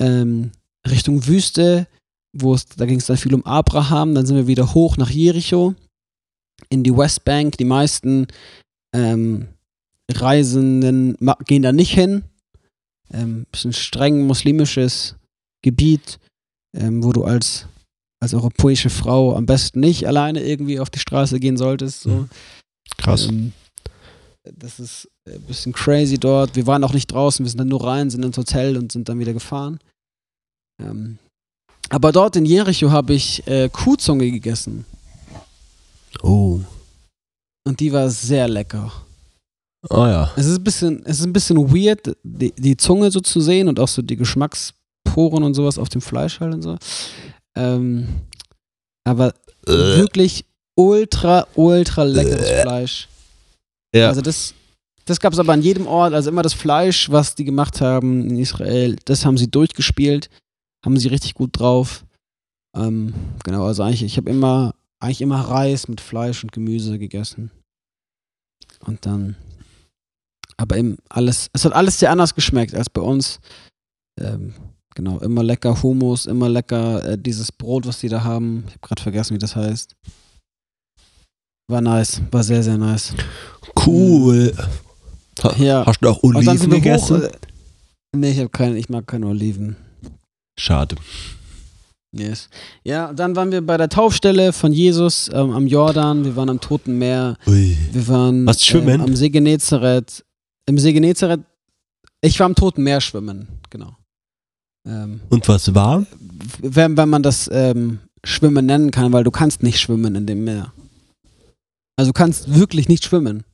ähm, 0.00 0.52
Richtung 0.88 1.26
Wüste, 1.26 1.88
wo 2.32 2.54
es, 2.54 2.66
da 2.66 2.86
ging 2.86 2.98
es 2.98 3.06
dann 3.06 3.16
viel 3.16 3.34
um 3.34 3.44
Abraham. 3.44 4.14
Dann 4.14 4.26
sind 4.26 4.36
wir 4.36 4.46
wieder 4.46 4.74
hoch 4.74 4.96
nach 4.96 5.10
Jericho 5.10 5.74
in 6.68 6.84
die 6.84 6.96
Westbank. 6.96 7.56
Die 7.56 7.64
meisten 7.64 8.28
ähm, 8.94 9.48
Reisenden 10.10 11.16
gehen 11.46 11.62
da 11.62 11.72
nicht 11.72 11.92
hin. 11.92 12.24
Ähm, 13.12 13.46
ist 13.52 13.64
ein 13.64 13.72
streng 13.72 14.26
muslimisches 14.26 15.16
Gebiet, 15.62 16.18
ähm, 16.76 17.02
wo 17.04 17.12
du 17.12 17.24
als, 17.24 17.66
als 18.20 18.34
europäische 18.34 18.90
Frau 18.90 19.34
am 19.36 19.46
besten 19.46 19.80
nicht 19.80 20.06
alleine 20.06 20.42
irgendwie 20.42 20.80
auf 20.80 20.90
die 20.90 20.98
Straße 20.98 21.38
gehen 21.40 21.56
solltest. 21.56 22.02
So. 22.02 22.10
Mhm. 22.10 22.28
Krass. 22.98 23.26
Ähm, 23.26 23.52
das 24.44 24.78
ist 24.78 25.08
ein 25.28 25.42
bisschen 25.42 25.72
crazy 25.72 26.18
dort. 26.18 26.54
Wir 26.54 26.66
waren 26.66 26.84
auch 26.84 26.92
nicht 26.92 27.08
draußen, 27.08 27.44
wir 27.44 27.50
sind 27.50 27.58
dann 27.58 27.68
nur 27.68 27.84
rein, 27.84 28.10
sind 28.10 28.24
ins 28.24 28.36
Hotel 28.36 28.76
und 28.76 28.92
sind 28.92 29.08
dann 29.08 29.18
wieder 29.18 29.32
gefahren. 29.32 29.80
Ähm, 30.80 31.18
aber 31.88 32.12
dort 32.12 32.36
in 32.36 32.44
Jericho 32.44 32.90
habe 32.90 33.14
ich 33.14 33.46
äh, 33.46 33.68
Kuhzunge 33.68 34.30
gegessen 34.30 34.84
Oh. 36.22 36.60
und 37.64 37.80
die 37.80 37.92
war 37.92 38.08
sehr 38.10 38.48
lecker. 38.48 38.92
Oh 39.90 40.06
ja. 40.06 40.32
Es 40.36 40.46
ist 40.46 40.58
ein 40.58 40.64
bisschen, 40.64 41.02
es 41.06 41.20
ist 41.20 41.26
ein 41.26 41.32
bisschen 41.32 41.56
weird, 41.72 42.16
die, 42.22 42.52
die 42.56 42.76
Zunge 42.76 43.10
so 43.10 43.20
zu 43.20 43.40
sehen 43.40 43.68
und 43.68 43.78
auch 43.80 43.88
so 43.88 44.02
die 44.02 44.16
Geschmacksporen 44.16 45.42
und 45.42 45.54
sowas 45.54 45.78
auf 45.78 45.88
dem 45.88 46.00
Fleisch 46.00 46.40
halt 46.40 46.54
und 46.54 46.62
so. 46.62 46.76
Ähm, 47.56 48.08
aber 49.04 49.28
Äh. 49.66 49.98
wirklich 49.98 50.44
ultra, 50.76 51.46
ultra 51.54 52.02
leckeres 52.04 52.62
Fleisch. 52.62 53.08
Ja. 53.94 54.08
Also 54.08 54.20
das, 54.20 54.54
das 55.04 55.20
gab 55.20 55.32
es 55.32 55.38
aber 55.38 55.52
an 55.52 55.62
jedem 55.62 55.86
Ort, 55.86 56.12
also 56.14 56.30
immer 56.30 56.42
das 56.42 56.54
Fleisch, 56.54 57.10
was 57.10 57.34
die 57.34 57.44
gemacht 57.44 57.80
haben 57.80 58.28
in 58.28 58.38
Israel, 58.38 58.96
das 59.04 59.24
haben 59.24 59.38
sie 59.38 59.50
durchgespielt, 59.50 60.28
haben 60.84 60.98
sie 60.98 61.08
richtig 61.08 61.34
gut 61.34 61.58
drauf. 61.58 62.04
Ähm, 62.76 63.14
genau, 63.44 63.64
also 63.64 63.82
eigentlich, 63.84 64.02
ich 64.02 64.16
habe 64.18 64.28
immer, 64.30 64.74
eigentlich 65.00 65.22
immer 65.22 65.40
Reis 65.40 65.88
mit 65.88 66.00
Fleisch 66.00 66.42
und 66.42 66.52
Gemüse 66.52 66.98
gegessen. 66.98 67.50
Und 68.84 69.06
dann, 69.06 69.36
aber 70.56 70.76
eben 70.76 70.96
alles, 71.08 71.48
es 71.52 71.64
hat 71.64 71.72
alles 71.72 71.98
sehr 71.98 72.10
anders 72.10 72.34
geschmeckt 72.34 72.74
als 72.74 72.88
bei 72.90 73.00
uns. 73.02 73.40
Ähm, 74.20 74.54
genau, 74.94 75.18
immer 75.18 75.42
lecker 75.42 75.82
Hummus, 75.82 76.26
immer 76.26 76.48
lecker 76.48 77.04
äh, 77.04 77.18
dieses 77.18 77.52
Brot, 77.52 77.86
was 77.86 78.00
die 78.00 78.08
da 78.08 78.24
haben. 78.24 78.64
Ich 78.66 78.72
habe 78.74 78.80
gerade 78.88 79.02
vergessen, 79.02 79.34
wie 79.34 79.38
das 79.38 79.54
heißt. 79.56 79.94
War 81.68 81.80
nice, 81.80 82.22
war 82.30 82.44
sehr, 82.44 82.62
sehr 82.62 82.78
nice. 82.78 83.12
Cool. 83.84 84.54
Ha, 85.42 85.54
Ja. 85.58 85.84
Hast 85.84 86.00
du 86.00 86.08
auch 86.08 86.22
Oliven 86.22 86.70
gegessen? 86.70 87.18
hoch. 87.18 87.24
Äh, 87.24 87.30
nee, 88.16 88.30
ich 88.42 88.52
keine, 88.52 88.78
ich 88.78 88.88
mag 88.88 89.06
keine 89.06 89.26
Oliven. 89.26 89.76
Schade. 90.58 90.96
Yes. 92.16 92.48
Ja, 92.84 93.12
dann 93.12 93.36
waren 93.36 93.50
wir 93.52 93.60
bei 93.60 93.76
der 93.76 93.88
Taufstelle 93.88 94.52
von 94.52 94.72
Jesus 94.72 95.28
ähm, 95.32 95.50
am 95.50 95.66
Jordan. 95.66 96.24
Wir 96.24 96.34
waren 96.36 96.48
am 96.48 96.60
Toten 96.60 96.96
Meer. 96.98 97.36
Ui. 97.46 97.76
Wir 97.92 98.08
waren 98.08 98.46
du 98.46 98.54
schwimmen? 98.54 98.88
ähm, 98.88 99.00
am 99.02 99.16
See 99.16 99.28
Genezareth. 99.28 100.24
Im 100.66 100.78
See 100.78 100.92
Genezareth. 100.92 101.40
Ich 102.20 102.38
war 102.40 102.46
am 102.46 102.54
Toten 102.54 102.82
Meer 102.82 103.00
schwimmen, 103.00 103.48
genau. 103.70 103.96
Ähm, 104.86 105.20
Und 105.28 105.46
was 105.48 105.74
war? 105.74 106.06
wenn, 106.60 106.96
wenn 106.96 107.08
man 107.08 107.22
das 107.22 107.48
ähm, 107.52 108.00
Schwimmen 108.24 108.66
nennen 108.66 108.90
kann, 108.90 109.12
weil 109.12 109.24
du 109.24 109.30
kannst 109.30 109.62
nicht 109.62 109.78
schwimmen 109.78 110.14
in 110.14 110.26
dem 110.26 110.44
Meer. 110.44 110.72
Also 111.96 112.10
du 112.10 112.12
kannst 112.12 112.54
wirklich 112.54 112.88
nicht 112.88 113.04
schwimmen. 113.04 113.44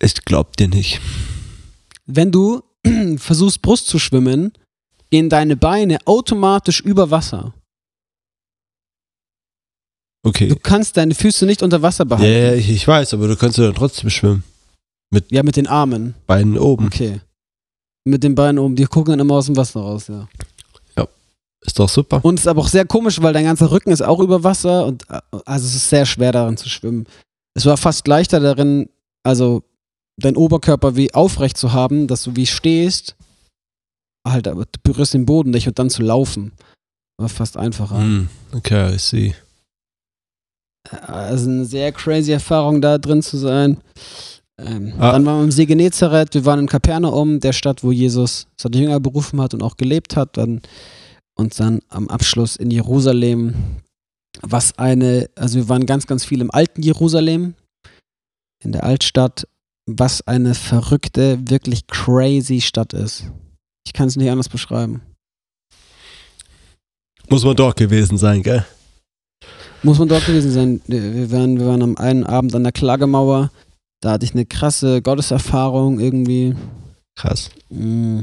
Ich 0.00 0.14
glaub 0.24 0.56
dir 0.56 0.68
nicht. 0.68 1.00
Wenn 2.06 2.32
du 2.32 2.62
versuchst 3.18 3.62
Brust 3.62 3.88
zu 3.88 3.98
schwimmen, 3.98 4.52
gehen 5.10 5.28
deine 5.28 5.56
Beine 5.56 5.98
automatisch 6.06 6.80
über 6.80 7.10
Wasser. 7.10 7.54
Okay. 10.22 10.48
Du 10.48 10.56
kannst 10.56 10.96
deine 10.96 11.14
Füße 11.14 11.46
nicht 11.46 11.62
unter 11.62 11.82
Wasser 11.82 12.04
Ja, 12.04 12.08
behalten. 12.16 12.32
ja, 12.32 12.54
ich, 12.54 12.70
ich 12.70 12.86
weiß, 12.88 13.14
aber 13.14 13.28
du 13.28 13.36
kannst 13.36 13.58
ja 13.58 13.64
dann 13.64 13.74
trotzdem 13.74 14.10
schwimmen. 14.10 14.42
Ja, 15.30 15.42
mit 15.42 15.56
den 15.56 15.66
Armen. 15.68 16.14
Beinen 16.26 16.58
oben. 16.58 16.86
Okay. 16.86 17.20
Mit 18.04 18.22
den 18.24 18.34
Beinen 18.34 18.58
oben, 18.58 18.76
die 18.76 18.84
gucken 18.84 19.12
dann 19.12 19.20
immer 19.20 19.34
aus 19.34 19.46
dem 19.46 19.56
Wasser 19.56 19.80
raus, 19.80 20.08
ja. 20.08 20.28
Ist 21.62 21.80
doch 21.80 21.88
super. 21.88 22.24
Und 22.24 22.34
es 22.34 22.42
ist 22.42 22.46
aber 22.46 22.60
auch 22.60 22.68
sehr 22.68 22.84
komisch, 22.84 23.20
weil 23.20 23.32
dein 23.32 23.44
ganzer 23.44 23.72
Rücken 23.72 23.90
ist 23.90 24.02
auch 24.02 24.20
über 24.20 24.44
Wasser 24.44 24.86
und 24.86 25.02
äh, 25.10 25.18
also 25.46 25.66
es 25.66 25.74
ist 25.74 25.88
sehr 25.88 26.06
schwer 26.06 26.30
darin 26.30 26.56
zu 26.56 26.68
schwimmen. 26.68 27.06
Es 27.54 27.64
war 27.66 27.76
fast 27.76 28.06
leichter 28.06 28.38
darin, 28.38 28.88
also 29.24 29.64
deinen 30.16 30.36
Oberkörper 30.36 30.94
wie 30.94 31.12
aufrecht 31.12 31.56
zu 31.56 31.72
haben, 31.72 32.06
dass 32.06 32.22
du 32.22 32.36
wie 32.36 32.46
stehst, 32.46 33.16
halt, 34.24 34.46
aber 34.46 34.66
du 34.66 34.78
berührst 34.84 35.14
den 35.14 35.26
Boden 35.26 35.50
nicht 35.50 35.66
und 35.66 35.76
dann 35.80 35.90
zu 35.90 36.02
laufen. 36.02 36.52
War 37.18 37.28
fast 37.28 37.56
einfacher. 37.56 37.98
Hm, 37.98 38.28
okay, 38.52 38.94
I 38.94 38.98
see. 38.98 39.34
Also 41.06 41.50
eine 41.50 41.64
sehr 41.64 41.92
crazy 41.92 42.32
Erfahrung, 42.32 42.80
da 42.80 42.98
drin 42.98 43.22
zu 43.22 43.36
sein. 43.36 43.78
Ähm, 44.58 44.94
Ah. 44.98 45.12
Dann 45.12 45.26
waren 45.26 45.38
wir 45.38 45.44
im 45.44 45.50
See 45.50 45.66
Genezareth, 45.66 46.34
wir 46.34 46.44
waren 46.44 46.60
in 46.60 46.66
Kapernaum, 46.68 47.40
der 47.40 47.52
Stadt, 47.52 47.84
wo 47.84 47.92
Jesus 47.92 48.46
seine 48.56 48.76
Jünger 48.78 49.00
berufen 49.00 49.40
hat 49.40 49.52
und 49.54 49.62
auch 49.62 49.76
gelebt 49.76 50.16
hat. 50.16 50.36
Dann, 50.36 50.62
und 51.38 51.58
dann 51.60 51.80
am 51.88 52.08
Abschluss 52.08 52.56
in 52.56 52.70
Jerusalem, 52.70 53.54
was 54.40 54.78
eine, 54.78 55.28
also 55.34 55.56
wir 55.58 55.68
waren 55.68 55.86
ganz, 55.86 56.06
ganz 56.06 56.24
viel 56.24 56.40
im 56.40 56.50
alten 56.50 56.82
Jerusalem, 56.82 57.54
in 58.64 58.72
der 58.72 58.84
Altstadt, 58.84 59.46
was 59.86 60.26
eine 60.26 60.54
verrückte, 60.54 61.38
wirklich 61.48 61.86
crazy 61.86 62.60
Stadt 62.60 62.92
ist. 62.92 63.30
Ich 63.86 63.92
kann 63.92 64.08
es 64.08 64.16
nicht 64.16 64.30
anders 64.30 64.48
beschreiben. 64.48 65.02
Muss 67.28 67.44
man 67.44 67.56
dort 67.56 67.76
gewesen 67.76 68.18
sein, 68.18 68.42
gell? 68.42 68.64
Muss 69.86 70.00
man 70.00 70.08
dort 70.08 70.26
gewesen 70.26 70.50
sein. 70.50 70.80
Wir 70.88 71.30
waren, 71.30 71.60
wir 71.60 71.66
waren 71.66 71.82
am 71.82 71.96
einen 71.96 72.24
Abend 72.24 72.56
an 72.56 72.64
der 72.64 72.72
Klagemauer. 72.72 73.52
Da 74.00 74.10
hatte 74.10 74.24
ich 74.24 74.32
eine 74.32 74.44
krasse 74.44 75.00
Gotteserfahrung 75.00 76.00
irgendwie. 76.00 76.56
Krass. 77.14 77.50
Mm. 77.70 78.22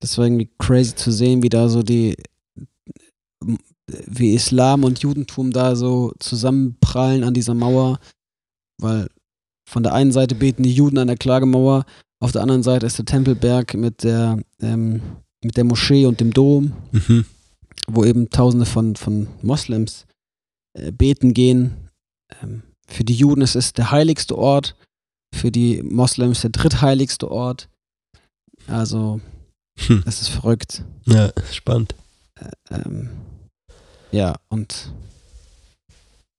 Das 0.00 0.18
war 0.18 0.26
irgendwie 0.26 0.50
crazy 0.58 0.94
zu 0.94 1.12
sehen, 1.12 1.42
wie 1.42 1.48
da 1.48 1.70
so 1.70 1.82
die, 1.82 2.14
wie 4.06 4.34
Islam 4.34 4.84
und 4.84 4.98
Judentum 4.98 5.50
da 5.50 5.76
so 5.76 6.12
zusammenprallen 6.18 7.24
an 7.24 7.32
dieser 7.32 7.54
Mauer. 7.54 7.98
Weil 8.78 9.08
von 9.66 9.82
der 9.82 9.94
einen 9.94 10.12
Seite 10.12 10.34
beten 10.34 10.62
die 10.62 10.74
Juden 10.74 10.98
an 10.98 11.06
der 11.06 11.16
Klagemauer, 11.16 11.86
auf 12.22 12.32
der 12.32 12.42
anderen 12.42 12.62
Seite 12.62 12.84
ist 12.84 12.98
der 12.98 13.06
Tempelberg 13.06 13.72
mit 13.72 14.04
der, 14.04 14.38
ähm, 14.60 15.00
mit 15.42 15.56
der 15.56 15.64
Moschee 15.64 16.04
und 16.04 16.20
dem 16.20 16.34
Dom 16.34 16.72
Mhm. 16.92 17.24
wo 17.88 18.04
eben 18.04 18.28
Tausende 18.28 18.66
von, 18.66 18.94
von 18.94 19.26
Moslems 19.40 20.04
äh, 20.74 20.92
beten 20.92 21.34
gehen. 21.34 21.88
Ähm, 22.42 22.62
für 22.86 23.04
die 23.04 23.14
Juden 23.14 23.42
ist 23.42 23.56
es 23.56 23.72
der 23.72 23.90
heiligste 23.90 24.36
Ort, 24.36 24.76
für 25.34 25.50
die 25.50 25.82
Moslems 25.82 26.40
der 26.42 26.50
drittheiligste 26.50 27.30
Ort. 27.30 27.68
Also, 28.66 29.20
Hm. 29.78 30.02
es 30.06 30.20
ist 30.20 30.28
verrückt. 30.28 30.84
Ja, 31.06 31.30
spannend. 31.52 31.94
Ähm, 32.70 33.10
ja, 34.12 34.36
und 34.48 34.92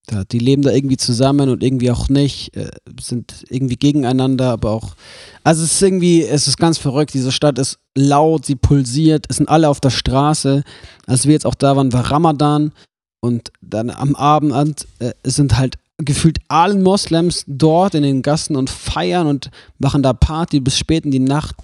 da, 0.08 0.24
die 0.26 0.40
leben 0.40 0.62
da 0.62 0.72
irgendwie 0.72 0.98
zusammen 0.98 1.50
und 1.50 1.64
irgendwie 1.64 1.92
auch 1.92 2.10
nicht, 2.10 2.56
äh, 2.56 2.72
sind 3.00 3.46
irgendwie 3.50 3.78
gegeneinander, 3.78 4.52
aber 4.52 4.72
auch. 4.72 4.96
Also 5.44 5.64
es 5.64 5.74
ist 5.74 5.82
irgendwie, 5.82 6.24
es 6.24 6.48
ist 6.48 6.58
ganz 6.58 6.78
verrückt. 6.78 7.14
Diese 7.14 7.32
Stadt 7.32 7.58
ist 7.60 7.80
laut, 7.96 8.46
sie 8.46 8.56
pulsiert, 8.56 9.26
es 9.30 9.38
sind 9.38 9.48
alle 9.48 9.70
auf 9.70 9.80
der 9.80 9.90
Straße. 9.92 10.64
Als 11.06 11.26
wir 11.26 11.34
jetzt 11.34 11.46
auch 11.46 11.56
da 11.56 11.76
waren, 11.76 11.94
war 11.94 12.12
Ramadan 12.12 12.74
und 13.22 13.52
dann 13.62 13.90
am 13.90 14.16
Abend 14.16 14.88
äh, 15.00 15.14
sind 15.24 15.58
halt 15.58 15.78
gefühlt 15.98 16.40
alle 16.48 16.76
Moslems 16.76 17.46
dort 17.48 17.96
in 17.96 18.04
den 18.04 18.22
Gassen 18.22 18.56
und 18.56 18.70
feiern 18.70 19.28
und 19.28 19.52
machen 19.78 20.04
da 20.04 20.14
Party 20.14 20.60
bis 20.60 20.78
spät 20.78 21.06
in 21.06 21.12
die 21.12 21.20
Nacht. 21.20 21.56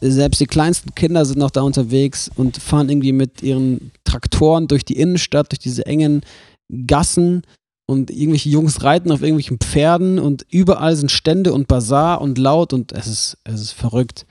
Selbst 0.00 0.40
die 0.40 0.46
kleinsten 0.46 0.94
Kinder 0.94 1.24
sind 1.24 1.38
noch 1.38 1.50
da 1.50 1.62
unterwegs 1.62 2.30
und 2.34 2.58
fahren 2.58 2.90
irgendwie 2.90 3.12
mit 3.12 3.42
ihren 3.42 3.92
Traktoren 4.04 4.68
durch 4.68 4.84
die 4.84 4.98
Innenstadt, 4.98 5.52
durch 5.52 5.60
diese 5.60 5.86
engen 5.86 6.22
Gassen 6.86 7.42
und 7.86 8.10
irgendwelche 8.10 8.48
Jungs 8.48 8.82
reiten 8.82 9.12
auf 9.12 9.22
irgendwelchen 9.22 9.58
Pferden 9.58 10.18
und 10.18 10.44
überall 10.50 10.96
sind 10.96 11.12
Stände 11.12 11.52
und 11.52 11.68
Bazar 11.68 12.20
und 12.20 12.36
laut 12.36 12.72
und 12.72 12.92
es 12.92 13.06
ist, 13.06 13.38
es 13.44 13.60
ist 13.60 13.72
verrückt. 13.72 14.26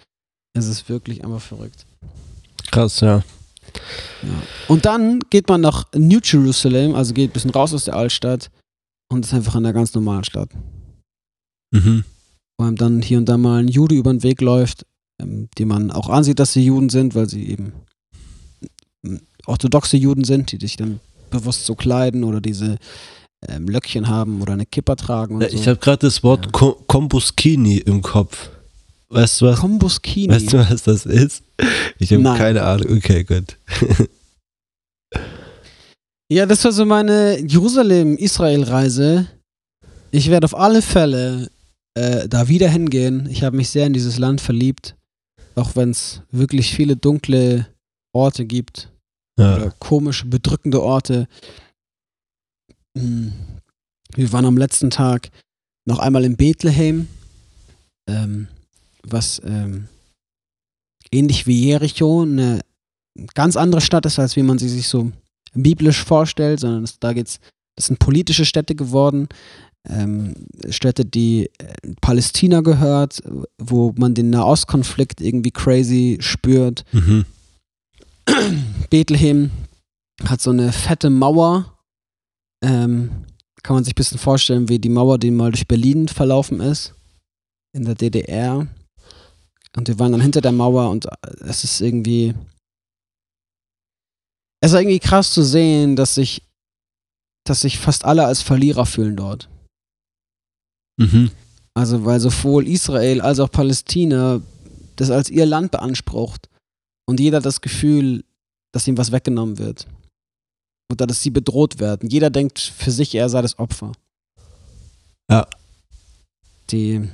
Es 0.54 0.68
ist 0.68 0.88
wirklich 0.90 1.24
einfach 1.24 1.42
verrückt. 1.42 1.86
Krass, 2.72 3.00
ja. 3.00 3.24
Und 4.68 4.86
dann 4.86 5.20
geht 5.30 5.48
man 5.50 5.62
nach 5.62 5.86
New 5.96 6.20
Jerusalem, 6.24 6.96
also 6.96 7.14
geht 7.14 7.30
ein 7.30 7.34
bisschen 7.34 7.52
raus 7.52 7.74
aus 7.74 7.86
der 7.86 7.96
Altstadt 7.96 8.50
und 9.12 9.26
ist 9.26 9.34
einfach 9.34 9.56
in 9.56 9.66
einer 9.66 9.74
ganz 9.74 9.94
normalen 9.94 10.24
Stadt. 10.24 10.50
Mhm. 11.72 12.04
Wo 12.58 12.66
einem 12.66 12.76
dann 12.76 13.02
hier 13.02 13.18
und 13.18 13.26
da 13.26 13.38
mal 13.38 13.60
ein 13.62 13.68
Jude 13.68 13.96
über 13.96 14.12
den 14.12 14.24
Weg 14.24 14.42
läuft, 14.42 14.86
ähm, 15.22 15.50
die 15.58 15.66
man 15.66 15.92
auch 15.92 16.10
ansieht, 16.10 16.40
dass 16.40 16.54
sie 16.54 16.66
Juden 16.66 16.90
sind, 16.90 17.16
weil 17.16 17.30
sie 17.30 17.48
eben 17.50 17.74
ähm, 19.04 19.22
orthodoxe 19.46 19.98
Juden 19.98 20.24
sind, 20.24 20.52
die 20.52 20.58
sich 20.58 20.78
dann 20.78 21.00
bewusst 21.30 21.66
so 21.66 21.76
kleiden 21.76 22.24
oder 22.24 22.42
diese 22.42 22.78
ähm, 23.48 23.68
Löckchen 23.68 24.08
haben 24.08 24.42
oder 24.42 24.54
eine 24.54 24.66
Kippa 24.66 24.96
tragen 24.96 25.42
Ja, 25.42 25.50
so. 25.50 25.56
ich 25.56 25.68
habe 25.68 25.80
gerade 25.80 26.00
das 26.00 26.24
Wort 26.24 26.46
Ja. 26.46 26.52
Ko 26.52 26.74
Kombuskini 26.88 27.78
im 27.78 28.02
Kopf. 28.02 28.50
Weißt 29.16 29.40
du 29.40 29.46
was? 29.46 29.60
Kombuskini. 29.60 30.34
Weißt 30.34 30.52
du, 30.52 30.58
was 30.58 30.84
das 30.84 31.06
ist? 31.06 31.44
Ich 32.00 32.12
habe 32.12 32.24
keine 32.24 32.64
Ahnung. 32.64 32.98
Okay, 32.98 33.24
gut. 33.24 33.58
Ja, 36.28 36.48
das 36.48 36.64
war 36.66 36.72
so 36.72 36.88
meine 36.88 37.40
Jerusalem-Israel-Reise. 37.40 39.28
Ich 40.10 40.32
werde 40.32 40.46
auf 40.46 40.58
alle 40.58 40.82
Fälle 40.82 41.52
äh, 41.94 42.28
da 42.28 42.48
wieder 42.48 42.68
hingehen. 42.68 43.30
Ich 43.30 43.44
habe 43.44 43.56
mich 43.56 43.70
sehr 43.70 43.86
in 43.86 43.94
dieses 43.94 44.18
Land 44.18 44.42
verliebt. 44.42 44.96
Auch 45.54 45.76
wenn 45.76 45.92
es 45.92 46.22
wirklich 46.32 46.74
viele 46.74 46.96
dunkle 46.96 47.68
Orte 48.12 48.46
gibt. 48.46 48.92
Ja. 49.40 49.56
Oder 49.56 49.72
komische, 49.78 50.26
bedrückende 50.26 50.82
Orte. 50.82 51.28
Hm. 52.98 53.34
Wir 54.16 54.34
waren 54.34 54.46
am 54.46 54.58
letzten 54.58 54.90
Tag 54.90 55.30
noch 55.86 56.00
einmal 56.00 56.26
in 56.26 56.38
Bethlehem. 56.38 57.08
Ähm, 58.10 58.48
was 59.08 59.42
ähm, 59.46 59.88
ähnlich 61.12 61.48
wie 61.48 61.66
Jericho 61.66 62.24
eine 62.24 62.62
ganz 63.34 63.56
andere 63.56 63.82
Stadt 63.82 64.06
ist, 64.06 64.20
als 64.20 64.36
wie 64.36 64.44
man 64.44 64.58
sie 64.58 64.70
sich 64.70 64.88
so 64.88 65.12
biblisch 65.54 66.04
vorstellt, 66.04 66.60
sondern 66.60 66.84
es, 66.84 67.00
da 67.00 67.14
geht's, 67.14 67.40
das 67.76 67.88
sind 67.88 68.00
politische 68.00 68.46
Städte 68.46 68.76
geworden, 68.76 69.28
ähm, 69.88 70.34
Städte, 70.70 71.06
die 71.06 71.50
äh, 71.58 71.94
Palästina 72.02 72.62
gehört, 72.62 73.22
wo 73.58 73.94
man 73.98 74.14
den 74.14 74.32
Nahostkonflikt 74.32 75.22
irgendwie 75.22 75.52
crazy 75.52 76.18
spürt. 76.22 76.86
Mhm. 76.92 77.26
Bethlehem 78.90 79.52
hat 80.24 80.42
so 80.42 80.50
eine 80.50 80.72
fette 80.72 81.10
Mauer. 81.10 81.78
Ähm, 82.64 83.12
kann 83.62 83.76
man 83.76 83.84
sich 83.84 83.94
ein 83.94 83.98
bisschen 83.98 84.18
vorstellen, 84.18 84.70
wie 84.70 84.80
die 84.80 84.90
Mauer, 84.90 85.18
die 85.18 85.32
mal 85.32 85.52
durch 85.52 85.68
Berlin 85.68 86.08
verlaufen 86.08 86.60
ist, 86.60 86.94
in 87.74 87.86
der 87.86 87.96
DDR. 87.96 88.68
Und 89.76 89.88
wir 89.88 90.00
waren 90.00 90.12
dann 90.12 90.22
hinter 90.22 90.42
der 90.42 90.52
Mauer 90.52 90.90
und 90.90 91.08
es 91.42 91.64
ist 91.64 91.82
irgendwie. 91.82 92.34
Es 94.62 94.72
ist 94.72 94.80
irgendwie 94.80 95.00
krass 95.00 95.34
zu 95.34 95.44
sehen, 95.44 95.96
dass 95.96 96.16
sich, 96.16 96.42
dass 97.46 97.62
sich 97.62 97.78
fast 97.78 98.06
alle 98.06 98.26
als 98.26 98.42
Verlierer 98.42 98.86
fühlen 98.86 99.16
dort. 99.16 99.50
Mhm. 100.98 101.30
Also, 101.74 102.06
weil 102.06 102.20
sowohl 102.20 102.68
Israel 102.68 103.22
als 103.22 103.40
auch 103.40 103.52
Palästina 103.52 104.42
das 104.96 105.12
als 105.12 105.30
ihr 105.30 105.46
Land 105.46 105.72
beansprucht 105.72 106.50
und 107.06 107.20
jeder 107.20 107.38
hat 107.38 107.46
das 107.46 107.62
Gefühl, 107.62 108.24
dass 108.72 108.88
ihm 108.88 108.98
was 108.98 109.12
weggenommen 109.12 109.58
wird. 109.58 109.88
Oder 110.92 111.08
dass 111.08 111.22
sie 111.22 111.32
bedroht 111.32 111.80
werden. 111.80 112.10
Jeder 112.10 112.30
denkt 112.30 112.60
für 112.60 112.92
sich, 112.92 113.16
er 113.16 113.30
sei 113.30 113.42
das 113.42 113.58
Opfer. 113.58 113.92
Ja. 115.30 115.48
Die. 116.70 117.10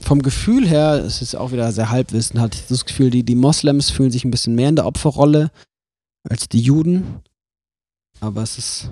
Vom 0.00 0.22
Gefühl 0.22 0.66
her, 0.66 1.04
es 1.04 1.22
ist 1.22 1.34
auch 1.34 1.52
wieder 1.52 1.70
sehr 1.72 1.90
Halbwissen, 1.90 2.42
ich 2.52 2.66
das 2.66 2.84
Gefühl, 2.84 3.10
die, 3.10 3.22
die 3.24 3.34
Moslems 3.34 3.90
fühlen 3.90 4.10
sich 4.10 4.24
ein 4.24 4.30
bisschen 4.30 4.54
mehr 4.54 4.68
in 4.68 4.76
der 4.76 4.86
Opferrolle 4.86 5.50
als 6.28 6.48
die 6.48 6.60
Juden. 6.60 7.20
Aber 8.20 8.42
es 8.42 8.58
ist. 8.58 8.90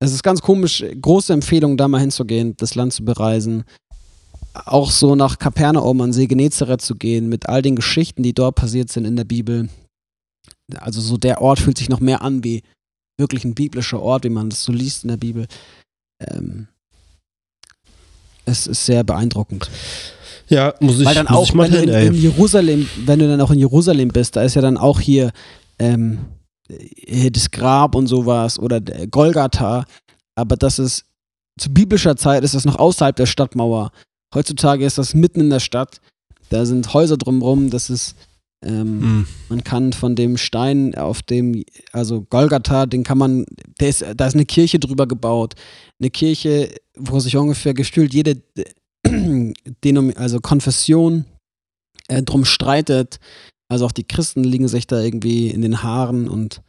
Es 0.00 0.12
ist 0.12 0.22
ganz 0.22 0.40
komisch, 0.40 0.84
große 1.00 1.32
Empfehlung, 1.32 1.76
da 1.76 1.88
mal 1.88 2.00
hinzugehen, 2.00 2.56
das 2.56 2.76
Land 2.76 2.92
zu 2.92 3.04
bereisen. 3.04 3.64
Auch 4.54 4.92
so 4.92 5.16
nach 5.16 5.38
Kapernaum 5.38 6.00
an 6.00 6.12
See 6.12 6.28
Genezareth 6.28 6.82
zu 6.82 6.94
gehen, 6.94 7.28
mit 7.28 7.48
all 7.48 7.62
den 7.62 7.74
Geschichten, 7.74 8.22
die 8.22 8.32
dort 8.32 8.54
passiert 8.54 8.90
sind 8.90 9.06
in 9.06 9.16
der 9.16 9.24
Bibel. 9.24 9.68
Also 10.76 11.00
so 11.00 11.16
der 11.16 11.42
Ort 11.42 11.58
fühlt 11.58 11.78
sich 11.78 11.88
noch 11.88 11.98
mehr 11.98 12.22
an 12.22 12.44
wie 12.44 12.62
wirklich 13.18 13.44
ein 13.44 13.54
biblischer 13.54 14.00
Ort, 14.00 14.24
wie 14.24 14.30
man 14.30 14.50
das 14.50 14.62
so 14.62 14.72
liest 14.72 15.02
in 15.02 15.08
der 15.08 15.16
Bibel. 15.16 15.48
Ähm, 16.20 16.68
es 18.48 18.66
ist 18.66 18.86
sehr 18.86 19.04
beeindruckend. 19.04 19.70
Ja, 20.48 20.74
muss 20.80 20.98
ich, 20.98 21.04
Weil 21.06 21.14
dann 21.14 21.26
muss 21.26 21.36
auch, 21.36 21.44
ich 21.44 21.54
mal 21.54 21.64
wenn 21.64 21.72
du 21.72 21.78
hin, 21.80 21.88
in, 21.90 21.94
ey. 21.94 22.06
in 22.08 22.14
Jerusalem, 22.14 22.88
wenn 23.04 23.18
du 23.18 23.28
dann 23.28 23.40
auch 23.40 23.50
in 23.50 23.58
Jerusalem 23.58 24.08
bist, 24.08 24.34
da 24.36 24.42
ist 24.42 24.54
ja 24.54 24.62
dann 24.62 24.76
auch 24.78 24.98
hier 25.00 25.30
ähm, 25.78 26.18
das 27.30 27.50
Grab 27.50 27.94
und 27.94 28.06
sowas 28.06 28.58
oder 28.58 28.80
der 28.80 29.06
Golgatha. 29.06 29.84
Aber 30.34 30.56
das 30.56 30.78
ist 30.78 31.04
zu 31.58 31.70
biblischer 31.72 32.16
Zeit 32.16 32.44
ist 32.44 32.54
das 32.54 32.64
noch 32.64 32.76
außerhalb 32.78 33.16
der 33.16 33.26
Stadtmauer. 33.26 33.90
Heutzutage 34.34 34.84
ist 34.84 34.96
das 34.98 35.14
mitten 35.14 35.40
in 35.40 35.50
der 35.50 35.60
Stadt. 35.60 36.00
Da 36.50 36.64
sind 36.64 36.94
Häuser 36.94 37.16
drumherum. 37.16 37.70
Das 37.70 37.90
ist 37.90 38.14
ähm, 38.64 38.98
Mhm. 39.00 39.26
man 39.48 39.64
kann 39.64 39.92
von 39.92 40.16
dem 40.16 40.36
Stein 40.36 40.94
auf 40.96 41.22
dem, 41.22 41.62
also 41.92 42.22
Golgatha, 42.22 42.86
den 42.86 43.04
kann 43.04 43.16
man, 43.18 43.44
der 43.80 43.88
ist, 43.88 44.04
da 44.16 44.26
ist 44.26 44.34
eine 44.34 44.46
Kirche 44.46 44.78
drüber 44.80 45.06
gebaut. 45.06 45.54
Eine 46.00 46.10
Kirche, 46.10 46.74
wo 46.96 47.18
sich 47.20 47.36
ungefähr 47.36 47.74
gestühlt 47.74 48.14
jede, 48.14 48.42
Denom 49.84 50.12
also 50.16 50.40
Konfession 50.40 51.24
äh, 52.08 52.22
drum 52.22 52.44
streitet. 52.44 53.18
Also 53.70 53.84
auch 53.86 53.92
die 53.92 54.06
Christen 54.06 54.44
liegen 54.44 54.68
sich 54.68 54.86
da 54.86 55.00
irgendwie 55.00 55.48
in 55.48 55.62
den 55.62 55.82
Haaren 55.82 56.28
und 56.28 56.62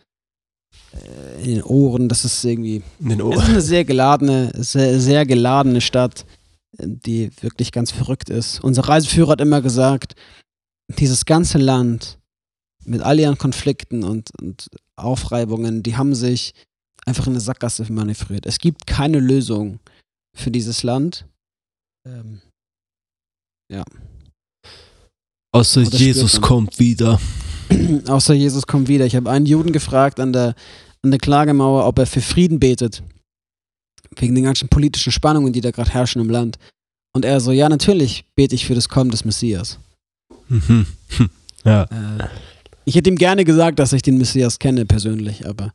äh, 0.93 1.43
in 1.43 1.49
den 1.55 1.63
Ohren. 1.63 2.09
Das 2.09 2.25
ist 2.25 2.43
irgendwie 2.43 2.81
In 2.99 3.09
den 3.09 3.19
es 3.21 3.27
ist 3.27 3.37
Ohren. 3.37 3.49
eine 3.51 3.61
sehr 3.61 3.85
geladene, 3.85 4.51
sehr, 4.55 4.99
sehr 4.99 5.25
geladene 5.25 5.81
Stadt, 5.81 6.25
die 6.77 7.31
wirklich 7.41 7.71
ganz 7.71 7.91
verrückt 7.91 8.29
ist. 8.29 8.63
Unser 8.63 8.83
Reiseführer 8.87 9.31
hat 9.33 9.41
immer 9.41 9.61
gesagt, 9.61 10.15
dieses 10.97 11.25
ganze 11.25 11.57
Land 11.57 12.17
mit 12.85 13.01
all 13.01 13.19
ihren 13.19 13.37
Konflikten 13.37 14.03
und, 14.03 14.31
und 14.41 14.69
Aufreibungen, 14.95 15.83
die 15.83 15.95
haben 15.95 16.15
sich 16.15 16.53
einfach 17.09 17.27
in 17.27 17.33
eine 17.33 17.41
Sackgasse 17.41 17.91
manövriert. 17.91 18.45
Es 18.45 18.59
gibt 18.59 18.87
keine 18.87 19.19
Lösung 19.19 19.79
für 20.35 20.51
dieses 20.51 20.83
Land. 20.83 21.25
Ähm, 22.07 22.41
Außer 25.51 25.81
Oh, 25.81 25.89
das 25.89 25.99
Jesus 25.99 26.41
kommt 26.41 26.79
wieder. 26.79 27.19
außer 28.07 28.33
Jesus 28.33 28.67
kommt 28.67 28.87
wieder. 28.87 29.05
Ich 29.05 29.15
habe 29.15 29.29
einen 29.29 29.45
Juden 29.45 29.71
gefragt 29.71 30.19
an 30.19 30.33
der, 30.33 30.55
an 31.01 31.11
der 31.11 31.19
Klagemauer, 31.19 31.85
ob 31.85 31.99
er 31.99 32.05
für 32.05 32.21
Frieden 32.21 32.59
betet. 32.59 33.03
Wegen 34.15 34.35
den 34.35 34.43
ganzen 34.43 34.69
politischen 34.69 35.11
Spannungen, 35.11 35.53
die 35.53 35.61
da 35.61 35.71
gerade 35.71 35.91
herrschen 35.91 36.21
im 36.21 36.29
Land. 36.29 36.57
Und 37.13 37.25
er 37.25 37.39
so, 37.39 37.51
ja, 37.51 37.69
natürlich 37.69 38.25
bete 38.35 38.55
ich 38.55 38.65
für 38.65 38.75
das 38.75 38.89
Kommen 38.89 39.11
des 39.11 39.25
Messias. 39.25 39.79
Mhm. 40.47 40.85
Hm. 41.17 41.29
Ja. 41.65 41.83
Äh, 41.83 42.29
ich 42.85 42.95
hätte 42.95 43.09
ihm 43.09 43.17
gerne 43.17 43.43
gesagt, 43.43 43.79
dass 43.79 43.91
ich 43.91 44.01
den 44.01 44.17
Messias 44.17 44.59
kenne 44.59 44.85
persönlich, 44.85 45.45
aber 45.45 45.73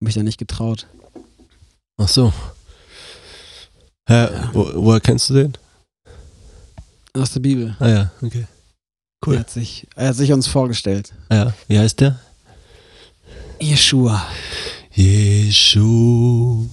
mich 0.00 0.14
da 0.14 0.22
nicht 0.22 0.38
getraut. 0.38 0.86
Ach 1.96 2.08
so. 2.08 2.32
Hä, 4.08 4.28
wo, 4.52 4.70
woher 4.74 5.00
kennst 5.00 5.30
du 5.30 5.34
den? 5.34 5.56
Aus 7.14 7.32
der 7.32 7.40
Bibel. 7.40 7.76
Ah 7.78 7.88
ja, 7.88 8.10
okay. 8.22 8.46
Cool. 9.24 9.34
Er, 9.34 9.40
hat 9.40 9.50
sich, 9.50 9.86
er 9.94 10.08
hat 10.08 10.16
sich 10.16 10.32
uns 10.32 10.46
vorgestellt. 10.46 11.12
Ah 11.28 11.36
ja, 11.36 11.52
wie 11.68 11.78
heißt 11.78 12.00
der? 12.00 12.18
Jeshua. 13.60 14.26
Jeshua. 14.92 16.66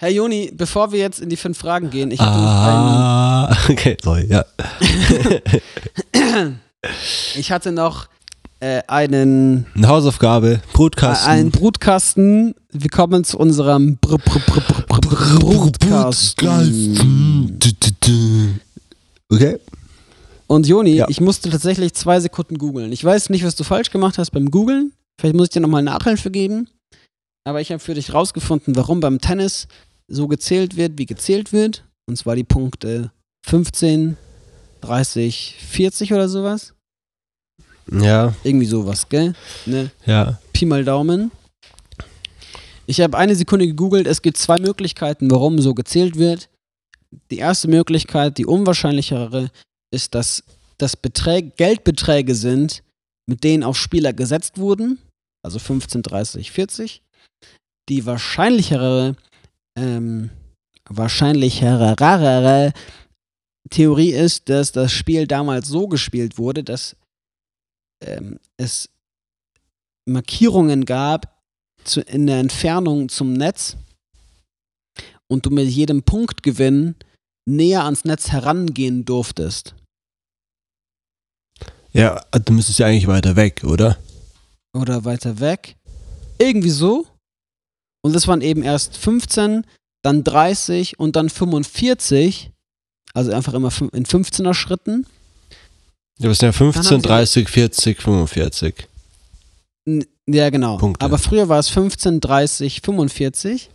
Herr 0.00 0.10
Joni, 0.10 0.52
bevor 0.54 0.92
wir 0.92 1.00
jetzt 1.00 1.18
in 1.20 1.28
die 1.28 1.36
fünf 1.36 1.58
Fragen 1.58 1.90
gehen, 1.90 2.10
ich 2.10 2.20
hatte 2.20 2.38
noch 2.38 2.62
einen, 2.62 2.88
Ah, 2.88 3.56
okay, 3.68 3.96
sorry, 4.02 4.26
ja. 4.28 4.44
ich 7.34 7.50
hatte 7.50 7.72
noch 7.72 8.08
äh, 8.60 8.82
einen 8.86 9.66
Eine 9.74 9.88
Hausaufgabe, 9.88 10.60
Brutkasten. 10.72 11.28
Ein 11.30 11.50
Brutkasten. 11.50 12.54
Wir 12.72 12.90
kommen 12.90 13.24
zu 13.24 13.38
unserem 13.38 13.96
Br 13.96 14.18
Br 14.18 14.38
Br 14.40 14.60
Br 14.60 14.82
Br 14.86 15.00
Br 15.00 15.38
Brutkasten. 15.38 17.58
Okay. 19.30 19.58
Und 20.46 20.66
Joni, 20.66 20.94
Ja. 20.94 21.06
ich 21.08 21.20
musste 21.20 21.50
tatsächlich 21.50 21.94
zwei 21.94 22.20
Sekunden 22.20 22.56
googeln. 22.58 22.92
Ich 22.92 23.04
weiß 23.04 23.28
nicht, 23.30 23.44
was 23.44 23.54
du 23.54 23.64
falsch 23.64 23.90
gemacht 23.90 24.18
hast 24.18 24.30
beim 24.30 24.50
Googeln. 24.50 24.92
Vielleicht 25.20 25.36
muss 25.36 25.46
ich 25.48 25.50
dir 25.50 25.60
nochmal 25.60 25.82
Nachhilfe 25.82 26.30
geben. 26.30 26.68
Aber 27.44 27.60
ich 27.60 27.70
habe 27.70 27.80
für 27.80 27.94
dich 27.94 28.14
rausgefunden, 28.14 28.76
warum 28.76 29.00
beim 29.00 29.20
Tennis 29.20 29.68
so 30.06 30.26
gezählt 30.28 30.76
wird, 30.76 30.96
wie 30.98 31.06
gezählt 31.06 31.52
wird. 31.52 31.84
Und 32.08 32.16
zwar 32.16 32.36
die 32.36 32.44
Punkte 32.44 33.10
15, 33.46 34.16
30, 34.80 35.56
40 35.68 36.12
oder 36.14 36.28
sowas. 36.28 36.72
Ja, 37.90 38.34
Irgendwie 38.44 38.66
sowas, 38.66 39.08
gell? 39.08 39.34
Ne? 39.66 39.90
ja. 40.04 40.38
Pi 40.52 40.66
mal 40.66 40.84
Daumen. 40.84 41.30
Ich 42.86 43.00
habe 43.00 43.16
eine 43.16 43.34
Sekunde 43.34 43.66
gegoogelt. 43.66 44.06
Es 44.06 44.22
gibt 44.22 44.36
zwei 44.36 44.58
Möglichkeiten, 44.58 45.30
warum 45.30 45.58
so 45.60 45.74
gezählt 45.74 46.16
wird. 46.16 46.48
Die 47.30 47.38
erste 47.38 47.68
Möglichkeit, 47.68 48.38
die 48.38 48.46
unwahrscheinlichere, 48.46 49.50
ist, 49.90 50.14
dass 50.14 50.44
das 50.76 50.96
Beträge, 50.96 51.50
Geldbeträge 51.56 52.34
sind, 52.34 52.82
mit 53.26 53.44
denen 53.44 53.62
auf 53.62 53.76
Spieler 53.76 54.12
gesetzt 54.12 54.58
wurden. 54.58 54.98
Also 55.42 55.58
15, 55.58 56.02
30, 56.02 56.50
40. 56.50 57.02
Die 57.88 58.04
wahrscheinlichere, 58.04 59.16
ähm, 59.78 60.30
wahrscheinlichere 60.88 62.72
Theorie 63.70 64.12
ist, 64.12 64.48
dass 64.48 64.72
das 64.72 64.92
Spiel 64.92 65.26
damals 65.26 65.68
so 65.68 65.88
gespielt 65.88 66.38
wurde, 66.38 66.64
dass 66.64 66.96
ähm, 68.00 68.38
es 68.56 68.88
Markierungen 70.06 70.84
gab 70.84 71.42
zu, 71.84 72.00
in 72.00 72.26
der 72.26 72.38
Entfernung 72.38 73.08
zum 73.08 73.32
Netz 73.32 73.76
und 75.28 75.46
du 75.46 75.50
mit 75.50 75.68
jedem 75.68 76.02
Punktgewinn 76.02 76.96
näher 77.46 77.84
ans 77.84 78.04
Netz 78.04 78.30
herangehen 78.30 79.04
durftest. 79.04 79.74
Ja, 81.92 82.20
du 82.44 82.52
müsstest 82.52 82.78
ja 82.78 82.86
eigentlich 82.86 83.06
weiter 83.06 83.36
weg, 83.36 83.64
oder? 83.64 83.98
Oder 84.74 85.04
weiter 85.04 85.40
weg. 85.40 85.76
Irgendwie 86.38 86.70
so. 86.70 87.06
Und 88.02 88.14
das 88.14 88.28
waren 88.28 88.42
eben 88.42 88.62
erst 88.62 88.96
15, 88.96 89.66
dann 90.02 90.24
30 90.24 90.98
und 90.98 91.16
dann 91.16 91.30
45. 91.30 92.52
Also 93.14 93.32
einfach 93.32 93.54
immer 93.54 93.72
in 93.92 94.04
15er 94.04 94.54
Schritten. 94.54 95.06
Ja, 96.18 96.28
das 96.28 96.38
sind 96.38 96.46
ja 96.48 96.52
Dann 96.52 96.68
haben 96.68 96.72
15, 96.72 97.00
sie- 97.00 97.06
30, 97.08 97.48
40, 97.48 98.02
45. 98.02 98.88
N- 99.86 100.04
Ja, 100.26 100.50
genau. 100.50 100.76
Punkte. 100.78 101.04
Aber 101.04 101.18
früher 101.18 101.48
war 101.48 101.58
es 101.58 101.68
15, 101.68 102.20
30, 102.20 102.80
45. 102.82 103.70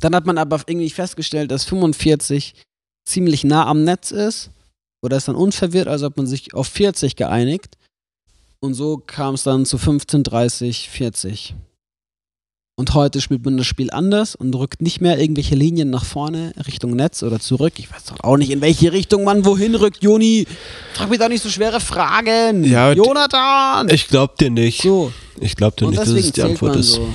Dann 0.00 0.14
hat 0.14 0.24
man 0.26 0.38
aber 0.38 0.62
irgendwie 0.66 0.90
festgestellt, 0.90 1.50
dass 1.50 1.64
45 1.64 2.54
ziemlich 3.04 3.44
nah 3.44 3.66
am 3.66 3.84
Netz 3.84 4.10
ist. 4.10 4.50
Oder 5.04 5.16
ist 5.16 5.26
dann 5.28 5.34
unverwirrt, 5.36 5.88
also 5.88 6.06
hat 6.06 6.16
man 6.16 6.26
sich 6.28 6.54
auf 6.54 6.68
40 6.68 7.16
geeinigt. 7.16 7.76
Und 8.60 8.74
so 8.74 8.96
kam 8.98 9.34
es 9.34 9.42
dann 9.42 9.66
zu 9.66 9.76
15, 9.78 10.22
30, 10.22 10.88
40. 10.88 11.54
Und 12.74 12.94
heute 12.94 13.20
spielt 13.20 13.44
man 13.44 13.58
das 13.58 13.66
Spiel 13.66 13.90
anders 13.90 14.34
und 14.34 14.54
rückt 14.54 14.80
nicht 14.80 15.00
mehr 15.02 15.18
irgendwelche 15.20 15.54
Linien 15.54 15.90
nach 15.90 16.04
vorne 16.06 16.52
Richtung 16.66 16.96
Netz 16.96 17.22
oder 17.22 17.38
zurück. 17.38 17.74
Ich 17.76 17.92
weiß 17.92 18.04
doch 18.06 18.20
auch 18.24 18.38
nicht, 18.38 18.50
in 18.50 18.62
welche 18.62 18.92
Richtung 18.92 19.24
man 19.24 19.44
wohin 19.44 19.74
rückt, 19.74 20.02
Joni. 20.02 20.46
Frag 20.94 21.10
mich 21.10 21.18
doch 21.18 21.28
nicht 21.28 21.42
so 21.42 21.50
schwere 21.50 21.80
Fragen. 21.80 22.64
Ja, 22.64 22.92
Jonathan! 22.92 23.88
Ich 23.90 24.08
glaub 24.08 24.36
dir 24.38 24.50
nicht. 24.50 24.80
so. 24.82 25.12
Ich 25.38 25.54
glaub 25.54 25.76
dir 25.76 25.84
Und 25.86 25.90
nicht, 25.92 26.02
dass 26.02 26.08
es 26.08 26.32
die 26.32 26.42
Antwort 26.42 26.76
ist. 26.76 26.92
so. 26.94 27.06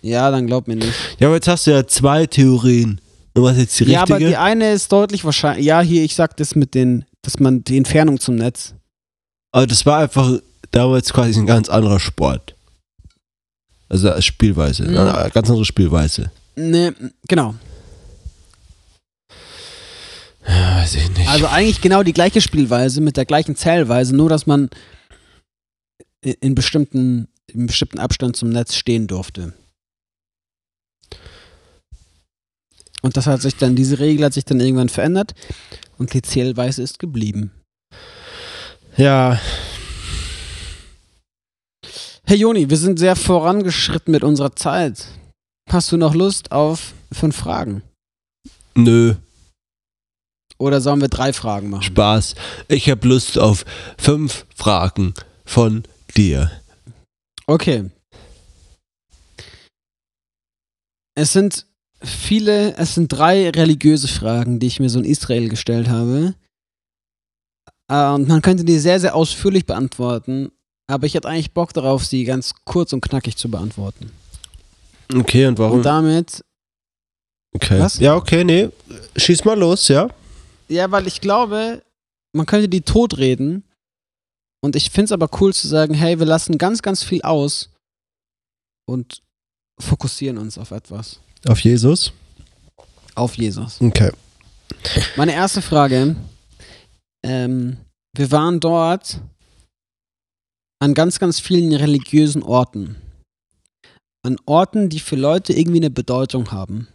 Ja, 0.00 0.30
dann 0.30 0.46
glaub 0.46 0.66
mir 0.66 0.76
nicht. 0.76 0.92
Ja, 1.18 1.26
aber 1.28 1.36
jetzt 1.36 1.48
hast 1.48 1.66
du 1.66 1.72
ja 1.72 1.86
zwei 1.86 2.26
Theorien. 2.26 3.00
Und 3.34 3.42
was 3.42 3.58
jetzt 3.58 3.78
die 3.78 3.84
Ja, 3.84 4.02
aber 4.02 4.18
die 4.18 4.24
richtige? 4.24 4.40
eine 4.40 4.72
ist 4.72 4.90
deutlich 4.90 5.24
wahrscheinlich. 5.26 5.66
Ja, 5.66 5.82
hier, 5.82 6.04
ich 6.04 6.14
sag 6.14 6.38
das 6.38 6.54
mit 6.54 6.74
den, 6.74 7.04
dass 7.20 7.38
man 7.38 7.62
die 7.64 7.76
Entfernung 7.76 8.18
zum 8.18 8.36
Netz. 8.36 8.72
aber 9.52 9.66
das 9.66 9.84
war 9.84 9.98
einfach 9.98 10.38
damals 10.70 11.12
quasi 11.12 11.38
ein 11.38 11.46
ganz 11.46 11.68
anderer 11.68 12.00
Sport. 12.00 12.54
Also 13.88 14.10
als 14.10 14.24
Spielweise. 14.24 14.84
Mhm. 14.84 14.96
Eine 14.96 15.30
ganz 15.30 15.48
andere 15.48 15.64
Spielweise. 15.64 16.30
Ne, 16.56 16.94
genau. 17.28 17.54
Ja, 20.46 20.76
weiß 20.76 20.94
ich 20.94 21.10
nicht. 21.10 21.28
Also 21.28 21.46
eigentlich 21.46 21.80
genau 21.80 22.02
die 22.02 22.12
gleiche 22.12 22.40
Spielweise 22.40 23.00
mit 23.00 23.16
der 23.16 23.24
gleichen 23.24 23.56
Zählweise, 23.56 24.14
nur 24.14 24.28
dass 24.28 24.46
man 24.46 24.70
in, 26.20 26.34
in 26.40 26.54
bestimmten, 26.54 27.28
in 27.46 27.66
bestimmten 27.66 27.98
Abstand 27.98 28.36
zum 28.36 28.50
Netz 28.50 28.74
stehen 28.74 29.06
durfte. 29.06 29.52
Und 33.02 33.16
das 33.16 33.26
hat 33.26 33.42
sich 33.42 33.56
dann, 33.56 33.76
diese 33.76 33.98
Regel 33.98 34.24
hat 34.24 34.34
sich 34.34 34.44
dann 34.44 34.60
irgendwann 34.60 34.88
verändert 34.88 35.34
und 35.98 36.12
die 36.12 36.22
Zählweise 36.22 36.82
ist 36.82 36.98
geblieben. 36.98 37.52
ja, 38.96 39.38
Herr 42.26 42.36
Joni, 42.36 42.68
wir 42.70 42.76
sind 42.76 42.98
sehr 42.98 43.16
vorangeschritten 43.16 44.10
mit 44.12 44.24
unserer 44.24 44.54
Zeit. 44.56 45.06
Hast 45.70 45.92
du 45.92 45.96
noch 45.96 46.14
Lust 46.14 46.52
auf 46.52 46.94
fünf 47.12 47.36
Fragen? 47.36 47.82
nö, 48.74 49.14
Oder 50.58 50.80
sollen 50.80 51.00
wir 51.00 51.08
drei 51.08 51.32
Fragen 51.32 51.70
machen? 51.70 51.82
Spaß. 51.82 52.34
Ich 52.68 52.90
habe 52.90 53.06
Lust 53.08 53.38
auf 53.38 53.64
fünf 53.98 54.46
Fragen 54.54 55.14
von 55.44 55.84
dir. 56.16 56.50
Okay. 57.46 57.90
Es 61.14 61.32
sind 61.32 61.66
viele, 62.02 62.76
es 62.76 62.94
sind 62.94 63.08
drei 63.08 63.48
religiöse 63.50 64.08
Fragen, 64.08 64.58
die 64.58 64.66
ich 64.66 64.80
mir 64.80 64.90
so 64.90 64.98
in 64.98 65.04
Israel 65.04 65.48
gestellt 65.48 65.88
habe. 65.88 66.34
Äh, 67.90 68.08
Und 68.10 68.28
man 68.28 68.42
könnte 68.42 68.64
die 68.64 68.78
sehr, 68.78 69.00
sehr 69.00 69.14
ausführlich 69.14 69.64
beantworten, 69.64 70.50
aber 70.86 71.06
ich 71.06 71.14
hätte 71.14 71.28
eigentlich 71.28 71.52
Bock 71.52 71.72
darauf, 71.72 72.04
sie 72.04 72.24
ganz 72.24 72.54
kurz 72.64 72.92
und 72.92 73.00
knackig 73.00 73.36
zu 73.36 73.50
beantworten. 73.50 74.10
Okay, 75.14 75.46
und 75.46 75.58
warum? 75.58 75.78
Und 75.78 75.82
damit, 75.84 76.44
okay. 77.54 77.80
Was? 77.80 77.98
Ja, 77.98 78.14
okay, 78.14 78.44
nee. 78.44 78.70
Schieß 79.16 79.44
mal 79.44 79.58
los, 79.58 79.88
ja. 79.88 80.08
ja, 80.68 80.90
weil 80.90 81.06
ich 81.06 81.20
glaube, 81.20 81.82
man 82.32 82.46
könnte 82.46 82.68
die 82.68 82.82
totreden. 82.82 83.64
Und 84.62 84.74
ich 84.74 84.90
finde 84.90 85.04
es 85.06 85.12
aber 85.12 85.28
cool 85.40 85.54
zu 85.54 85.68
sagen, 85.68 85.94
hey, 85.94 86.18
wir 86.18 86.26
lassen 86.26 86.58
ganz, 86.58 86.82
ganz 86.82 87.04
viel 87.04 87.22
aus 87.22 87.70
und 88.88 89.22
fokussieren 89.78 90.38
uns 90.38 90.58
auf 90.58 90.70
etwas. 90.70 91.20
Auf 91.46 91.60
Jesus. 91.60 92.12
auf 93.14 93.36
Jesus. 93.36 93.80
Okay. 93.80 94.10
Meine 95.16 95.34
erste 95.34 95.62
Frage. 95.62 96.16
Ähm, 97.24 97.76
wir 98.16 98.30
waren 98.30 98.60
dort 98.60 99.20
an 100.78 100.94
ganz, 100.94 101.18
ganz 101.18 101.40
vielen 101.40 101.72
religiösen 101.72 102.42
Orten. 102.42 102.96
An 104.22 104.36
Orten, 104.46 104.88
die 104.88 105.00
für 105.00 105.16
Leute 105.16 105.52
irgendwie 105.52 105.78
eine 105.78 105.90
Bedeutung 105.90 106.50
haben. 106.50 106.88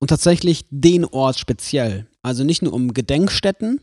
Und 0.00 0.08
tatsächlich 0.08 0.64
den 0.70 1.04
Ort 1.04 1.38
speziell. 1.38 2.06
Also 2.22 2.44
nicht 2.44 2.62
nur 2.62 2.72
um 2.72 2.94
Gedenkstätten, 2.94 3.80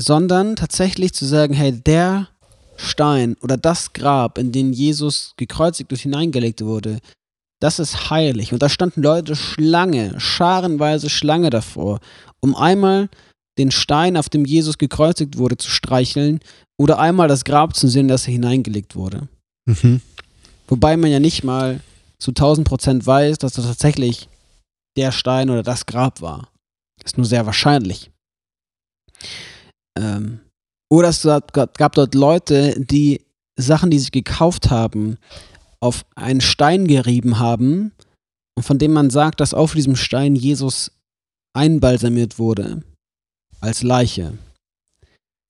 sondern 0.00 0.56
tatsächlich 0.56 1.12
zu 1.12 1.26
sagen, 1.26 1.54
hey, 1.54 1.72
der 1.72 2.28
Stein 2.76 3.36
oder 3.42 3.56
das 3.56 3.92
Grab, 3.92 4.38
in 4.38 4.52
den 4.52 4.72
Jesus 4.72 5.34
gekreuzigt 5.36 5.92
und 5.92 5.98
hineingelegt 5.98 6.64
wurde, 6.64 6.98
das 7.60 7.78
ist 7.78 8.10
heilig. 8.10 8.52
Und 8.52 8.62
da 8.62 8.68
standen 8.68 9.02
Leute 9.02 9.36
Schlange, 9.36 10.18
scharenweise 10.18 11.10
Schlange 11.10 11.50
davor, 11.50 12.00
um 12.40 12.56
einmal 12.56 13.08
den 13.58 13.70
Stein, 13.70 14.16
auf 14.16 14.28
dem 14.28 14.44
Jesus 14.44 14.78
gekreuzigt 14.78 15.36
wurde, 15.36 15.58
zu 15.58 15.70
streicheln 15.70 16.40
oder 16.82 16.98
einmal 16.98 17.28
das 17.28 17.44
Grab 17.44 17.76
zu 17.76 17.86
sehen, 17.86 18.08
das 18.08 18.26
er 18.26 18.32
hineingelegt 18.32 18.96
wurde. 18.96 19.28
Mhm. 19.66 20.00
Wobei 20.66 20.96
man 20.96 21.12
ja 21.12 21.20
nicht 21.20 21.44
mal 21.44 21.80
zu 22.18 22.32
1000 22.32 22.66
Prozent 22.66 23.06
weiß, 23.06 23.38
dass 23.38 23.52
das 23.52 23.66
tatsächlich 23.66 24.28
der 24.96 25.12
Stein 25.12 25.48
oder 25.48 25.62
das 25.62 25.86
Grab 25.86 26.20
war. 26.20 26.48
Ist 27.04 27.16
nur 27.16 27.26
sehr 27.26 27.46
wahrscheinlich. 27.46 28.10
Ähm, 29.96 30.40
oder 30.90 31.08
es 31.08 31.22
gab 31.22 31.94
dort 31.94 32.14
Leute, 32.14 32.74
die 32.78 33.22
Sachen, 33.56 33.90
die 33.90 34.00
sie 34.00 34.10
gekauft 34.10 34.70
haben, 34.70 35.18
auf 35.80 36.04
einen 36.16 36.40
Stein 36.40 36.88
gerieben 36.88 37.38
haben 37.38 37.92
und 38.56 38.64
von 38.64 38.78
dem 38.78 38.92
man 38.92 39.10
sagt, 39.10 39.40
dass 39.40 39.54
auf 39.54 39.74
diesem 39.74 39.94
Stein 39.94 40.34
Jesus 40.34 40.90
einbalsamiert 41.54 42.38
wurde 42.38 42.82
als 43.60 43.82
Leiche. 43.82 44.36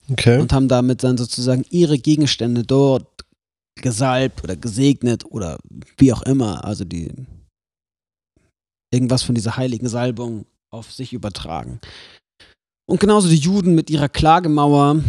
Okay. 0.09 0.39
Und 0.39 0.51
haben 0.51 0.67
damit 0.67 1.03
dann 1.03 1.17
sozusagen 1.17 1.65
ihre 1.69 1.97
Gegenstände 1.97 2.63
dort 2.63 3.07
gesalbt 3.75 4.43
oder 4.43 4.55
gesegnet 4.55 5.25
oder 5.25 5.57
wie 5.97 6.13
auch 6.13 6.21
immer, 6.23 6.65
also 6.65 6.85
die 6.85 7.11
irgendwas 8.93 9.23
von 9.23 9.35
dieser 9.35 9.57
heiligen 9.57 9.89
Salbung 9.89 10.45
auf 10.71 10.91
sich 10.91 11.13
übertragen. 11.13 11.79
Und 12.85 12.99
genauso 12.99 13.29
die 13.29 13.37
Juden 13.37 13.75
mit 13.75 13.89
ihrer 13.89 14.09
Klagemauer, 14.09 15.01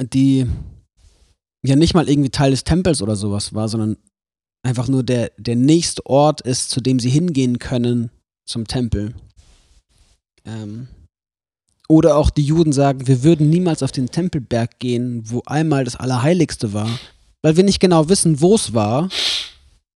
die 0.00 0.46
ja 1.64 1.76
nicht 1.76 1.94
mal 1.94 2.08
irgendwie 2.08 2.30
Teil 2.30 2.50
des 2.50 2.64
Tempels 2.64 3.02
oder 3.02 3.16
sowas 3.16 3.54
war, 3.54 3.68
sondern 3.68 3.96
einfach 4.64 4.88
nur 4.88 5.02
der, 5.02 5.30
der 5.36 5.56
nächste 5.56 6.04
Ort 6.06 6.40
ist, 6.40 6.70
zu 6.70 6.80
dem 6.80 6.98
sie 6.98 7.10
hingehen 7.10 7.58
können 7.58 8.10
zum 8.46 8.66
Tempel. 8.66 9.14
Ähm, 10.44 10.88
oder 11.88 12.16
auch 12.16 12.30
die 12.30 12.44
Juden 12.44 12.72
sagen, 12.72 13.06
wir 13.06 13.22
würden 13.22 13.50
niemals 13.50 13.82
auf 13.82 13.92
den 13.92 14.08
Tempelberg 14.10 14.78
gehen, 14.78 15.22
wo 15.26 15.42
einmal 15.46 15.84
das 15.84 15.96
Allerheiligste 15.96 16.72
war, 16.72 16.88
weil 17.42 17.56
wir 17.56 17.64
nicht 17.64 17.80
genau 17.80 18.08
wissen, 18.08 18.40
wo 18.40 18.54
es 18.54 18.72
war 18.74 19.08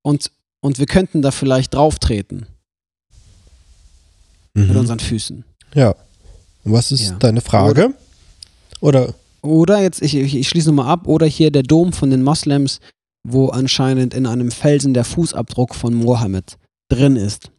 und, 0.03 0.31
und 0.61 0.79
wir 0.79 0.87
könnten 0.87 1.23
da 1.23 1.31
vielleicht 1.31 1.75
drauf 1.75 1.99
treten 1.99 2.47
Mhm. 4.55 4.69
mit 4.69 4.77
unseren 4.77 4.99
Füßen. 4.99 5.45
Ja. 5.75 5.95
Und 6.65 6.73
was 6.73 6.91
ist 6.93 7.03
Ja. 7.11 7.13
deine 7.19 7.41
Frage? 7.41 7.95
Oder? 8.81 9.15
Oder 9.43 9.81
jetzt, 9.83 10.03
ich, 10.03 10.15
ich, 10.15 10.35
ich 10.35 10.49
schließe 10.49 10.69
nochmal 10.69 10.89
ab, 10.91 11.07
oder 11.07 11.27
hier 11.27 11.51
der 11.51 11.63
Dom 11.63 11.93
von 11.93 12.11
den 12.11 12.23
Moslems, 12.23 12.81
wo 13.27 13.49
anscheinend 13.49 14.15
in 14.15 14.27
einem 14.27 14.51
Felsen 14.51 14.95
der 14.95 15.05
Fußabdruck 15.05 15.75
von 15.75 15.95
Mohammed 15.95 16.57
drin 16.89 17.17
ist. 17.17 17.51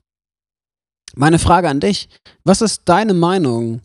Meine 1.15 1.39
Frage 1.39 1.69
an 1.69 1.79
dich, 1.79 2.09
was 2.43 2.61
ist 2.61 2.81
deine 2.85 3.13
Meinung 3.13 3.81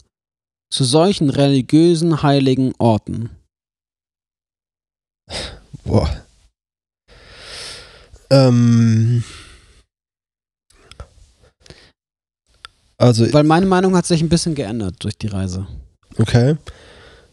zu 0.75 0.83
solchen 0.83 1.31
religiösen 1.31 2.25
heiligen 2.25 2.72
Orten? 2.79 3.31
Boah. 5.85 6.27
Ähm. 8.29 9.22
Also, 12.97 13.33
Weil 13.33 13.45
meine 13.45 13.66
Meinung 13.66 13.95
hat 13.95 14.05
sich 14.05 14.20
ein 14.20 14.29
bisschen 14.29 14.57
geändert 14.57 14.97
durch 15.05 15.16
die 15.16 15.29
Reise. 15.29 15.68
okay. 16.18 16.57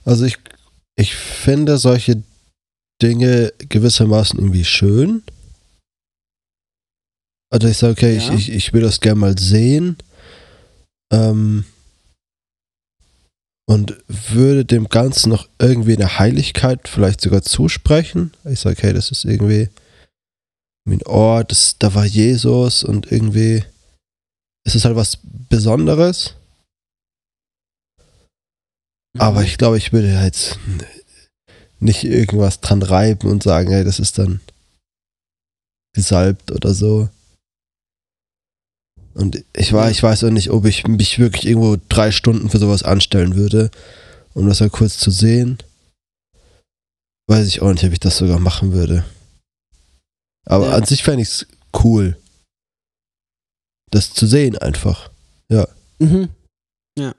Also 0.05 0.25
ich, 0.25 0.37
ich 0.95 1.15
finde 1.15 1.79
solche 1.79 2.21
Dinge 3.01 3.53
gewissermaßen 3.57 4.37
irgendwie 4.39 4.65
schön. 4.65 5.23
Also 7.51 7.67
ich 7.67 7.77
sage, 7.77 7.93
okay, 7.93 8.17
Ja. 8.17 8.33
ich, 8.35 8.49
ich, 8.49 8.51
ich 8.51 8.73
will 8.73 8.81
das 8.81 8.99
gerne 8.99 9.19
mal 9.19 9.37
sehen. 9.37 9.97
Ähm, 11.11 11.65
und 13.71 13.95
würde 14.07 14.65
dem 14.65 14.89
Ganzen 14.89 15.29
noch 15.29 15.47
irgendwie 15.57 15.95
eine 15.95 16.19
Heiligkeit 16.19 16.89
vielleicht 16.89 17.21
sogar 17.21 17.41
zusprechen. 17.41 18.33
Ich 18.43 18.59
sage, 18.59 18.81
hey, 18.81 18.91
das 18.91 19.11
ist 19.11 19.23
irgendwie 19.23 19.69
ein 20.85 21.01
Ort, 21.03 21.51
das, 21.51 21.77
da 21.79 21.93
war 21.95 22.03
Jesus 22.03 22.83
und 22.83 23.09
irgendwie 23.09 23.63
ist 24.65 24.75
es 24.75 24.83
halt 24.83 24.97
was 24.97 25.19
Besonderes. 25.23 26.35
Aber 29.17 29.43
ich 29.43 29.57
glaube, 29.57 29.77
ich 29.77 29.93
würde 29.93 30.21
jetzt 30.21 30.59
nicht 31.79 32.03
irgendwas 32.03 32.59
dran 32.59 32.81
reiben 32.81 33.29
und 33.29 33.41
sagen, 33.41 33.71
hey, 33.71 33.85
das 33.85 33.99
ist 33.99 34.17
dann 34.17 34.41
gesalbt 35.95 36.51
oder 36.51 36.73
so. 36.73 37.07
Und 39.13 39.43
ich 39.55 39.73
war, 39.73 39.91
ich 39.91 40.01
weiß 40.01 40.23
auch 40.23 40.29
nicht, 40.29 40.49
ob 40.51 40.65
ich 40.65 40.87
mich 40.87 41.19
wirklich 41.19 41.45
irgendwo 41.45 41.77
drei 41.89 42.11
Stunden 42.11 42.49
für 42.49 42.59
sowas 42.59 42.83
anstellen 42.83 43.35
würde, 43.35 43.69
um 44.33 44.47
das 44.47 44.61
halt 44.61 44.71
kurz 44.71 44.97
zu 44.97 45.11
sehen. 45.11 45.57
Weiß 47.27 47.47
ich 47.47 47.61
auch 47.61 47.71
nicht, 47.71 47.83
ob 47.83 47.91
ich 47.91 47.99
das 47.99 48.17
sogar 48.17 48.39
machen 48.39 48.73
würde. 48.73 49.05
Aber 50.45 50.67
Ja. 50.69 50.75
an 50.75 50.85
sich 50.85 51.03
fände 51.03 51.21
ich 51.23 51.29
es 51.29 51.47
cool, 51.83 52.17
das 53.91 54.13
zu 54.13 54.25
sehen 54.27 54.57
einfach. 54.57 55.09
Mhm. 55.99 56.29
Ja. 56.97 57.13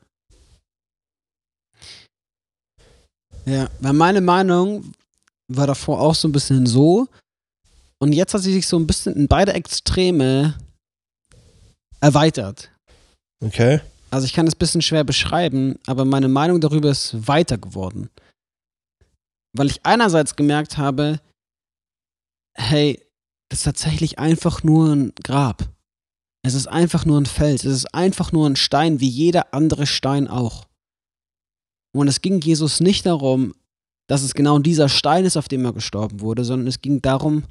Ja, 3.44 3.70
weil 3.80 3.92
meine 3.92 4.20
Meinung 4.20 4.92
war 5.48 5.66
davor 5.66 6.00
auch 6.00 6.14
so 6.14 6.26
ein 6.28 6.32
bisschen 6.32 6.66
so. 6.66 7.08
Und 8.00 8.12
jetzt 8.12 8.34
hat 8.34 8.42
sie 8.42 8.52
sich 8.52 8.66
so 8.66 8.76
ein 8.78 8.86
bisschen 8.86 9.14
in 9.14 9.28
beide 9.28 9.52
Extreme 9.52 10.58
erweitert. 12.02 12.70
Okay. 13.42 13.80
Also 14.10 14.26
ich 14.26 14.34
kann 14.34 14.46
es 14.46 14.54
ein 14.54 14.58
bisschen 14.58 14.82
schwer 14.82 15.04
beschreiben, 15.04 15.78
aber 15.86 16.04
meine 16.04 16.28
Meinung 16.28 16.60
darüber 16.60 16.90
ist 16.90 17.26
weiter 17.26 17.56
geworden. 17.56 18.10
Weil 19.56 19.68
ich 19.68 19.86
einerseits 19.86 20.36
gemerkt 20.36 20.76
habe, 20.76 21.20
hey, 22.54 23.00
das 23.48 23.60
ist 23.60 23.64
tatsächlich 23.64 24.18
einfach 24.18 24.62
nur 24.62 24.92
ein 24.92 25.12
Grab. 25.22 25.68
Es 26.44 26.54
ist 26.54 26.66
einfach 26.66 27.04
nur 27.04 27.20
ein 27.20 27.26
Fels. 27.26 27.64
Es 27.64 27.74
ist 27.74 27.94
einfach 27.94 28.32
nur 28.32 28.48
ein 28.48 28.56
Stein, 28.56 29.00
wie 29.00 29.08
jeder 29.08 29.54
andere 29.54 29.86
Stein 29.86 30.28
auch. 30.28 30.66
Und 31.94 32.08
es 32.08 32.20
ging 32.20 32.40
Jesus 32.40 32.80
nicht 32.80 33.06
darum, 33.06 33.54
dass 34.08 34.22
es 34.22 34.34
genau 34.34 34.58
dieser 34.58 34.88
Stein 34.88 35.24
ist, 35.24 35.36
auf 35.36 35.48
dem 35.48 35.64
er 35.64 35.72
gestorben 35.72 36.20
wurde, 36.20 36.44
sondern 36.44 36.66
es 36.66 36.80
ging 36.80 37.00
darum, 37.00 37.44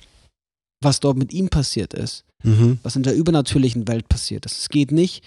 was 0.83 0.99
dort 0.99 1.17
mit 1.17 1.31
ihm 1.31 1.49
passiert 1.49 1.93
ist 1.93 2.25
Mhm. 2.43 2.79
was 2.83 2.95
in 2.95 3.03
der 3.03 3.15
übernatürlichen 3.15 3.87
Welt 3.87 4.09
passiert 4.09 4.45
ist. 4.45 4.59
Es 4.59 4.69
geht 4.69 4.91
nicht 4.91 5.23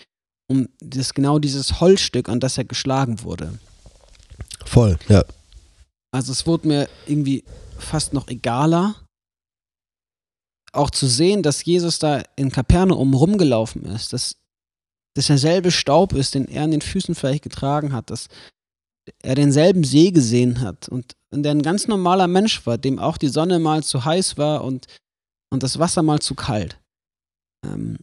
um 0.48 0.68
das, 0.80 1.14
genau 1.14 1.38
dieses 1.38 1.80
Holzstück, 1.80 2.28
an 2.28 2.40
das 2.40 2.58
er 2.58 2.64
geschlagen 2.64 3.22
wurde. 3.22 3.58
Voll, 4.64 4.98
ja. 5.08 5.24
Also 6.12 6.32
es 6.32 6.46
wurde 6.46 6.68
mir 6.68 6.88
irgendwie 7.06 7.44
fast 7.78 8.12
noch 8.12 8.28
egaler, 8.28 8.96
auch 10.72 10.90
zu 10.90 11.06
sehen, 11.06 11.42
dass 11.42 11.64
Jesus 11.64 11.98
da 11.98 12.22
in 12.36 12.50
Kapernaum 12.50 13.14
rumgelaufen 13.14 13.84
ist, 13.84 14.12
dass 14.12 14.36
das 15.14 15.28
derselbe 15.28 15.70
Staub 15.70 16.12
ist, 16.12 16.34
den 16.34 16.48
er 16.48 16.64
an 16.64 16.72
den 16.72 16.80
Füßen 16.80 17.14
vielleicht 17.14 17.44
getragen 17.44 17.92
hat, 17.92 18.10
dass 18.10 18.28
er 19.22 19.34
denselben 19.34 19.84
See 19.84 20.10
gesehen 20.10 20.60
hat 20.60 20.88
und, 20.88 21.14
und 21.30 21.42
der 21.44 21.52
ein 21.52 21.62
ganz 21.62 21.86
normaler 21.86 22.26
Mensch 22.26 22.66
war, 22.66 22.78
dem 22.78 22.98
auch 22.98 23.16
die 23.16 23.28
Sonne 23.28 23.58
mal 23.58 23.84
zu 23.84 24.04
heiß 24.04 24.38
war 24.38 24.64
und, 24.64 24.86
und 25.50 25.62
das 25.62 25.78
Wasser 25.78 26.02
mal 26.02 26.20
zu 26.20 26.34
kalt. 26.34 26.78
Ähm 27.64 27.98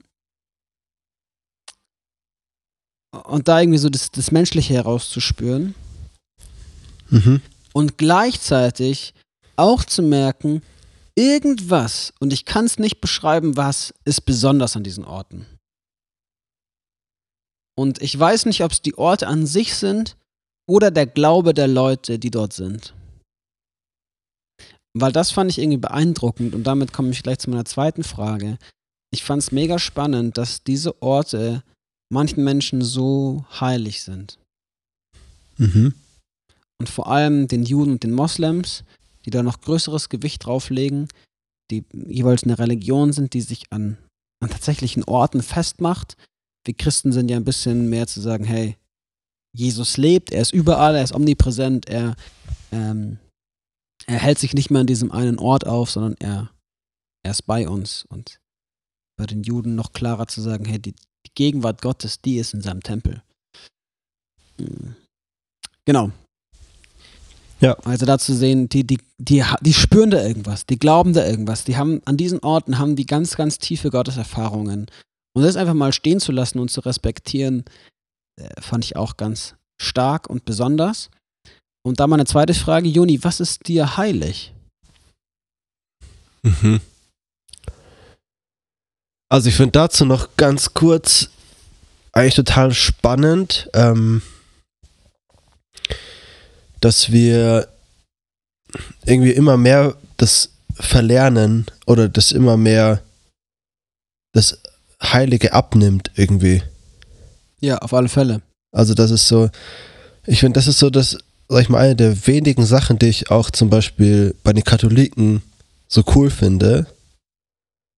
und 3.26 3.48
da 3.48 3.60
irgendwie 3.60 3.78
so 3.78 3.90
das, 3.90 4.12
das 4.12 4.32
Menschliche 4.32 4.74
herauszuspüren 4.74 5.76
Mhm. 7.10 7.42
und 7.74 7.98
gleichzeitig 7.98 9.14
auch 9.58 9.84
zu 9.84 10.02
merken, 10.02 10.62
irgendwas, 11.16 12.14
und 12.20 12.32
ich 12.32 12.46
kann 12.46 12.66
es 12.66 12.80
nicht 12.80 13.02
beschreiben, 13.02 13.58
was, 13.58 13.94
ist 14.06 14.22
besonders 14.22 14.78
an 14.78 14.84
diesen 14.84 15.04
Orten. 15.04 15.46
Und 17.78 18.02
ich 18.02 18.18
weiß 18.18 18.46
nicht, 18.46 18.64
ob 18.64 18.72
es 18.72 18.82
die 18.82 18.98
Orte 18.98 19.28
an 19.28 19.46
sich 19.46 19.76
sind 19.76 20.16
oder 20.70 20.90
der 20.90 21.06
Glaube 21.06 21.54
der 21.54 21.68
Leute, 21.68 22.18
die 22.18 22.32
dort 22.32 22.54
sind. 22.54 22.94
Weil 24.94 25.12
das 25.12 25.32
fand 25.32 25.52
ich 25.52 25.58
irgendwie 25.58 25.78
beeindruckend 25.78 26.54
und 26.54 26.64
damit 26.64 26.94
komme 26.94 27.12
ich 27.12 27.24
gleich 27.24 27.40
zu 27.40 27.50
meiner 27.50 27.66
zweiten 27.66 28.04
Frage. 28.04 28.58
Ich 29.12 29.24
fand 29.24 29.42
es 29.42 29.52
mega 29.52 29.78
spannend, 29.78 30.38
dass 30.38 30.64
diese 30.64 31.02
Orte 31.02 31.64
manchen 32.12 32.44
Menschen 32.44 32.82
so 32.82 33.46
heilig 33.60 34.04
sind. 34.04 34.40
Mhm. 35.58 35.94
Und 36.80 36.90
vor 36.90 37.08
allem 37.08 37.48
den 37.48 37.64
Juden 37.64 37.92
und 37.92 38.04
den 38.04 38.14
Moslems, 38.14 38.84
die 39.26 39.30
da 39.30 39.44
noch 39.44 39.62
größeres 39.62 40.10
Gewicht 40.10 40.46
drauflegen, 40.46 41.08
die 41.70 41.86
jeweils 41.94 42.44
eine 42.44 42.58
Religion 42.58 43.14
sind, 43.14 43.34
die 43.34 43.42
sich 43.42 43.66
an, 43.70 43.98
an 44.42 44.50
tatsächlichen 44.50 45.04
Orten 45.04 45.44
festmacht. 45.44 46.18
Wir 46.66 46.74
Christen 46.74 47.12
sind 47.12 47.30
ja 47.30 47.38
ein 47.38 47.46
bisschen 47.46 47.90
mehr 47.90 48.08
zu 48.08 48.20
sagen, 48.20 48.44
hey, 48.44 48.78
Jesus 49.54 49.98
lebt, 49.98 50.32
er 50.32 50.42
ist 50.42 50.54
überall, 50.54 50.96
er 50.96 51.04
ist 51.04 51.14
omnipräsent, 51.14 51.88
er, 51.88 52.16
ähm, 52.72 53.20
er 54.08 54.20
hält 54.20 54.40
sich 54.40 54.54
nicht 54.54 54.72
mehr 54.72 54.82
an 54.82 54.88
diesem 54.88 55.12
einen 55.12 55.40
Ort 55.40 55.68
auf, 55.68 55.92
sondern 55.92 56.16
er, 56.20 56.52
er 57.24 57.32
ist 57.32 57.46
bei 57.46 57.68
uns. 57.68 58.06
Und 58.10 58.41
bei 59.18 59.26
den 59.26 59.44
Juden 59.44 59.76
noch 59.76 59.94
klarer 59.94 60.28
zu 60.28 60.42
sagen, 60.42 60.66
hey, 60.66 60.80
die, 60.80 60.94
die 60.94 61.32
Gegenwart 61.36 61.82
Gottes, 61.82 62.22
die 62.22 62.38
ist 62.38 62.54
in 62.54 62.62
seinem 62.62 62.82
Tempel. 62.82 63.22
Hm. 64.60 64.96
Genau. 65.86 66.12
Ja. 67.60 67.74
Also 67.86 68.06
da 68.06 68.18
zu 68.18 68.34
sehen, 68.36 68.70
die, 68.70 68.86
die, 68.86 69.00
die, 69.20 69.44
die 69.62 69.74
spüren 69.74 70.10
da 70.10 70.22
irgendwas, 70.22 70.66
die 70.66 70.80
glauben 70.80 71.14
da 71.14 71.26
irgendwas, 71.26 71.64
die 71.64 71.78
haben 71.78 72.02
an 72.06 72.18
diesen 72.18 72.40
Orten 72.40 72.80
haben 72.80 72.96
die 72.96 73.06
ganz, 73.06 73.36
ganz 73.36 73.60
tiefe 73.60 73.92
Gotteserfahrungen. 73.92 74.88
Und 75.34 75.44
das 75.44 75.56
einfach 75.56 75.76
mal 75.76 75.94
stehen 75.94 76.20
zu 76.20 76.32
lassen 76.32 76.60
und 76.60 76.72
zu 76.72 76.82
respektieren, 76.82 77.64
äh, 78.42 78.62
fand 78.62 78.84
ich 78.84 78.96
auch 78.96 79.16
ganz 79.16 79.56
stark 79.80 80.30
und 80.30 80.44
besonders. 80.44 81.10
Und 81.84 82.00
da 82.00 82.08
meine 82.08 82.26
zweite 82.26 82.54
Frage, 82.54 82.90
Juni, 82.90 83.24
was 83.24 83.40
ist 83.40 83.68
dir 83.68 83.98
heilig? 83.98 84.54
Mhm. 86.44 86.82
Also 89.32 89.48
ich 89.48 89.56
finde 89.56 89.72
dazu 89.72 90.04
noch 90.04 90.36
ganz 90.36 90.74
kurz 90.74 91.30
eigentlich 92.12 92.36
total 92.36 92.74
spannend, 92.74 93.70
ähm, 93.74 94.22
dass 96.82 97.14
wir 97.14 97.70
irgendwie 99.06 99.32
immer 99.32 99.56
mehr 99.56 99.96
das 100.18 100.50
verlernen 100.74 101.68
oder 101.86 102.10
das 102.10 102.34
immer 102.34 102.58
mehr 102.58 103.02
das 104.34 104.60
Heilige 105.02 105.54
abnimmt 105.54 106.12
irgendwie. 106.16 106.62
Ja, 107.62 107.78
auf 107.78 107.94
alle 107.94 108.10
Fälle. 108.10 108.42
Also 108.74 108.94
das 108.94 109.12
ist 109.12 109.30
so, 109.30 109.50
ich 110.26 110.42
finde, 110.42 110.58
das 110.58 110.68
ist 110.68 110.80
so 110.80 110.90
das, 110.90 111.18
sag 111.48 111.62
ich 111.62 111.70
mal, 111.70 111.80
eine 111.80 111.96
der 111.96 112.28
wenigen 112.28 112.66
Sachen, 112.66 113.00
die 113.00 113.08
ich 113.08 113.32
auch 113.32 113.50
zum 113.50 113.70
Beispiel 113.70 114.36
bei 114.44 114.52
den 114.52 114.66
Katholiken 114.66 115.42
so 115.88 116.04
cool 116.16 116.30
finde, 116.30 116.86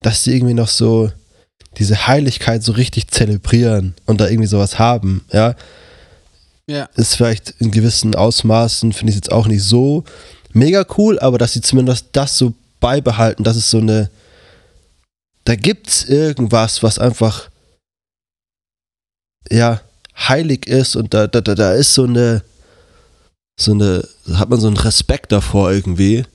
dass 0.04 0.24
sie 0.24 0.36
irgendwie 0.36 0.54
noch 0.54 0.68
so 0.68 1.12
diese 1.78 2.08
Heiligkeit 2.08 2.64
so 2.64 2.72
richtig 2.74 3.08
zelebrieren 3.10 3.96
und 4.06 4.22
da 4.22 4.28
irgendwie 4.28 4.48
sowas 4.48 4.80
haben, 4.80 5.26
ja. 5.32 5.56
Ja. 6.66 6.88
Ist 6.96 7.16
vielleicht 7.16 7.56
in 7.60 7.72
gewissen 7.72 8.16
Ausmaßen, 8.16 8.94
finde 8.94 9.12
ich 9.12 9.16
jetzt 9.18 9.32
auch 9.32 9.48
nicht 9.48 9.64
so 9.64 10.06
mega 10.54 10.86
cool, 10.98 11.20
aber 11.20 11.38
dass 11.38 11.54
sie 11.54 11.62
zumindest 11.62 12.08
das 12.14 12.38
so 12.38 12.54
beibehalten, 12.80 13.44
dass 13.44 13.58
es 13.58 13.70
so 13.70 13.80
eine, 13.80 14.10
da 15.44 15.56
gibt's 15.56 16.06
irgendwas, 16.06 16.84
was 16.84 17.00
einfach, 17.00 17.50
ja, 19.52 19.82
heilig 20.18 20.68
ist 20.68 20.96
und 20.96 21.14
da, 21.14 21.28
da, 21.28 21.42
da, 21.42 21.56
da 21.56 21.74
ist 21.74 21.94
so 21.94 22.04
eine, 22.04 22.44
so 23.60 23.72
eine, 23.72 24.08
hat 24.34 24.50
man 24.50 24.60
so 24.60 24.68
einen 24.68 24.78
Respekt 24.78 25.32
davor 25.32 25.72
irgendwie. 25.72 26.26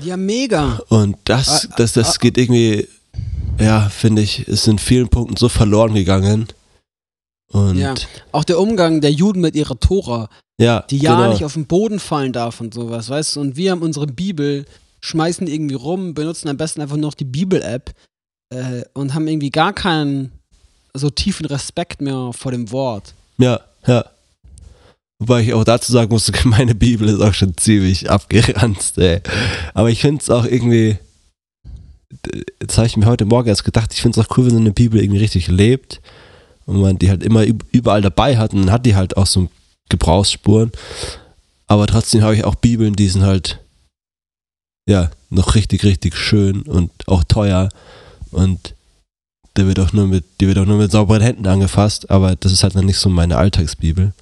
Ja, 0.00 0.16
mega. 0.16 0.80
Und 0.88 1.16
das, 1.24 1.66
Ah, 1.66 1.74
das, 1.76 1.92
das 1.92 2.16
ah. 2.16 2.18
geht 2.20 2.36
irgendwie, 2.36 2.88
ja, 3.58 3.88
finde 3.88 4.22
ich, 4.22 4.46
ist 4.48 4.66
in 4.68 4.78
vielen 4.78 5.08
Punkten 5.08 5.36
so 5.36 5.48
verloren 5.48 5.94
gegangen. 5.94 6.48
Und 7.52 7.78
Ja. 7.78 7.94
ja, 7.94 8.00
Auch 8.32 8.44
der 8.44 8.58
Umgang 8.58 9.00
der 9.00 9.12
Juden 9.12 9.40
mit 9.40 9.54
ihrer 9.54 9.78
Tora, 9.78 10.28
die 10.58 10.98
ja 10.98 11.16
genau. 11.16 11.30
nicht 11.30 11.44
auf 11.44 11.54
den 11.54 11.66
Boden 11.66 11.98
fallen 11.98 12.32
darf 12.32 12.60
und 12.60 12.74
sowas, 12.74 13.08
weißt 13.08 13.36
du? 13.36 13.40
Und 13.40 13.56
wir 13.56 13.70
haben 13.70 13.82
unsere 13.82 14.06
Bibel, 14.06 14.64
schmeißen 15.00 15.46
irgendwie 15.46 15.74
rum, 15.74 16.14
benutzen 16.14 16.48
am 16.48 16.56
besten 16.56 16.80
einfach 16.80 16.96
noch 16.96 17.14
die 17.14 17.24
Bibel-App 17.24 17.92
äh, 18.50 18.82
und 18.94 19.14
haben 19.14 19.28
irgendwie 19.28 19.50
gar 19.50 19.72
keinen 19.72 20.32
so 20.94 21.10
tiefen 21.10 21.46
Respekt 21.46 22.00
mehr 22.00 22.30
vor 22.32 22.52
dem 22.52 22.70
Wort. 22.70 23.14
Ja, 23.38 23.60
ja. 23.86 24.04
Wobei 25.18 25.42
ich 25.42 25.54
auch 25.54 25.64
dazu 25.64 25.92
sagen 25.92 26.10
muss, 26.10 26.30
meine 26.44 26.74
Bibel 26.74 27.08
ist 27.08 27.20
auch 27.20 27.34
schon 27.34 27.56
ziemlich 27.56 28.10
abgeranzt, 28.10 28.98
ey. 28.98 29.20
Aber 29.74 29.90
ich 29.90 30.00
finde 30.00 30.22
es 30.22 30.30
auch 30.30 30.44
irgendwie, 30.44 30.98
jetzt 32.60 32.76
habe 32.78 32.86
ich 32.86 32.96
mir 32.96 33.06
heute 33.06 33.24
Morgen 33.24 33.48
erst 33.48 33.64
gedacht, 33.64 33.92
ich 33.92 34.02
finde 34.02 34.20
es 34.20 34.26
auch 34.26 34.36
cool, 34.36 34.44
wenn 34.46 34.52
so 34.52 34.58
eine 34.58 34.72
Bibel 34.72 35.00
irgendwie 35.00 35.20
richtig 35.20 35.48
lebt 35.48 36.00
und 36.66 36.80
man 36.80 36.98
die 36.98 37.10
halt 37.10 37.22
immer 37.22 37.40
üb- 37.40 37.64
überall 37.72 38.02
dabei 38.02 38.36
hat 38.36 38.52
und 38.52 38.62
dann 38.62 38.70
hat 38.72 38.86
die 38.86 38.94
halt 38.96 39.16
auch 39.16 39.26
so 39.26 39.48
Gebrauchsspuren. 39.88 40.72
Aber 41.66 41.86
trotzdem 41.86 42.22
habe 42.22 42.34
ich 42.36 42.44
auch 42.44 42.54
Bibeln, 42.54 42.94
die 42.94 43.08
sind 43.08 43.22
halt, 43.24 43.58
ja, 44.88 45.10
noch 45.30 45.54
richtig, 45.54 45.84
richtig 45.84 46.16
schön 46.16 46.62
und 46.62 46.90
auch 47.06 47.24
teuer 47.24 47.68
und 48.30 48.74
der 49.56 49.66
wird 49.68 49.78
auch 49.78 49.92
nur 49.92 50.08
mit, 50.08 50.24
die 50.40 50.48
wird 50.48 50.58
auch 50.58 50.66
nur 50.66 50.78
mit 50.78 50.90
sauberen 50.90 51.22
Händen 51.22 51.46
angefasst, 51.46 52.10
aber 52.10 52.34
das 52.36 52.50
ist 52.52 52.64
halt 52.64 52.74
noch 52.74 52.82
nicht 52.82 52.98
so 52.98 53.08
meine 53.08 53.36
Alltagsbibel. 53.36 54.12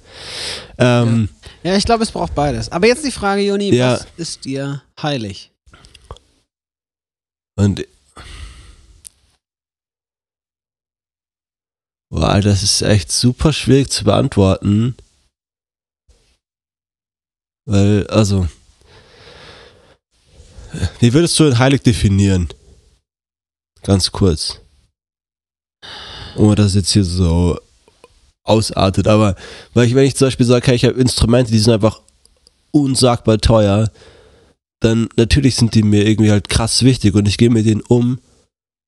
Ähm, 0.77 1.27
Ja, 1.63 1.75
ich 1.75 1.85
glaube, 1.85 2.03
es 2.03 2.11
braucht 2.11 2.35
beides. 2.35 2.71
Aber 2.71 2.85
jetzt 2.87 3.03
die 3.03 3.11
Frage, 3.11 3.41
Joni, 3.41 3.73
Ja. 3.73 3.93
was 3.93 4.05
ist 4.17 4.45
dir 4.45 4.83
heilig? 5.01 5.49
Und. 7.55 7.85
Boah, 12.09 12.41
das 12.41 12.63
ist 12.63 12.81
echt 12.81 13.11
super 13.11 13.53
schwierig 13.53 13.89
zu 13.89 14.03
beantworten. 14.03 14.95
Weil, 17.65 18.07
also. 18.07 18.47
Wie 20.99 21.13
würdest 21.13 21.39
du 21.39 21.57
heilig 21.57 21.81
definieren? 21.81 22.49
Ganz 23.83 24.11
kurz. 24.11 24.59
Ohne 26.35 26.55
dass 26.55 26.67
es 26.67 26.75
jetzt 26.75 26.91
hier 26.91 27.03
so 27.03 27.59
ausartet, 28.43 29.07
aber 29.07 29.35
weil 29.73 29.87
ich, 29.87 29.95
wenn 29.95 30.05
ich 30.05 30.15
zum 30.15 30.27
Beispiel 30.27 30.45
sage, 30.45 30.67
hey, 30.67 30.75
ich 30.75 30.85
habe 30.85 30.99
Instrumente, 30.99 31.51
die 31.51 31.59
sind 31.59 31.73
einfach 31.73 32.01
unsagbar 32.71 33.37
teuer, 33.37 33.91
dann 34.83 35.07
natürlich 35.15 35.55
sind 35.55 35.75
die 35.75 35.83
mir 35.83 36.05
irgendwie 36.05 36.31
halt 36.31 36.49
krass 36.49 36.83
wichtig 36.83 37.15
und 37.15 37.27
ich 37.27 37.37
gehe 37.37 37.49
mit 37.49 37.65
denen 37.65 37.81
um, 37.81 38.19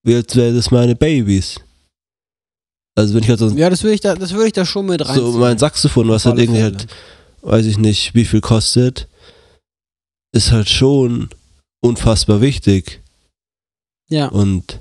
wie 0.03 0.15
als 0.15 0.35
wären 0.35 0.55
das 0.55 0.71
meine 0.71 0.95
Babys. 0.95 1.59
Also 2.97 3.13
wenn 3.13 3.23
ich 3.23 3.29
halt 3.29 3.39
so, 3.39 3.49
Ja, 3.49 3.69
das 3.69 3.83
würde 3.83 3.95
ich, 3.95 4.01
da, 4.01 4.15
das 4.15 4.33
würde 4.33 4.47
ich 4.47 4.53
da 4.53 4.65
schon 4.65 4.85
mit 4.85 5.07
rein. 5.07 5.15
so 5.15 5.31
mein 5.33 5.57
Saxophon, 5.57 6.07
was 6.09 6.25
halt 6.25 6.39
irgendwie 6.39 6.61
Fälle. 6.61 6.77
halt, 6.77 6.87
weiß 7.41 7.65
ich 7.65 7.77
nicht, 7.77 8.13
wie 8.15 8.25
viel 8.25 8.41
kostet, 8.41 9.07
ist 10.33 10.51
halt 10.51 10.69
schon 10.69 11.29
unfassbar 11.81 12.41
wichtig. 12.41 13.01
Ja, 14.09 14.27
Und 14.27 14.79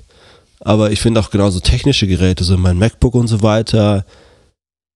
aber 0.59 0.91
ich 0.91 0.99
finde 0.99 1.19
auch 1.19 1.29
genauso 1.29 1.59
technische 1.59 2.07
Geräte, 2.07 2.43
so 2.43 2.57
mein 2.57 2.77
MacBook 2.77 3.15
und 3.15 3.27
so 3.27 3.41
weiter, 3.41 4.05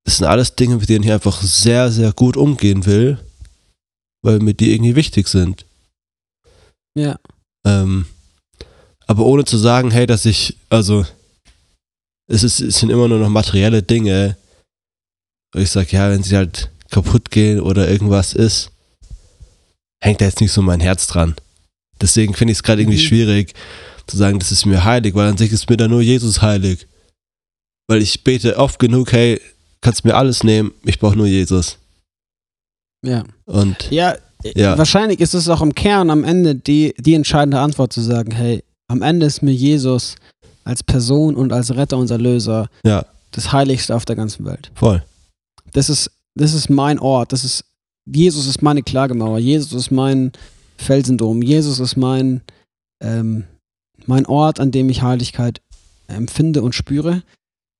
das 0.05 0.17
sind 0.17 0.25
alles 0.27 0.55
Dinge, 0.55 0.77
mit 0.77 0.89
denen 0.89 1.03
ich 1.03 1.11
einfach 1.11 1.41
sehr, 1.41 1.91
sehr 1.91 2.11
gut 2.13 2.37
umgehen 2.37 2.85
will, 2.85 3.19
weil 4.21 4.39
mir 4.39 4.53
die 4.53 4.73
irgendwie 4.73 4.95
wichtig 4.95 5.27
sind. 5.27 5.65
Ja. 6.99 7.19
Ähm, 7.65 8.05
aber 9.07 9.25
ohne 9.25 9.43
zu 9.45 9.57
sagen, 9.57 9.91
hey, 9.91 10.05
dass 10.05 10.25
ich, 10.25 10.57
also, 10.69 11.05
es, 12.27 12.43
ist, 12.43 12.59
es 12.61 12.77
sind 12.79 12.89
immer 12.89 13.07
nur 13.07 13.19
noch 13.19 13.29
materielle 13.29 13.81
Dinge. 13.81 14.37
Und 15.53 15.61
ich 15.61 15.71
sage, 15.71 15.89
ja, 15.91 16.09
wenn 16.11 16.23
sie 16.23 16.35
halt 16.37 16.69
kaputt 16.91 17.31
gehen 17.31 17.59
oder 17.59 17.89
irgendwas 17.89 18.33
ist, 18.33 18.71
hängt 20.03 20.21
da 20.21 20.25
jetzt 20.25 20.41
nicht 20.41 20.51
so 20.51 20.61
mein 20.61 20.79
Herz 20.79 21.07
dran. 21.07 21.35
Deswegen 22.01 22.33
finde 22.33 22.51
ich 22.51 22.59
es 22.59 22.63
gerade 22.63 22.81
irgendwie 22.81 22.97
Mhm. 23.03 23.07
schwierig 23.07 23.53
zu 24.07 24.15
sagen, 24.17 24.39
das 24.39 24.51
ist 24.51 24.65
mir 24.65 24.83
heilig, 24.85 25.13
weil 25.15 25.27
an 25.27 25.37
sich 25.37 25.51
ist 25.51 25.69
mir 25.69 25.77
da 25.77 25.87
nur 25.87 26.01
Jesus 26.01 26.41
heilig. 26.41 26.87
Weil 27.87 28.01
ich 28.01 28.23
bete 28.23 28.57
oft 28.57 28.79
genug, 28.79 29.11
hey, 29.11 29.41
kannst 29.81 30.05
mir 30.05 30.15
alles 30.15 30.43
nehmen, 30.43 30.71
ich 30.83 30.99
brauche 30.99 31.15
nur 31.15 31.25
Jesus. 31.27 31.77
Ja. 33.05 33.23
Und 33.45 33.89
Ja, 33.91 34.15
Ja. 34.55 34.77
wahrscheinlich 34.77 35.19
ist 35.19 35.33
es 35.33 35.49
auch 35.49 35.61
im 35.61 35.75
Kern 35.75 36.09
am 36.09 36.23
Ende 36.23 36.55
die, 36.55 36.93
die 36.97 37.13
entscheidende 37.13 37.59
Antwort 37.59 37.91
zu 37.91 38.01
sagen, 38.01 38.31
hey, 38.31 38.63
am 38.87 39.01
Ende 39.01 39.25
ist 39.25 39.41
mir 39.41 39.51
Jesus 39.51 40.15
als 40.63 40.83
Person 40.83 41.35
und 41.35 41.51
als 41.51 41.75
Retter 41.75 41.97
und 41.97 42.09
Erlöser 42.09 42.69
ja, 42.85 43.05
das 43.31 43.51
Heiligste 43.51 43.95
auf 43.95 44.05
der 44.05 44.15
ganzen 44.15 44.45
Welt. 44.45 44.71
voll. 44.75 45.03
Das 45.73 45.89
ist, 45.89 46.09
das 46.35 46.53
ist 46.53 46.69
mein 46.69 46.97
Ort, 46.99 47.31
das 47.31 47.43
ist, 47.43 47.63
Jesus 48.05 48.47
ist 48.47 48.61
meine 48.61 48.81
Klagemauer, 48.81 49.37
Jesus 49.37 49.73
ist 49.73 49.91
mein 49.91 50.31
Felsendom, 50.77 51.41
Jesus 51.41 51.79
ist 51.79 51.95
mein, 51.95 52.41
ähm, 53.03 53.43
mein 54.05 54.25
Ort, 54.25 54.59
an 54.59 54.71
dem 54.71 54.89
ich 54.89 55.01
Heiligkeit 55.01 55.61
empfinde 56.07 56.63
und 56.63 56.73
spüre. 56.73 57.21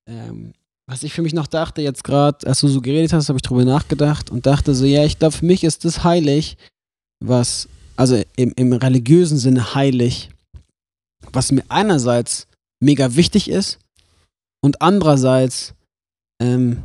Ähm, 0.07 0.53
was 0.90 1.04
ich 1.04 1.14
für 1.14 1.22
mich 1.22 1.34
noch 1.34 1.46
dachte, 1.46 1.84
jetzt 1.84 2.04
gerade, 2.04 2.48
als 2.48 2.62
du 2.62 2.68
so 2.68 2.82
geredet 2.82 3.14
hast, 3.14 3.30
habe 3.30 3.38
ich 3.38 3.44
drüber 3.44 3.64
nachgedacht 3.64 4.32
und 4.32 4.48
dachte 4.48 4.74
so, 4.74 4.86
ja, 4.86 5.06
ich 5.06 5.20
glaube, 5.20 5.38
für 5.38 5.46
mich 5.46 5.64
ist 5.64 5.86
das 5.86 6.04
heilig, 6.04 6.58
was, 7.24 7.70
also 7.96 8.20
im, 8.36 8.54
im 8.56 8.74
religiösen 8.74 9.38
Sinne 9.38 9.76
heilig, 9.76 10.32
was 11.32 11.52
mir 11.52 11.64
einerseits 11.70 12.48
mega 12.84 13.16
wichtig 13.16 13.52
ist 13.52 13.78
und 14.64 14.82
andererseits 14.82 15.76
ähm, 16.42 16.82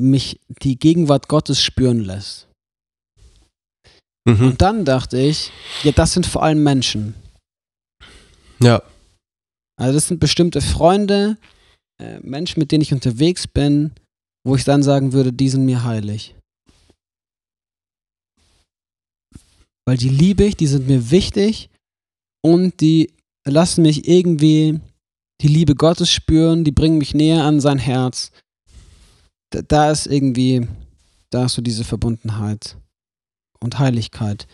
mich 0.00 0.40
die 0.62 0.78
Gegenwart 0.78 1.28
Gottes 1.28 1.60
spüren 1.60 2.00
lässt. 2.00 2.48
Mhm. 4.26 4.46
Und 4.46 4.62
dann 4.62 4.86
dachte 4.86 5.18
ich, 5.18 5.52
ja, 5.82 5.92
das 5.92 6.14
sind 6.14 6.26
vor 6.26 6.42
allem 6.42 6.62
Menschen. 6.62 7.14
Ja. 8.60 8.82
Also 9.78 9.92
das 9.92 10.08
sind 10.08 10.20
bestimmte 10.20 10.62
Freunde, 10.62 11.36
äh, 11.98 12.18
Menschen, 12.20 12.60
mit 12.60 12.72
denen 12.72 12.82
ich 12.82 12.92
unterwegs 12.92 13.46
bin, 13.46 13.92
wo 14.46 14.54
ich 14.54 14.64
dann 14.64 14.82
sagen 14.82 15.12
würde, 15.12 15.32
die 15.32 15.48
sind 15.48 15.64
mir 15.64 15.84
heilig. 15.84 16.34
Weil 19.86 19.96
die 19.96 20.08
liebe 20.08 20.44
ich, 20.44 20.56
die 20.56 20.66
sind 20.66 20.86
mir 20.86 21.10
wichtig 21.10 21.70
und 22.44 22.80
die 22.80 23.12
lassen 23.46 23.82
mich 23.82 24.08
irgendwie 24.08 24.80
die 25.40 25.48
Liebe 25.48 25.74
Gottes 25.74 26.10
spüren, 26.10 26.64
die 26.64 26.72
bringen 26.72 26.98
mich 26.98 27.14
näher 27.14 27.44
an 27.44 27.60
sein 27.60 27.78
Herz. 27.78 28.32
Da, 29.50 29.62
da 29.62 29.90
ist 29.90 30.06
irgendwie, 30.06 30.66
da 31.30 31.44
ist 31.44 31.54
so 31.54 31.62
diese 31.62 31.84
Verbundenheit 31.84 32.76
und 33.60 33.78
Heiligkeit. 33.78 34.46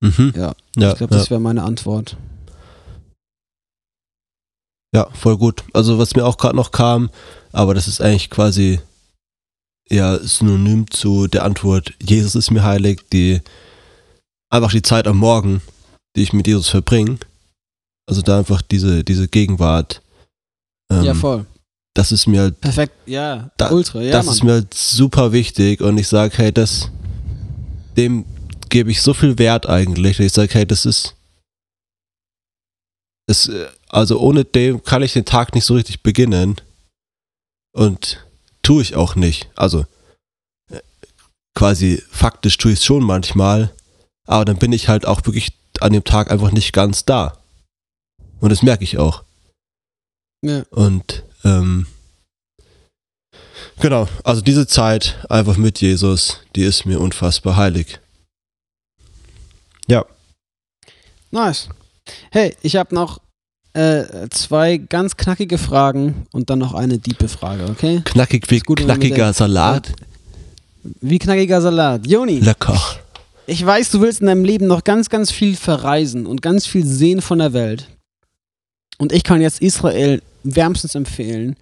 Mhm. 0.00 0.32
Ja, 0.36 0.54
Ja, 0.76 0.92
ich 0.92 0.98
glaube, 0.98 1.14
ja. 1.14 1.20
das 1.20 1.30
wäre 1.30 1.40
meine 1.40 1.64
Antwort. 1.64 2.16
Ja, 4.94 5.08
voll 5.12 5.36
gut. 5.36 5.64
Also 5.74 5.98
was 5.98 6.14
mir 6.16 6.24
auch 6.24 6.38
gerade 6.38 6.56
noch 6.56 6.70
kam, 6.70 7.10
aber 7.52 7.74
das 7.74 7.88
ist 7.88 8.00
eigentlich 8.00 8.30
quasi 8.30 8.80
ja 9.90 10.18
synonym 10.18 10.90
zu 10.90 11.26
der 11.28 11.44
Antwort, 11.44 11.92
Jesus 12.02 12.34
ist 12.34 12.50
mir 12.50 12.62
heilig, 12.62 13.00
die 13.12 13.40
einfach 14.50 14.70
die 14.72 14.82
Zeit 14.82 15.06
am 15.06 15.16
Morgen, 15.18 15.62
die 16.16 16.22
ich 16.22 16.32
mit 16.32 16.46
Jesus 16.46 16.68
verbringe. 16.68 17.18
Also 18.08 18.22
da 18.22 18.38
einfach 18.38 18.62
diese, 18.62 19.04
diese 19.04 19.28
Gegenwart. 19.28 20.00
Ähm, 20.90 21.02
ja, 21.04 21.14
voll. 21.14 21.44
das 21.94 22.12
ist 22.12 22.26
mir 22.26 22.40
halt, 22.40 22.60
Perfekt, 22.62 22.94
ja, 23.06 23.50
Da- 23.58 23.70
ultra, 23.70 24.00
ja, 24.00 24.12
das 24.12 24.24
Mann. 24.26 24.34
ist 24.34 24.42
mir 24.44 24.52
halt 24.52 24.72
super 24.74 25.32
wichtig 25.32 25.82
und 25.82 25.98
ich 25.98 26.08
sage, 26.08 26.32
hey, 26.38 26.50
das, 26.52 26.90
dem 27.98 28.24
gebe 28.70 28.90
ich 28.90 29.02
so 29.02 29.12
viel 29.12 29.38
Wert 29.38 29.66
eigentlich, 29.66 30.16
dass 30.16 30.26
ich 30.26 30.32
sage, 30.32 30.54
hey, 30.54 30.66
das 30.66 30.86
ist, 30.86 31.14
es, 33.26 33.48
äh, 33.48 33.66
also 33.88 34.20
ohne 34.20 34.44
dem 34.44 34.82
kann 34.82 35.02
ich 35.02 35.12
den 35.12 35.24
Tag 35.24 35.54
nicht 35.54 35.64
so 35.64 35.74
richtig 35.74 36.02
beginnen 36.02 36.56
und 37.72 38.24
tue 38.62 38.82
ich 38.82 38.96
auch 38.96 39.14
nicht. 39.14 39.48
Also 39.56 39.86
quasi 41.54 42.02
faktisch 42.10 42.56
tue 42.58 42.72
ich 42.72 42.78
es 42.78 42.84
schon 42.84 43.02
manchmal, 43.02 43.74
aber 44.26 44.44
dann 44.44 44.58
bin 44.58 44.72
ich 44.72 44.88
halt 44.88 45.06
auch 45.06 45.24
wirklich 45.26 45.52
an 45.80 45.92
dem 45.92 46.04
Tag 46.04 46.30
einfach 46.30 46.52
nicht 46.52 46.72
ganz 46.72 47.04
da. 47.04 47.38
Und 48.40 48.50
das 48.50 48.62
merke 48.62 48.84
ich 48.84 48.98
auch. 48.98 49.24
ja. 50.42 50.62
Und 50.70 51.24
ähm, 51.44 51.86
genau, 53.80 54.08
also 54.22 54.40
diese 54.40 54.66
Zeit 54.66 55.24
einfach 55.28 55.56
mit 55.56 55.80
Jesus, 55.80 56.40
die 56.54 56.62
ist 56.62 56.84
mir 56.84 57.00
unfassbar 57.00 57.56
heilig. 57.56 57.98
Nice. 61.30 61.68
Hey, 62.30 62.56
ich 62.62 62.76
habe 62.76 62.94
noch 62.94 63.20
äh, 63.78 64.28
zwei 64.30 64.76
ganz 64.78 65.16
knackige 65.16 65.56
Fragen 65.56 66.26
und 66.32 66.50
dann 66.50 66.58
noch 66.58 66.74
eine 66.74 66.98
diepe 66.98 67.28
Frage, 67.28 67.64
okay? 67.70 68.02
Knackig 68.04 68.50
wie 68.50 68.58
gut, 68.58 68.80
knackiger 68.80 69.32
Salat. 69.32 69.92
Wie 71.00 71.18
knackiger 71.18 71.60
Salat. 71.60 72.04
Joni, 72.06 72.40
Lecker. 72.40 72.80
ich 73.46 73.64
weiß, 73.64 73.90
du 73.92 74.00
willst 74.00 74.20
in 74.20 74.26
deinem 74.26 74.44
Leben 74.44 74.66
noch 74.66 74.82
ganz, 74.82 75.08
ganz 75.08 75.30
viel 75.30 75.54
verreisen 75.54 76.26
und 76.26 76.42
ganz 76.42 76.66
viel 76.66 76.84
sehen 76.84 77.20
von 77.20 77.38
der 77.38 77.52
Welt. 77.52 77.88
Und 78.98 79.12
ich 79.12 79.22
kann 79.22 79.40
jetzt 79.40 79.62
Israel 79.62 80.22
wärmstens 80.42 80.96
empfehlen. 80.96 81.54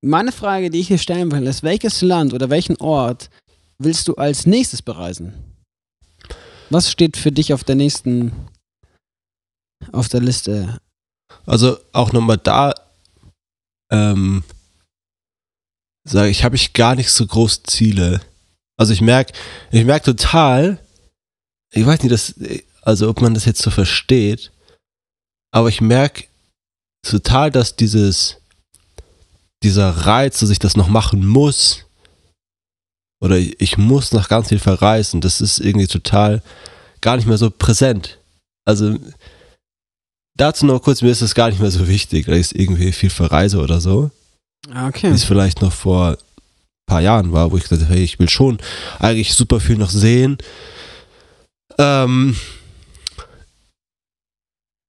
Meine 0.00 0.32
Frage, 0.32 0.70
die 0.70 0.80
ich 0.80 0.88
hier 0.88 0.98
stellen 0.98 1.30
will, 1.32 1.46
ist, 1.46 1.62
welches 1.62 2.00
Land 2.00 2.32
oder 2.32 2.48
welchen 2.48 2.76
Ort 2.76 3.28
willst 3.78 4.08
du 4.08 4.14
als 4.14 4.46
nächstes 4.46 4.80
bereisen? 4.80 5.34
Was 6.70 6.90
steht 6.90 7.18
für 7.18 7.30
dich 7.30 7.52
auf 7.52 7.62
der 7.62 7.74
nächsten, 7.74 8.32
auf 9.92 10.08
der 10.08 10.20
Liste? 10.20 10.78
Also 11.46 11.78
auch 11.92 12.12
nochmal 12.12 12.38
da, 12.38 12.74
ähm, 13.90 14.44
sage 16.04 16.30
ich, 16.30 16.44
habe 16.44 16.56
ich 16.56 16.72
gar 16.72 16.94
nicht 16.94 17.10
so 17.10 17.26
große 17.26 17.62
Ziele. 17.64 18.20
Also 18.78 18.92
ich 18.92 19.00
merke, 19.00 19.32
ich 19.70 19.84
merke 19.84 20.04
total, 20.06 20.78
ich 21.72 21.86
weiß 21.86 22.02
nicht, 22.02 22.12
dass, 22.12 22.34
also 22.82 23.08
ob 23.08 23.20
man 23.20 23.34
das 23.34 23.44
jetzt 23.44 23.62
so 23.62 23.70
versteht, 23.70 24.50
aber 25.52 25.68
ich 25.68 25.80
merke 25.80 26.24
total, 27.06 27.50
dass 27.50 27.76
dieses, 27.76 28.38
dieser 29.62 29.90
Reiz, 29.90 30.40
dass 30.40 30.50
ich 30.50 30.58
das 30.58 30.76
noch 30.76 30.88
machen 30.88 31.26
muss, 31.26 31.84
oder 33.22 33.36
ich, 33.36 33.60
ich 33.60 33.78
muss 33.78 34.12
noch 34.12 34.28
ganz 34.28 34.48
viel 34.48 34.58
verreisen, 34.58 35.20
das 35.20 35.40
ist 35.40 35.60
irgendwie 35.60 35.86
total 35.86 36.42
gar 37.00 37.16
nicht 37.16 37.26
mehr 37.26 37.38
so 37.38 37.50
präsent. 37.50 38.18
Also 38.64 38.98
dazu 40.36 40.66
noch 40.66 40.80
kurz, 40.82 41.02
mir 41.02 41.10
ist 41.10 41.22
das 41.22 41.34
gar 41.34 41.48
nicht 41.50 41.60
mehr 41.60 41.70
so 41.70 41.86
wichtig, 41.88 42.26
dass 42.26 42.52
ich 42.52 42.58
irgendwie 42.58 42.92
viel 42.92 43.10
verreise 43.10 43.58
oder 43.58 43.80
so, 43.80 44.10
Ah, 44.70 44.84
wie 44.86 44.88
Okay. 44.88 45.10
es 45.10 45.24
vielleicht 45.24 45.60
noch 45.60 45.72
vor 45.72 46.10
ein 46.10 46.16
paar 46.86 47.00
Jahren 47.00 47.32
war, 47.32 47.50
wo 47.50 47.56
ich 47.56 47.64
gesagt 47.64 47.82
habe, 47.82 47.94
hey, 47.94 48.02
ich 48.04 48.18
will 48.18 48.28
schon 48.28 48.58
eigentlich 48.98 49.34
super 49.34 49.60
viel 49.60 49.76
noch 49.76 49.90
sehen. 49.90 50.38
Ähm, 51.78 52.36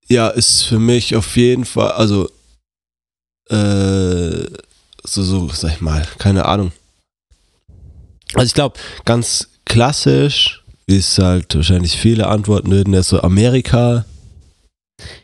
ja, 0.10 0.28
ist 0.30 0.64
für 0.64 0.80
mich 0.80 1.16
auf 1.16 1.36
jeden 1.38 1.66
Fall, 1.66 1.92
also 1.94 2.30
äh, 3.50 4.46
so, 5.06 5.24
so, 5.24 5.50
sag 5.50 5.74
ich 5.74 5.82
mal, 5.82 6.06
keine 6.18 6.46
Ahnung. 6.46 6.72
Also 8.34 8.46
ich 8.46 8.54
glaube, 8.54 8.80
ganz 9.06 9.50
klassisch, 9.66 10.64
wie 10.88 10.98
es 10.98 11.18
halt 11.18 11.56
wahrscheinlich 11.56 11.98
viele 11.98 12.28
antworten 12.28 12.72
würden, 12.72 12.94
ist 12.94 13.10
so 13.10 13.22
Amerika. 13.22 14.06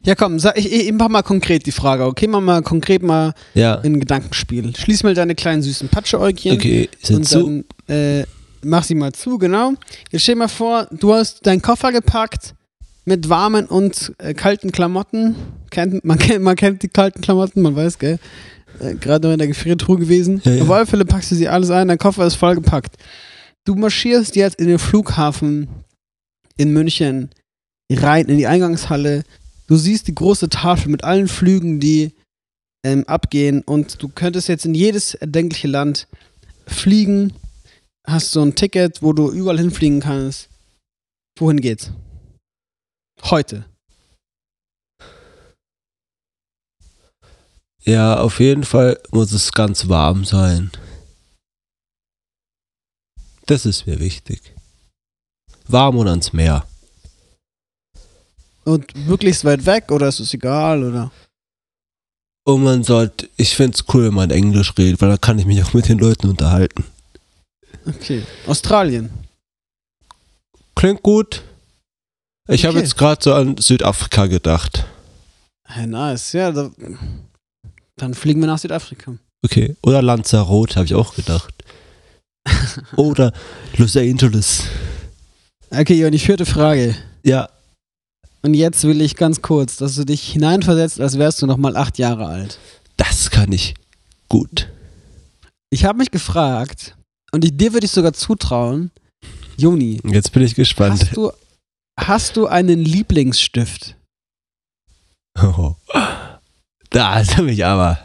Ja, 0.05 0.15
komm, 0.15 0.39
sag, 0.39 0.57
ich, 0.57 0.71
ich 0.71 0.91
mach 0.91 1.09
mal 1.09 1.21
konkret 1.21 1.65
die 1.65 1.71
Frage, 1.71 2.05
okay? 2.05 2.27
Mach 2.27 2.41
mal 2.41 2.61
konkret 2.61 3.03
mal 3.03 3.33
Ja, 3.53 3.79
ein 3.79 3.99
Gedankenspiel. 3.99 4.75
Schließ 4.75 5.03
mal 5.03 5.13
deine 5.13 5.35
kleinen 5.35 5.61
süßen 5.61 5.89
Patscheäugchen 5.89 6.53
okay, 6.53 6.89
sind 7.01 7.17
und 7.17 7.27
so. 7.27 7.43
dann 7.43 7.65
äh, 7.87 8.25
mach 8.63 8.83
sie 8.83 8.95
mal 8.95 9.13
zu, 9.13 9.37
genau. 9.37 9.73
Jetzt 10.11 10.23
stell 10.23 10.35
mal 10.35 10.47
vor, 10.47 10.87
du 10.91 11.13
hast 11.13 11.45
deinen 11.45 11.61
Koffer 11.61 11.91
gepackt 11.91 12.55
mit 13.05 13.29
warmen 13.29 13.65
und 13.65 14.13
äh, 14.17 14.33
kalten 14.33 14.71
Klamotten. 14.71 15.35
Kennt, 15.69 16.03
man, 16.03 16.17
kennt, 16.19 16.43
man 16.43 16.55
kennt 16.55 16.81
die 16.83 16.89
kalten 16.89 17.21
Klamotten, 17.21 17.61
man 17.61 17.75
weiß, 17.75 17.99
gell? 17.99 18.19
Äh, 18.79 18.95
Gerade 18.95 19.27
noch 19.27 19.33
in 19.33 19.39
der 19.39 19.47
Gefriertruhe 19.47 19.97
gewesen. 19.97 20.41
Ja, 20.45 20.53
ja. 20.53 20.63
Auf 20.63 20.71
alle 20.71 20.85
Fälle 20.85 21.05
packst 21.05 21.31
du 21.31 21.35
sie 21.35 21.47
alles 21.47 21.69
ein, 21.69 21.87
dein 21.87 21.97
Koffer 21.97 22.25
ist 22.25 22.35
vollgepackt. 22.35 22.95
Du 23.65 23.75
marschierst 23.75 24.35
jetzt 24.35 24.59
in 24.59 24.67
den 24.67 24.79
Flughafen 24.79 25.67
in 26.57 26.71
München 26.73 27.29
rein 27.91 28.25
in 28.27 28.37
die 28.37 28.47
Eingangshalle. 28.47 29.23
Du 29.69 29.75
siehst 29.75 30.07
die 30.07 30.15
große 30.15 30.49
Tafel 30.49 30.89
mit 30.89 31.03
allen 31.03 31.27
Flügen, 31.27 31.79
die 31.79 32.15
ähm, 32.83 33.03
abgehen 33.07 33.61
und 33.61 34.01
du 34.01 34.09
könntest 34.09 34.47
jetzt 34.47 34.65
in 34.65 34.73
jedes 34.73 35.13
erdenkliche 35.13 35.67
Land 35.67 36.07
fliegen. 36.65 37.33
Hast 38.03 38.31
so 38.31 38.41
ein 38.41 38.55
Ticket, 38.55 39.03
wo 39.03 39.13
du 39.13 39.29
überall 39.29 39.59
hinfliegen 39.59 39.99
kannst. 39.99 40.49
Wohin 41.37 41.61
geht's? 41.61 41.91
Heute. 43.21 43.65
Ja, 47.83 48.19
auf 48.19 48.39
jeden 48.39 48.63
Fall 48.63 48.99
muss 49.11 49.31
es 49.31 49.51
ganz 49.51 49.87
warm 49.87 50.25
sein. 50.25 50.71
Das 53.45 53.67
ist 53.67 53.85
mir 53.85 53.99
wichtig. 53.99 54.55
Warm 55.67 55.97
und 55.97 56.07
ans 56.07 56.33
Meer. 56.33 56.67
Und 58.69 58.95
möglichst 59.07 59.45
weit 59.45 59.65
weg 59.65 59.91
oder 59.91 60.07
ist 60.09 60.19
es 60.19 60.33
egal 60.33 60.83
oder? 60.83 61.11
Und 62.45 62.63
man 62.63 62.83
sollte, 62.83 63.27
ich 63.37 63.55
finde 63.55 63.75
es 63.75 63.83
cool, 63.93 64.05
wenn 64.05 64.13
man 64.13 64.29
Englisch 64.29 64.73
redet, 64.77 65.01
weil 65.01 65.09
dann 65.09 65.21
kann 65.21 65.39
ich 65.39 65.45
mich 65.45 65.61
auch 65.63 65.73
mit 65.73 65.87
den 65.87 65.97
Leuten 65.99 66.27
unterhalten. 66.29 66.85
Okay. 67.85 68.23
Australien. 68.45 69.09
Klingt 70.75 71.01
gut. 71.01 71.43
Ich 72.47 72.65
habe 72.65 72.75
Okay. 72.77 72.83
jetzt 72.83 72.97
gerade 72.97 73.23
so 73.23 73.33
an 73.33 73.57
Südafrika 73.57 74.27
gedacht. 74.27 74.85
Hey, 75.65 75.87
nice. 75.87 76.33
Ja, 76.33 76.51
da, 76.51 76.71
dann 77.97 78.13
fliegen 78.13 78.39
wir 78.39 78.47
nach 78.47 78.59
Südafrika. 78.59 79.15
Okay. 79.43 79.75
Oder 79.81 80.01
Lanzarote, 80.01 80.75
habe 80.75 80.85
ich 80.85 80.95
auch 80.95 81.15
gedacht. 81.15 81.53
Oder 82.95 83.33
Los 83.77 83.95
Angeles. 83.97 84.63
Okay, 85.71 86.05
und 86.05 86.11
die 86.11 86.19
vierte 86.19 86.45
Frage. 86.45 86.95
Ja, 87.23 87.49
Und 88.41 88.53
jetzt 88.53 88.83
will 88.85 89.01
ich 89.01 89.15
ganz 89.15 89.41
kurz, 89.41 89.77
dass 89.77 89.95
du 89.95 90.05
dich 90.05 90.31
hineinversetzt, 90.31 90.99
als 91.01 91.17
wärst 91.17 91.41
du 91.41 91.45
noch 91.45 91.57
mal 91.57 91.75
acht 91.75 91.97
Jahre 91.97 92.25
alt. 92.27 92.57
das 92.97 93.29
kann 93.31 93.51
ich 93.51 93.73
gut. 94.29 94.69
Ich 95.69 95.85
habe 95.85 95.97
mich 95.97 96.11
gefragt, 96.11 96.95
und 97.31 97.43
ich, 97.45 97.55
dir 97.55 97.73
würde 97.73 97.85
ich 97.85 97.91
sogar 97.91 98.13
zutrauen, 98.13 98.91
Juni, 99.57 99.99
Jetzt 100.05 100.31
bin 100.31 100.43
ich 100.43 100.55
gespannt. 100.55 101.01
hast 101.01 101.15
du, 101.17 101.31
hast 101.99 102.37
du 102.37 102.47
einen 102.47 102.79
Lieblingsstift? 102.79 103.95
Oh. 105.41 105.75
Da 106.89 107.19
ist 107.19 107.37
mich 107.39 107.65
aber. 107.65 107.99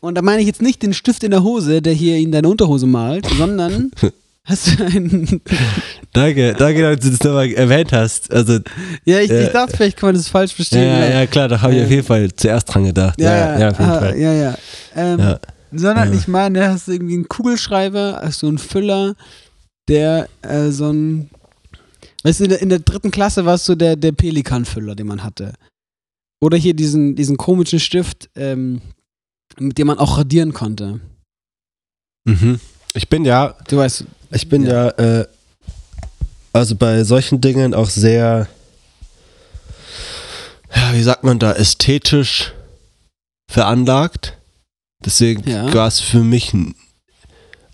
Und 0.00 0.14
da 0.16 0.22
meine 0.22 0.40
ich 0.40 0.46
jetzt 0.46 0.62
nicht 0.62 0.82
den 0.82 0.94
Stift 0.94 1.22
in 1.24 1.30
der 1.30 1.42
Hose, 1.42 1.80
der 1.80 1.92
hier 1.94 2.16
in 2.18 2.32
deine 2.32 2.48
Unterhose 2.48 2.86
malt, 2.86 3.26
sondern 3.36 3.90
hast 4.48 4.78
du 4.78 4.84
einen. 4.84 5.40
Danke, 6.14 6.54
danke, 6.54 6.80
dass 6.82 7.00
du 7.00 7.10
das 7.10 7.20
nochmal 7.22 7.52
erwähnt 7.52 7.92
hast. 7.92 8.32
Also, 8.32 8.54
ja, 9.04 9.20
ich, 9.20 9.30
Äh, 9.30 9.44
ich 9.44 9.50
dachte, 9.50 9.76
vielleicht 9.76 9.98
kann 9.98 10.08
man 10.08 10.14
das 10.16 10.26
falsch 10.28 10.52
ja, 10.52 10.56
verstehen. 10.56 10.82
ja, 10.88 11.08
ja 11.20 11.26
klar, 11.26 11.48
da 11.48 11.60
habe 11.60 11.74
ich 11.74 11.80
Äh, 11.80 11.84
auf 11.84 11.90
jeden 11.90 12.02
Fall 12.06 12.32
zuerst 12.34 12.72
dran 12.74 12.84
gedacht. 12.86 13.20
Ja, 13.20 13.58
ja, 13.58 13.68
auf 13.70 13.78
jeden 13.78 13.90
ah, 13.90 13.98
Fall. 14.00 14.18
ja, 14.18 14.32
ja. 14.32 14.58
Ähm, 14.96 15.18
Ja. 15.20 15.40
Sondern 15.70 16.12
Ja. 16.12 16.18
ich 16.18 16.26
meine, 16.28 16.66
hast 16.70 16.88
du 16.88 16.92
irgendwie 16.92 17.14
einen 17.14 17.28
Kugelschreiber, 17.28 18.20
hast 18.24 18.38
so 18.40 18.48
einen 18.48 18.56
Füller, 18.58 19.14
der 19.86 20.28
äh, 20.42 20.70
so 20.70 20.90
ein. 20.90 21.28
Weißt 22.24 22.40
du, 22.40 22.44
in 22.44 22.50
der, 22.50 22.62
in 22.62 22.68
der 22.70 22.78
dritten 22.80 23.10
Klasse 23.10 23.44
war 23.44 23.54
es 23.56 23.64
so 23.66 23.74
der, 23.74 23.94
der 23.94 24.12
Pelikanfüller, 24.12 24.94
den 24.94 25.06
man 25.06 25.22
hatte. 25.22 25.52
Oder 26.40 26.56
hier 26.56 26.72
diesen, 26.74 27.14
diesen 27.16 27.36
komischen 27.36 27.80
Stift, 27.80 28.30
ähm, 28.34 28.80
mit 29.58 29.76
dem 29.76 29.88
man 29.88 29.98
auch 29.98 30.16
radieren 30.18 30.52
konnte. 30.54 31.00
Mhm. 32.24 32.58
Ich 32.94 33.08
bin 33.08 33.24
ja, 33.26 33.54
Du 33.68 33.76
weißt, 33.76 34.04
ich 34.30 34.48
bin 34.48 34.66
ja, 34.66 34.88
äh, 34.90 35.26
also 36.52 36.74
bei 36.76 37.04
solchen 37.04 37.40
Dingen 37.40 37.74
auch 37.74 37.90
sehr, 37.90 38.48
ja, 40.74 40.92
wie 40.92 41.02
sagt 41.02 41.24
man 41.24 41.38
da, 41.38 41.52
ästhetisch 41.52 42.52
veranlagt. 43.50 44.36
Deswegen 45.04 45.48
Ja. 45.48 45.72
war 45.72 45.86
es 45.88 46.00
für 46.00 46.20
mich 46.24 46.52
ein, 46.52 46.74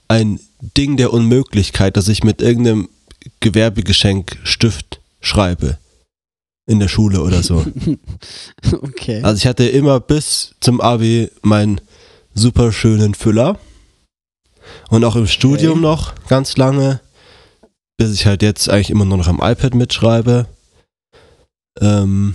ein 0.09 0.40
Ding 0.76 0.96
der 0.96 1.12
Unmöglichkeit, 1.12 1.96
dass 1.96 2.09
ich 2.09 2.22
mit 2.24 2.42
irgendeinem 2.42 2.88
Gewerbegeschenk 3.40 4.38
Stift 4.44 5.00
schreibe. 5.20 5.78
In 6.66 6.78
der 6.80 6.88
Schule 6.88 7.20
oder 7.20 7.42
so. 7.42 7.66
okay. 8.72 9.20
Also 9.22 9.36
ich 9.36 9.46
hatte 9.46 9.64
immer 9.68 10.00
bis 10.00 10.55
zum 10.61 10.80
Abi 10.80 11.30
meinen 11.42 11.80
super 12.34 12.72
schönen 12.72 13.14
Füller. 13.14 13.59
Und 14.91 15.05
auch 15.05 15.16
im 15.16 15.27
Studium 15.27 15.81
noch 15.81 16.14
ganz 16.29 16.57
lange, 16.57 17.01
bis 17.97 18.12
ich 18.12 18.27
halt 18.27 18.43
jetzt 18.43 18.68
eigentlich 18.68 18.91
immer 18.91 19.05
nur 19.05 19.18
noch 19.18 19.29
am 19.29 19.41
iPad 19.43 19.75
mitschreibe. 19.75 20.47
Ähm, 21.81 22.35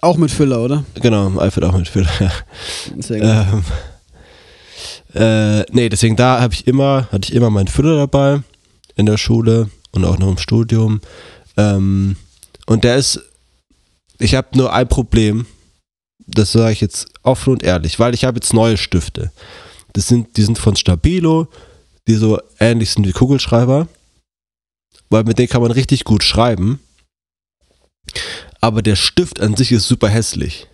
Auch 0.00 0.16
mit 0.16 0.30
Füller, 0.30 0.60
oder? 0.62 0.84
genau, 0.94 1.26
am 1.26 1.36
iPad 1.36 1.64
auch 1.64 1.76
mit 1.76 1.88
Füller. 1.88 2.08
Sehr 2.98 3.20
gut. 3.20 3.28
ähm, 3.28 3.64
äh, 5.14 5.64
nee, 5.72 5.88
deswegen 5.88 6.16
da 6.16 6.40
habe 6.40 6.54
ich 6.54 6.66
immer, 6.66 7.08
hatte 7.10 7.28
ich 7.28 7.34
immer 7.34 7.50
meinen 7.50 7.68
Füller 7.68 7.96
dabei 7.96 8.42
in 8.96 9.06
der 9.06 9.16
Schule 9.16 9.70
und 9.92 10.04
auch 10.04 10.18
noch 10.18 10.28
im 10.28 10.38
Studium. 10.38 11.00
Ähm, 11.56 12.16
und 12.66 12.84
der 12.84 12.96
ist, 12.96 13.20
ich 14.18 14.34
habe 14.34 14.48
nur 14.56 14.72
ein 14.72 14.88
Problem, 14.88 15.46
das 16.26 16.52
sage 16.52 16.72
ich 16.72 16.80
jetzt 16.80 17.08
offen 17.22 17.54
und 17.54 17.62
ehrlich, 17.62 17.98
weil 17.98 18.14
ich 18.14 18.24
habe 18.24 18.36
jetzt 18.36 18.52
neue 18.52 18.76
Stifte. 18.76 19.32
Das 19.94 20.08
sind, 20.08 20.36
die 20.36 20.42
sind 20.42 20.58
von 20.58 20.76
Stabilo, 20.76 21.48
die 22.08 22.14
so 22.16 22.40
ähnlich 22.58 22.90
sind 22.90 23.06
wie 23.06 23.12
Kugelschreiber, 23.12 23.86
weil 25.10 25.24
mit 25.24 25.38
denen 25.38 25.48
kann 25.48 25.62
man 25.62 25.70
richtig 25.70 26.04
gut 26.04 26.24
schreiben. 26.24 26.80
Aber 28.60 28.82
der 28.82 28.96
Stift 28.96 29.40
an 29.40 29.54
sich 29.56 29.70
ist 29.72 29.86
super 29.86 30.08
hässlich. 30.08 30.66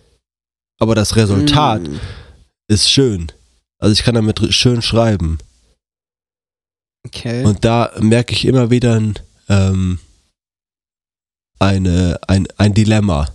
Aber 0.79 0.95
das 0.95 1.15
Resultat 1.15 1.87
Mm. 1.87 1.99
ist 2.67 2.89
schön. 2.89 3.31
Also 3.77 3.93
ich 3.93 4.03
kann 4.03 4.15
damit 4.15 4.41
schön 4.53 4.81
schreiben. 4.81 5.37
Okay. 7.05 7.43
Und 7.43 7.63
da 7.65 7.91
merke 7.99 8.33
ich 8.33 8.45
immer 8.45 8.71
wieder 8.71 8.95
ein, 8.95 9.13
ähm, 9.49 9.99
eine, 11.59 12.19
ein, 12.27 12.47
ein 12.57 12.73
Dilemma. 12.73 13.29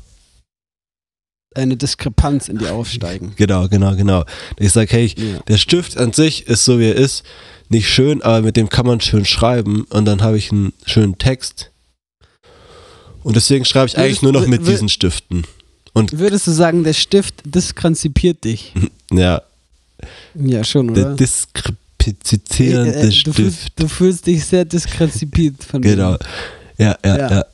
Eine 1.55 1.77
Diskrepanz 1.77 2.49
in 2.49 2.59
die 2.59 2.69
aufsteigen. 2.69 3.35
Genau, 3.37 3.69
genau, 3.69 3.95
genau. 3.97 4.25
Ich 4.59 4.73
sage, 4.73 4.91
hey, 4.93 5.07
Ja. 5.17 5.41
der 5.41 5.59
Stift 5.59 5.97
an 5.99 6.13
sich 6.13 6.47
ist 6.47 6.65
so 6.65 6.79
wie 6.79 6.89
er 6.91 6.95
ist, 6.97 7.25
nicht 7.71 7.89
schön, 7.89 8.21
aber 8.23 8.43
mit 8.43 8.57
dem 8.57 8.69
kann 8.69 8.85
man 8.87 9.01
schön 9.01 9.25
schreiben 9.25 9.85
und 9.91 10.05
dann 10.05 10.21
habe 10.23 10.37
ich 10.37 10.53
einen 10.53 10.73
schönen 10.85 11.17
Text. 11.19 11.71
Und 13.23 13.37
deswegen 13.37 13.65
schreibe 13.65 13.87
ich 13.87 13.97
eigentlich 13.97 14.21
Würdest- 14.21 14.23
nur 14.23 14.33
noch 14.33 14.47
mit 14.47 14.67
diesen 14.67 14.89
Stiften. 14.89 15.45
Und 15.93 16.19
Würdest 16.19 16.47
du 16.47 16.51
sagen, 16.53 16.85
der 16.85 16.93
Stift 16.95 17.35
diskrezipiert 17.45 18.45
dich? 18.45 18.73
ja, 19.13 19.43
Ja, 20.35 20.63
schon, 20.65 20.95
der 20.95 21.07
oder? 21.07 21.17
diskrepizierende 21.17 22.95
Äh, 22.95 23.01
äh, 23.01 23.07
du, 23.07 23.13
Stift. 23.13 23.37
fühlst, 23.37 23.71
du 23.77 23.89
fühlst 23.89 24.27
dich 24.27 24.45
sehr 24.45 24.65
diskrezipiert 24.65 25.63
von 25.65 25.81
mir. 25.81 25.91
Genau. 25.97 26.17
Ja, 26.79 26.97
ja, 27.05 27.17
Ja. 27.19 27.31
ja. 27.31 27.45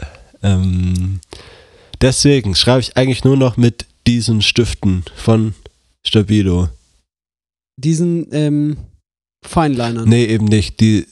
Ähm, 0.42 1.20
deswegen 2.00 2.54
schreibe 2.54 2.80
ich 2.80 2.96
eigentlich 2.96 3.24
nur 3.24 3.36
noch 3.36 3.56
mit 3.56 3.86
diesen 4.06 4.42
Stiften 4.42 5.02
von 5.16 5.54
Stabilo. 6.04 6.68
Diesen 7.76 8.28
ähm, 8.32 8.76
Feinlinern. 9.48 10.08
Nee, 10.08 10.24
eben 10.26 10.46
nicht. 10.46 10.80
Die, 10.80 11.06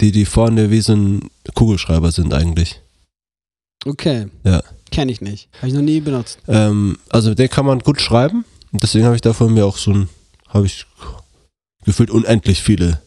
die, 0.00 0.12
die 0.12 0.24
vorne 0.24 0.70
wie 0.70 0.80
so 0.80 0.94
ein 0.94 1.30
Kugelschreiber 1.54 2.12
sind 2.12 2.32
eigentlich. 2.32 2.80
Okay. 3.84 4.26
Ja. 4.44 4.62
Kenne 4.90 5.12
ich 5.12 5.20
nicht. 5.20 5.48
Habe 5.58 5.68
ich 5.68 5.74
noch 5.74 5.82
nie 5.82 6.00
benutzt. 6.00 6.38
Ähm, 6.48 6.98
also 7.08 7.30
mit 7.30 7.38
denen 7.38 7.50
kann 7.50 7.66
man 7.66 7.78
gut 7.80 8.00
schreiben. 8.00 8.44
Deswegen 8.72 9.04
habe 9.04 9.16
ich 9.16 9.22
davon 9.22 9.54
mir 9.54 9.66
auch 9.66 9.76
so 9.76 9.92
ein, 9.92 10.08
habe 10.48 10.66
ich 10.66 10.86
gefühlt 11.84 12.10
unendlich 12.10 12.62
viele, 12.62 13.00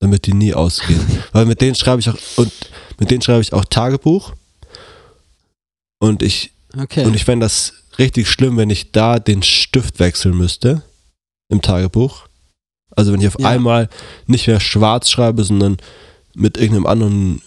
damit 0.00 0.26
die 0.26 0.34
nie 0.34 0.54
ausgehen. 0.54 1.04
Weil 1.32 1.46
mit 1.46 1.60
denen 1.60 1.74
schreibe 1.74 2.00
ich 2.00 2.08
auch, 2.08 2.16
und 2.36 2.52
mit 2.98 3.10
denen 3.10 3.22
schreibe 3.22 3.40
ich 3.40 3.52
auch 3.52 3.64
Tagebuch. 3.64 4.32
Und 5.98 6.22
ich 6.22 6.52
Okay. 6.78 7.04
Und 7.04 7.14
ich 7.14 7.24
fände 7.24 7.44
das 7.44 7.72
richtig 7.98 8.28
schlimm, 8.28 8.56
wenn 8.56 8.70
ich 8.70 8.92
da 8.92 9.18
den 9.18 9.42
Stift 9.42 9.98
wechseln 9.98 10.36
müsste 10.36 10.82
im 11.48 11.62
Tagebuch. 11.62 12.26
Also 13.00 13.12
wenn 13.12 13.20
ich 13.20 13.26
auf 13.28 13.38
Ja. 13.40 13.48
einmal 13.48 13.88
nicht 14.26 14.46
mehr 14.46 14.60
schwarz 14.60 15.10
schreibe, 15.10 15.42
sondern 15.44 15.76
mit 16.34 16.56
irgendeinem 16.56 16.86
anderen 16.86 17.42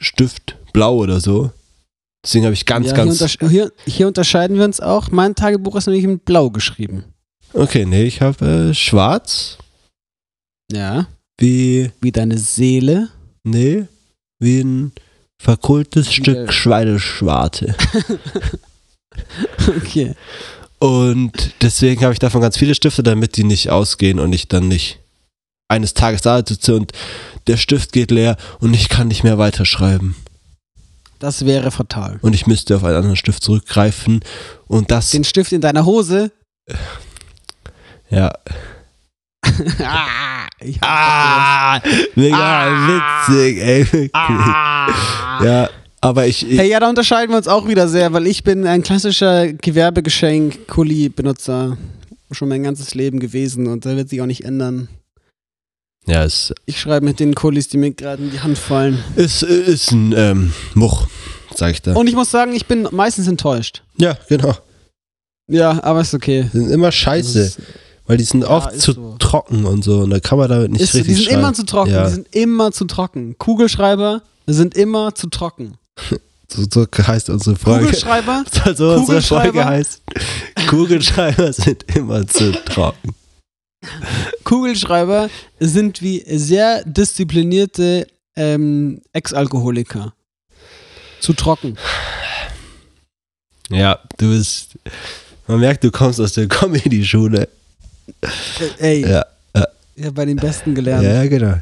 Stift, 0.00 0.56
blau 0.72 0.96
oder 0.96 1.20
so. 1.20 1.50
Deswegen 2.24 2.44
habe 2.44 2.54
ich 2.54 2.66
ganz, 2.66 2.88
ja, 2.88 2.92
ganz. 2.92 3.18
Hier, 3.18 3.22
untersch 3.26 3.38
hier, 3.50 3.72
hier 3.86 4.06
unterscheiden 4.08 4.56
wir 4.58 4.64
uns 4.64 4.80
auch. 4.80 5.10
Mein 5.10 5.34
Tagebuch 5.34 5.76
ist 5.76 5.86
nämlich 5.86 6.04
in 6.04 6.18
Blau 6.18 6.50
geschrieben. 6.50 7.04
Okay, 7.52 7.86
nee, 7.86 8.02
ich 8.04 8.20
habe 8.20 8.70
äh, 8.70 8.74
schwarz 8.74 9.58
Ja. 10.70 11.06
wie. 11.38 11.90
Wie 12.00 12.12
deine 12.12 12.36
Seele. 12.36 13.08
Nee, 13.44 13.84
wie 14.40 14.60
ein 14.60 14.92
verkohltes 15.40 16.12
Stück 16.12 16.52
Schweineschwarte. 16.52 17.74
Okay. 19.68 20.14
Und 20.78 21.54
deswegen 21.62 22.02
habe 22.02 22.12
ich 22.12 22.18
davon 22.18 22.40
ganz 22.40 22.56
viele 22.56 22.74
Stifte, 22.74 23.02
damit 23.02 23.36
die 23.36 23.44
nicht 23.44 23.70
ausgehen 23.70 24.18
und 24.18 24.32
ich 24.32 24.48
dann 24.48 24.68
nicht 24.68 24.98
eines 25.68 25.94
Tages 25.94 26.22
da 26.22 26.42
sitze 26.46 26.76
und 26.76 26.92
der 27.46 27.56
Stift 27.56 27.92
geht 27.92 28.10
leer 28.10 28.36
und 28.60 28.74
ich 28.74 28.88
kann 28.88 29.08
nicht 29.08 29.24
mehr 29.24 29.38
weiterschreiben. 29.38 30.14
Das 31.18 31.46
wäre 31.46 31.70
fatal. 31.70 32.18
Und 32.20 32.34
ich 32.34 32.46
müsste 32.46 32.76
auf 32.76 32.84
einen 32.84 32.96
anderen 32.96 33.16
Stift 33.16 33.42
zurückgreifen. 33.42 34.20
Und 34.66 34.90
das, 34.90 35.10
Den 35.12 35.24
Stift 35.24 35.52
in 35.52 35.62
deiner 35.62 35.86
Hose. 35.86 36.30
ja. 38.10 38.32
ah, 39.82 40.46
Ah, 40.80 41.80
mega 42.14 42.66
witzig, 42.88 43.58
ey. 43.58 44.10
Ah. 44.12 45.44
Ja, 45.44 45.70
aber 46.06 46.26
ich, 46.26 46.48
ich 46.50 46.58
Hey, 46.58 46.70
ja, 46.70 46.80
da 46.80 46.88
unterscheiden 46.88 47.30
wir 47.32 47.36
uns 47.38 47.48
auch 47.48 47.68
wieder 47.68 47.88
sehr, 47.88 48.12
weil 48.12 48.26
ich 48.26 48.42
bin 48.44 48.66
ein 48.66 48.82
klassischer 48.82 49.52
Gewerbegeschenk-Kuli-Benutzer. 49.52 51.76
Schon 52.32 52.48
mein 52.48 52.64
ganzes 52.64 52.94
Leben 52.94 53.20
gewesen 53.20 53.66
und 53.68 53.86
da 53.86 53.96
wird 53.96 54.08
sich 54.08 54.20
auch 54.20 54.26
nicht 54.26 54.44
ändern. 54.44 54.88
ja, 56.06 56.24
es 56.24 56.52
Ich 56.66 56.80
schreibe 56.80 57.06
mit 57.06 57.20
den 57.20 57.34
Kulis, 57.36 57.68
die 57.68 57.78
mir 57.78 57.92
gerade 57.92 58.22
in 58.22 58.30
die 58.32 58.40
Hand 58.40 58.58
fallen. 58.58 58.98
ist, 59.14 59.42
ist 59.44 59.92
ein 59.92 60.12
ähm, 60.16 60.52
Much, 60.74 61.06
sag 61.54 61.70
ich 61.72 61.82
da. 61.82 61.94
Und 61.94 62.08
ich 62.08 62.14
muss 62.14 62.30
sagen, 62.30 62.52
ich 62.54 62.66
bin 62.66 62.88
meistens 62.90 63.28
enttäuscht. 63.28 63.82
ja, 63.96 64.16
genau. 64.28 64.54
Ja, 65.48 65.80
aber 65.84 66.00
ist 66.00 66.12
okay. 66.12 66.50
Die 66.52 66.58
sind 66.58 66.70
immer 66.72 66.90
scheiße, 66.90 67.38
ist- 67.40 67.60
weil 68.08 68.16
die 68.16 68.24
sind 68.24 68.44
oft 68.44 68.72
ist 68.72 68.82
zu 68.82 68.92
so. 68.92 69.14
trocken 69.18 69.64
und 69.64 69.82
so 69.84 69.98
und 70.00 70.10
da 70.10 70.18
kann 70.20 70.38
man 70.38 70.48
damit 70.48 70.70
nicht 70.72 70.80
Ist, 70.80 70.94
richtig 70.94 71.06
die 71.08 71.14
sind 71.14 71.24
schreiben. 71.26 71.38
immer 71.40 71.54
zu 71.54 71.64
trocken. 71.64 71.90
Ja. 71.92 72.06
Die 72.06 72.12
sind 72.14 72.26
immer 72.34 72.72
zu 72.72 72.84
trocken. 72.86 73.36
Kugelschreiber 73.38 74.22
sind 74.46 74.76
immer 74.76 75.14
zu 75.14 75.28
trocken. 75.28 75.74
So, 76.48 76.64
so 76.70 76.86
heißt 77.06 77.28
unsere 77.30 77.56
Folge. 77.56 77.86
Kugelschreiber, 77.86 78.44
Also 78.64 78.92
unsere 78.94 79.20
Folge 79.22 79.48
Kugelschreiber? 79.50 79.64
heißt 79.70 80.02
Kugelschreiber 80.68 81.52
sind 81.52 81.82
immer 81.96 82.26
zu 82.26 82.52
trocken. 82.64 83.14
Kugelschreiber 84.44 85.28
sind 85.60 86.02
wie 86.02 86.22
sehr 86.38 86.84
disziplinierte 86.84 88.06
ähm, 88.36 89.00
Ex-Alkoholiker. 89.12 90.12
Zu 91.20 91.32
trocken. 91.32 91.76
Ja, 93.70 93.98
du 94.18 94.30
bist. 94.30 94.78
Man 95.48 95.60
merkt, 95.60 95.82
du 95.84 95.90
kommst 95.90 96.20
aus 96.20 96.32
der 96.34 96.46
Comedy-Schule. 96.48 97.48
Ey, 98.78 99.02
Ja, 99.08 99.24
ja, 99.96 100.10
bei 100.10 100.24
den 100.24 100.36
Besten 100.36 100.74
gelernt. 100.74 101.04
ja, 101.04 101.26
genau. 101.26 101.56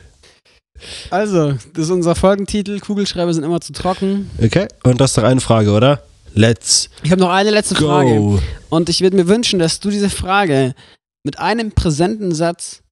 Also, 1.10 1.52
das 1.72 1.84
ist 1.84 1.90
unser 1.90 2.14
Folgentitel. 2.14 2.80
Kugelschreiber 2.80 3.32
sind 3.32 3.44
immer 3.44 3.60
zu 3.60 3.72
trocken. 3.72 4.30
Okay, 4.42 4.66
und 4.82 5.00
das 5.00 5.12
ist 5.12 5.18
doch 5.18 5.22
eine 5.24 5.40
Frage, 5.40 5.70
oder? 5.72 6.02
Let's 6.34 6.90
Ich 7.04 7.10
habe 7.12 7.20
noch 7.20 7.30
eine 7.30 7.50
letzte 7.50 7.76
go. 7.76 7.86
Frage. 7.86 8.42
Und 8.68 8.88
ich 8.88 9.00
würde 9.00 9.16
mir 9.16 9.28
wünschen, 9.28 9.60
dass 9.60 9.78
du 9.80 9.90
diese 9.90 10.10
Frage 10.10 10.74
mit 11.22 11.38
einem 11.38 11.70
präsenten 11.72 12.34
Satz, 12.34 12.82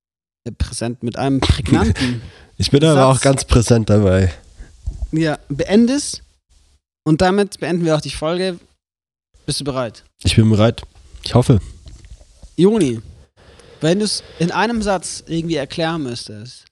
äh, 0.44 0.52
präsent, 0.52 1.02
mit 1.02 1.18
einem 1.18 1.40
prägnanten, 1.40 2.22
Ich 2.58 2.70
bin 2.70 2.84
aber 2.84 3.06
auch 3.06 3.14
Satz. 3.14 3.22
ganz 3.22 3.44
präsent 3.44 3.90
dabei. 3.90 4.32
ja, 5.10 5.38
beendest. 5.48 6.22
Und 7.04 7.20
damit 7.20 7.58
beenden 7.58 7.84
wir 7.84 7.96
auch 7.96 8.00
die 8.00 8.10
Folge. 8.10 8.60
Bist 9.44 9.58
du 9.58 9.64
bereit? 9.64 10.04
Ich 10.22 10.36
bin 10.36 10.48
bereit. 10.48 10.82
Ich 11.24 11.34
hoffe. 11.34 11.58
Joni, 12.56 13.00
wenn 13.80 13.98
du 13.98 14.04
es 14.04 14.22
in 14.38 14.52
einem 14.52 14.82
Satz 14.82 15.24
irgendwie 15.26 15.56
erklären 15.56 16.04
müsstest, 16.04 16.66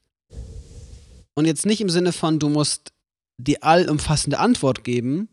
und 1.40 1.46
jetzt 1.46 1.64
nicht 1.64 1.80
im 1.80 1.88
Sinne 1.88 2.12
von, 2.12 2.38
du 2.38 2.50
musst 2.50 2.92
die 3.38 3.62
allumfassende 3.62 4.38
Antwort 4.38 4.84
geben 4.84 5.30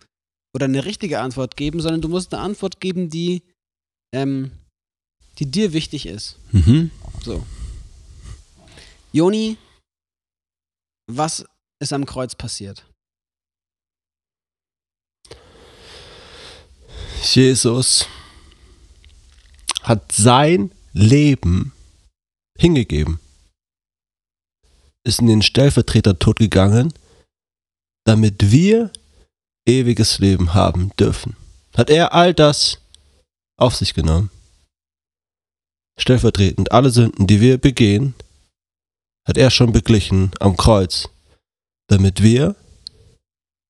oder 0.55 0.63
eine 0.63 0.85
richtige 0.85 1.19
Antwort 1.19 1.57
geben, 1.57 1.81
sondern 1.81 1.99
du 1.99 2.07
musst 2.07 2.33
eine 2.33 2.41
Antwort 2.41 2.79
geben, 2.79 3.09
die, 3.09 3.43
ähm, 4.13 4.51
die 5.37 5.51
dir 5.51 5.73
wichtig 5.73 6.05
ist. 6.05 6.39
Mhm. 6.53 6.91
So. 7.25 7.45
Joni, 9.11 9.57
was 11.11 11.43
ist 11.81 11.91
am 11.91 12.05
Kreuz 12.05 12.35
passiert? 12.35 12.85
Jesus 17.21 18.07
hat 19.83 20.09
sein 20.13 20.71
Leben 20.93 21.73
hingegeben. 22.57 23.19
Ist 25.07 25.21
in 25.21 25.27
den 25.27 25.41
Stellvertretertod 25.41 26.37
gegangen, 26.37 26.93
damit 28.03 28.51
wir 28.51 28.91
ewiges 29.65 30.19
Leben 30.19 30.53
haben 30.53 30.91
dürfen. 30.99 31.37
Hat 31.77 31.89
er 31.89 32.13
all 32.13 32.33
das 32.33 32.79
auf 33.57 33.73
sich 33.73 33.93
genommen. 33.93 34.29
Stellvertretend 35.97 36.73
alle 36.73 36.89
Sünden, 36.89 37.25
die 37.25 37.39
wir 37.39 37.57
begehen, 37.57 38.15
hat 39.25 39.37
er 39.37 39.49
schon 39.49 39.71
beglichen 39.71 40.31
am 40.41 40.57
Kreuz, 40.57 41.07
damit 41.87 42.21
wir 42.21 42.57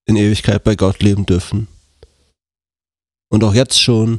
in 0.06 0.16
Ewigkeit 0.16 0.64
bei 0.64 0.74
Gott 0.74 1.00
leben 1.04 1.24
dürfen 1.24 1.68
und 3.30 3.44
auch 3.44 3.54
jetzt 3.54 3.80
schon 3.80 4.18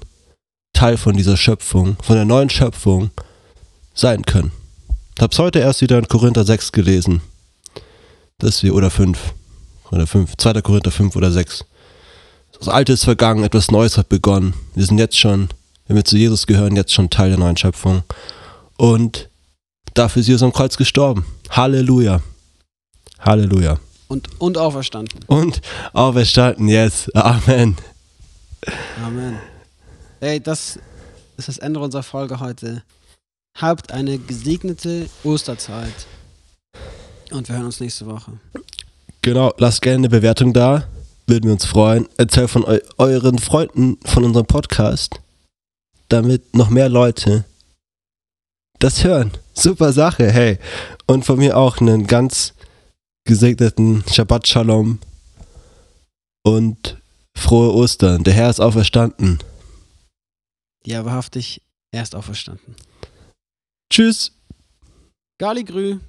Teil 0.71 0.95
von 0.95 1.17
dieser 1.17 1.35
Schöpfung, 1.35 1.97
von 2.01 2.15
der 2.15 2.25
neuen 2.25 2.49
Schöpfung 2.49 3.11
sein 3.93 4.23
können. 4.23 4.53
Ich 5.19 5.23
hab's 5.23 5.37
heute 5.37 5.59
erst 5.59 5.81
wieder 5.81 5.97
in 5.97 6.07
Korinther 6.07 6.45
6 6.45 6.71
gelesen. 6.71 7.21
Dass 8.37 8.63
wir, 8.63 8.73
oder 8.73 8.89
5, 8.89 9.19
oder 9.91 10.07
5, 10.07 10.37
2. 10.37 10.61
Korinther 10.61 10.91
5 10.91 11.13
oder 11.17 11.29
6. 11.29 11.65
Das 12.57 12.69
Alte 12.69 12.93
ist 12.93 13.03
vergangen, 13.03 13.43
etwas 13.43 13.69
Neues 13.69 13.97
hat 13.97 14.07
begonnen. 14.07 14.53
Wir 14.75 14.85
sind 14.85 14.97
jetzt 14.97 15.19
schon, 15.19 15.49
wenn 15.87 15.97
wir 15.97 16.05
zu 16.05 16.15
Jesus 16.15 16.47
gehören, 16.47 16.77
jetzt 16.77 16.93
schon 16.93 17.09
Teil 17.09 17.31
der 17.31 17.37
neuen 17.37 17.57
Schöpfung. 17.57 18.03
Und 18.77 19.29
dafür 19.93 20.21
ist 20.21 20.29
Jesus 20.29 20.41
am 20.41 20.53
Kreuz 20.53 20.77
gestorben. 20.77 21.25
Halleluja. 21.49 22.21
Halleluja. 23.19 23.77
Und, 24.07 24.29
und 24.39 24.57
auferstanden. 24.57 25.19
Und 25.27 25.59
auferstanden, 25.91 26.69
yes. 26.69 27.13
Amen. 27.13 27.75
Amen. 29.03 29.37
Ey, 30.21 30.39
das 30.39 30.79
ist 31.35 31.49
das 31.49 31.57
Ende 31.57 31.81
unserer 31.81 32.03
Folge 32.03 32.39
heute. 32.39 32.83
Habt 33.61 33.91
eine 33.91 34.17
gesegnete 34.17 35.09
Osterzeit. 35.25 36.07
Und 37.31 37.49
wir 37.49 37.55
hören 37.55 37.65
uns 37.65 37.81
nächste 37.81 38.05
Woche. 38.05 38.39
Genau, 39.21 39.53
lasst 39.57 39.81
gerne 39.81 39.97
eine 39.97 40.09
Bewertung 40.09 40.53
da. 40.53 40.87
Würden 41.27 41.43
wir 41.43 41.51
uns 41.51 41.65
freuen. 41.65 42.07
Erzählt 42.17 42.49
von 42.49 42.63
eu 42.63 42.79
euren 42.97 43.37
Freunden 43.37 43.97
von 44.05 44.23
unserem 44.23 44.45
Podcast, 44.45 45.19
damit 46.07 46.55
noch 46.55 46.69
mehr 46.69 46.87
Leute 46.87 47.43
das 48.79 49.03
hören. 49.03 49.31
Super 49.53 49.91
Sache, 49.91 50.31
hey. 50.31 50.57
Und 51.05 51.25
von 51.25 51.37
mir 51.37 51.57
auch 51.57 51.79
einen 51.79 52.07
ganz 52.07 52.53
gesegneten 53.25 54.05
Shabbat 54.09 54.47
Shalom 54.47 54.99
und 56.43 56.97
frohe 57.35 57.73
Ostern. 57.73 58.23
Der 58.23 58.33
Herr 58.33 58.49
ist 58.49 58.61
auferstanden. 58.61 59.39
Ja, 60.85 61.03
wahrhaftig 61.03 61.61
erst 61.91 62.15
auferstanden. 62.15 62.75
Tschüss. 63.89 64.31
Gali 65.39 65.65
Grü. 65.65 65.99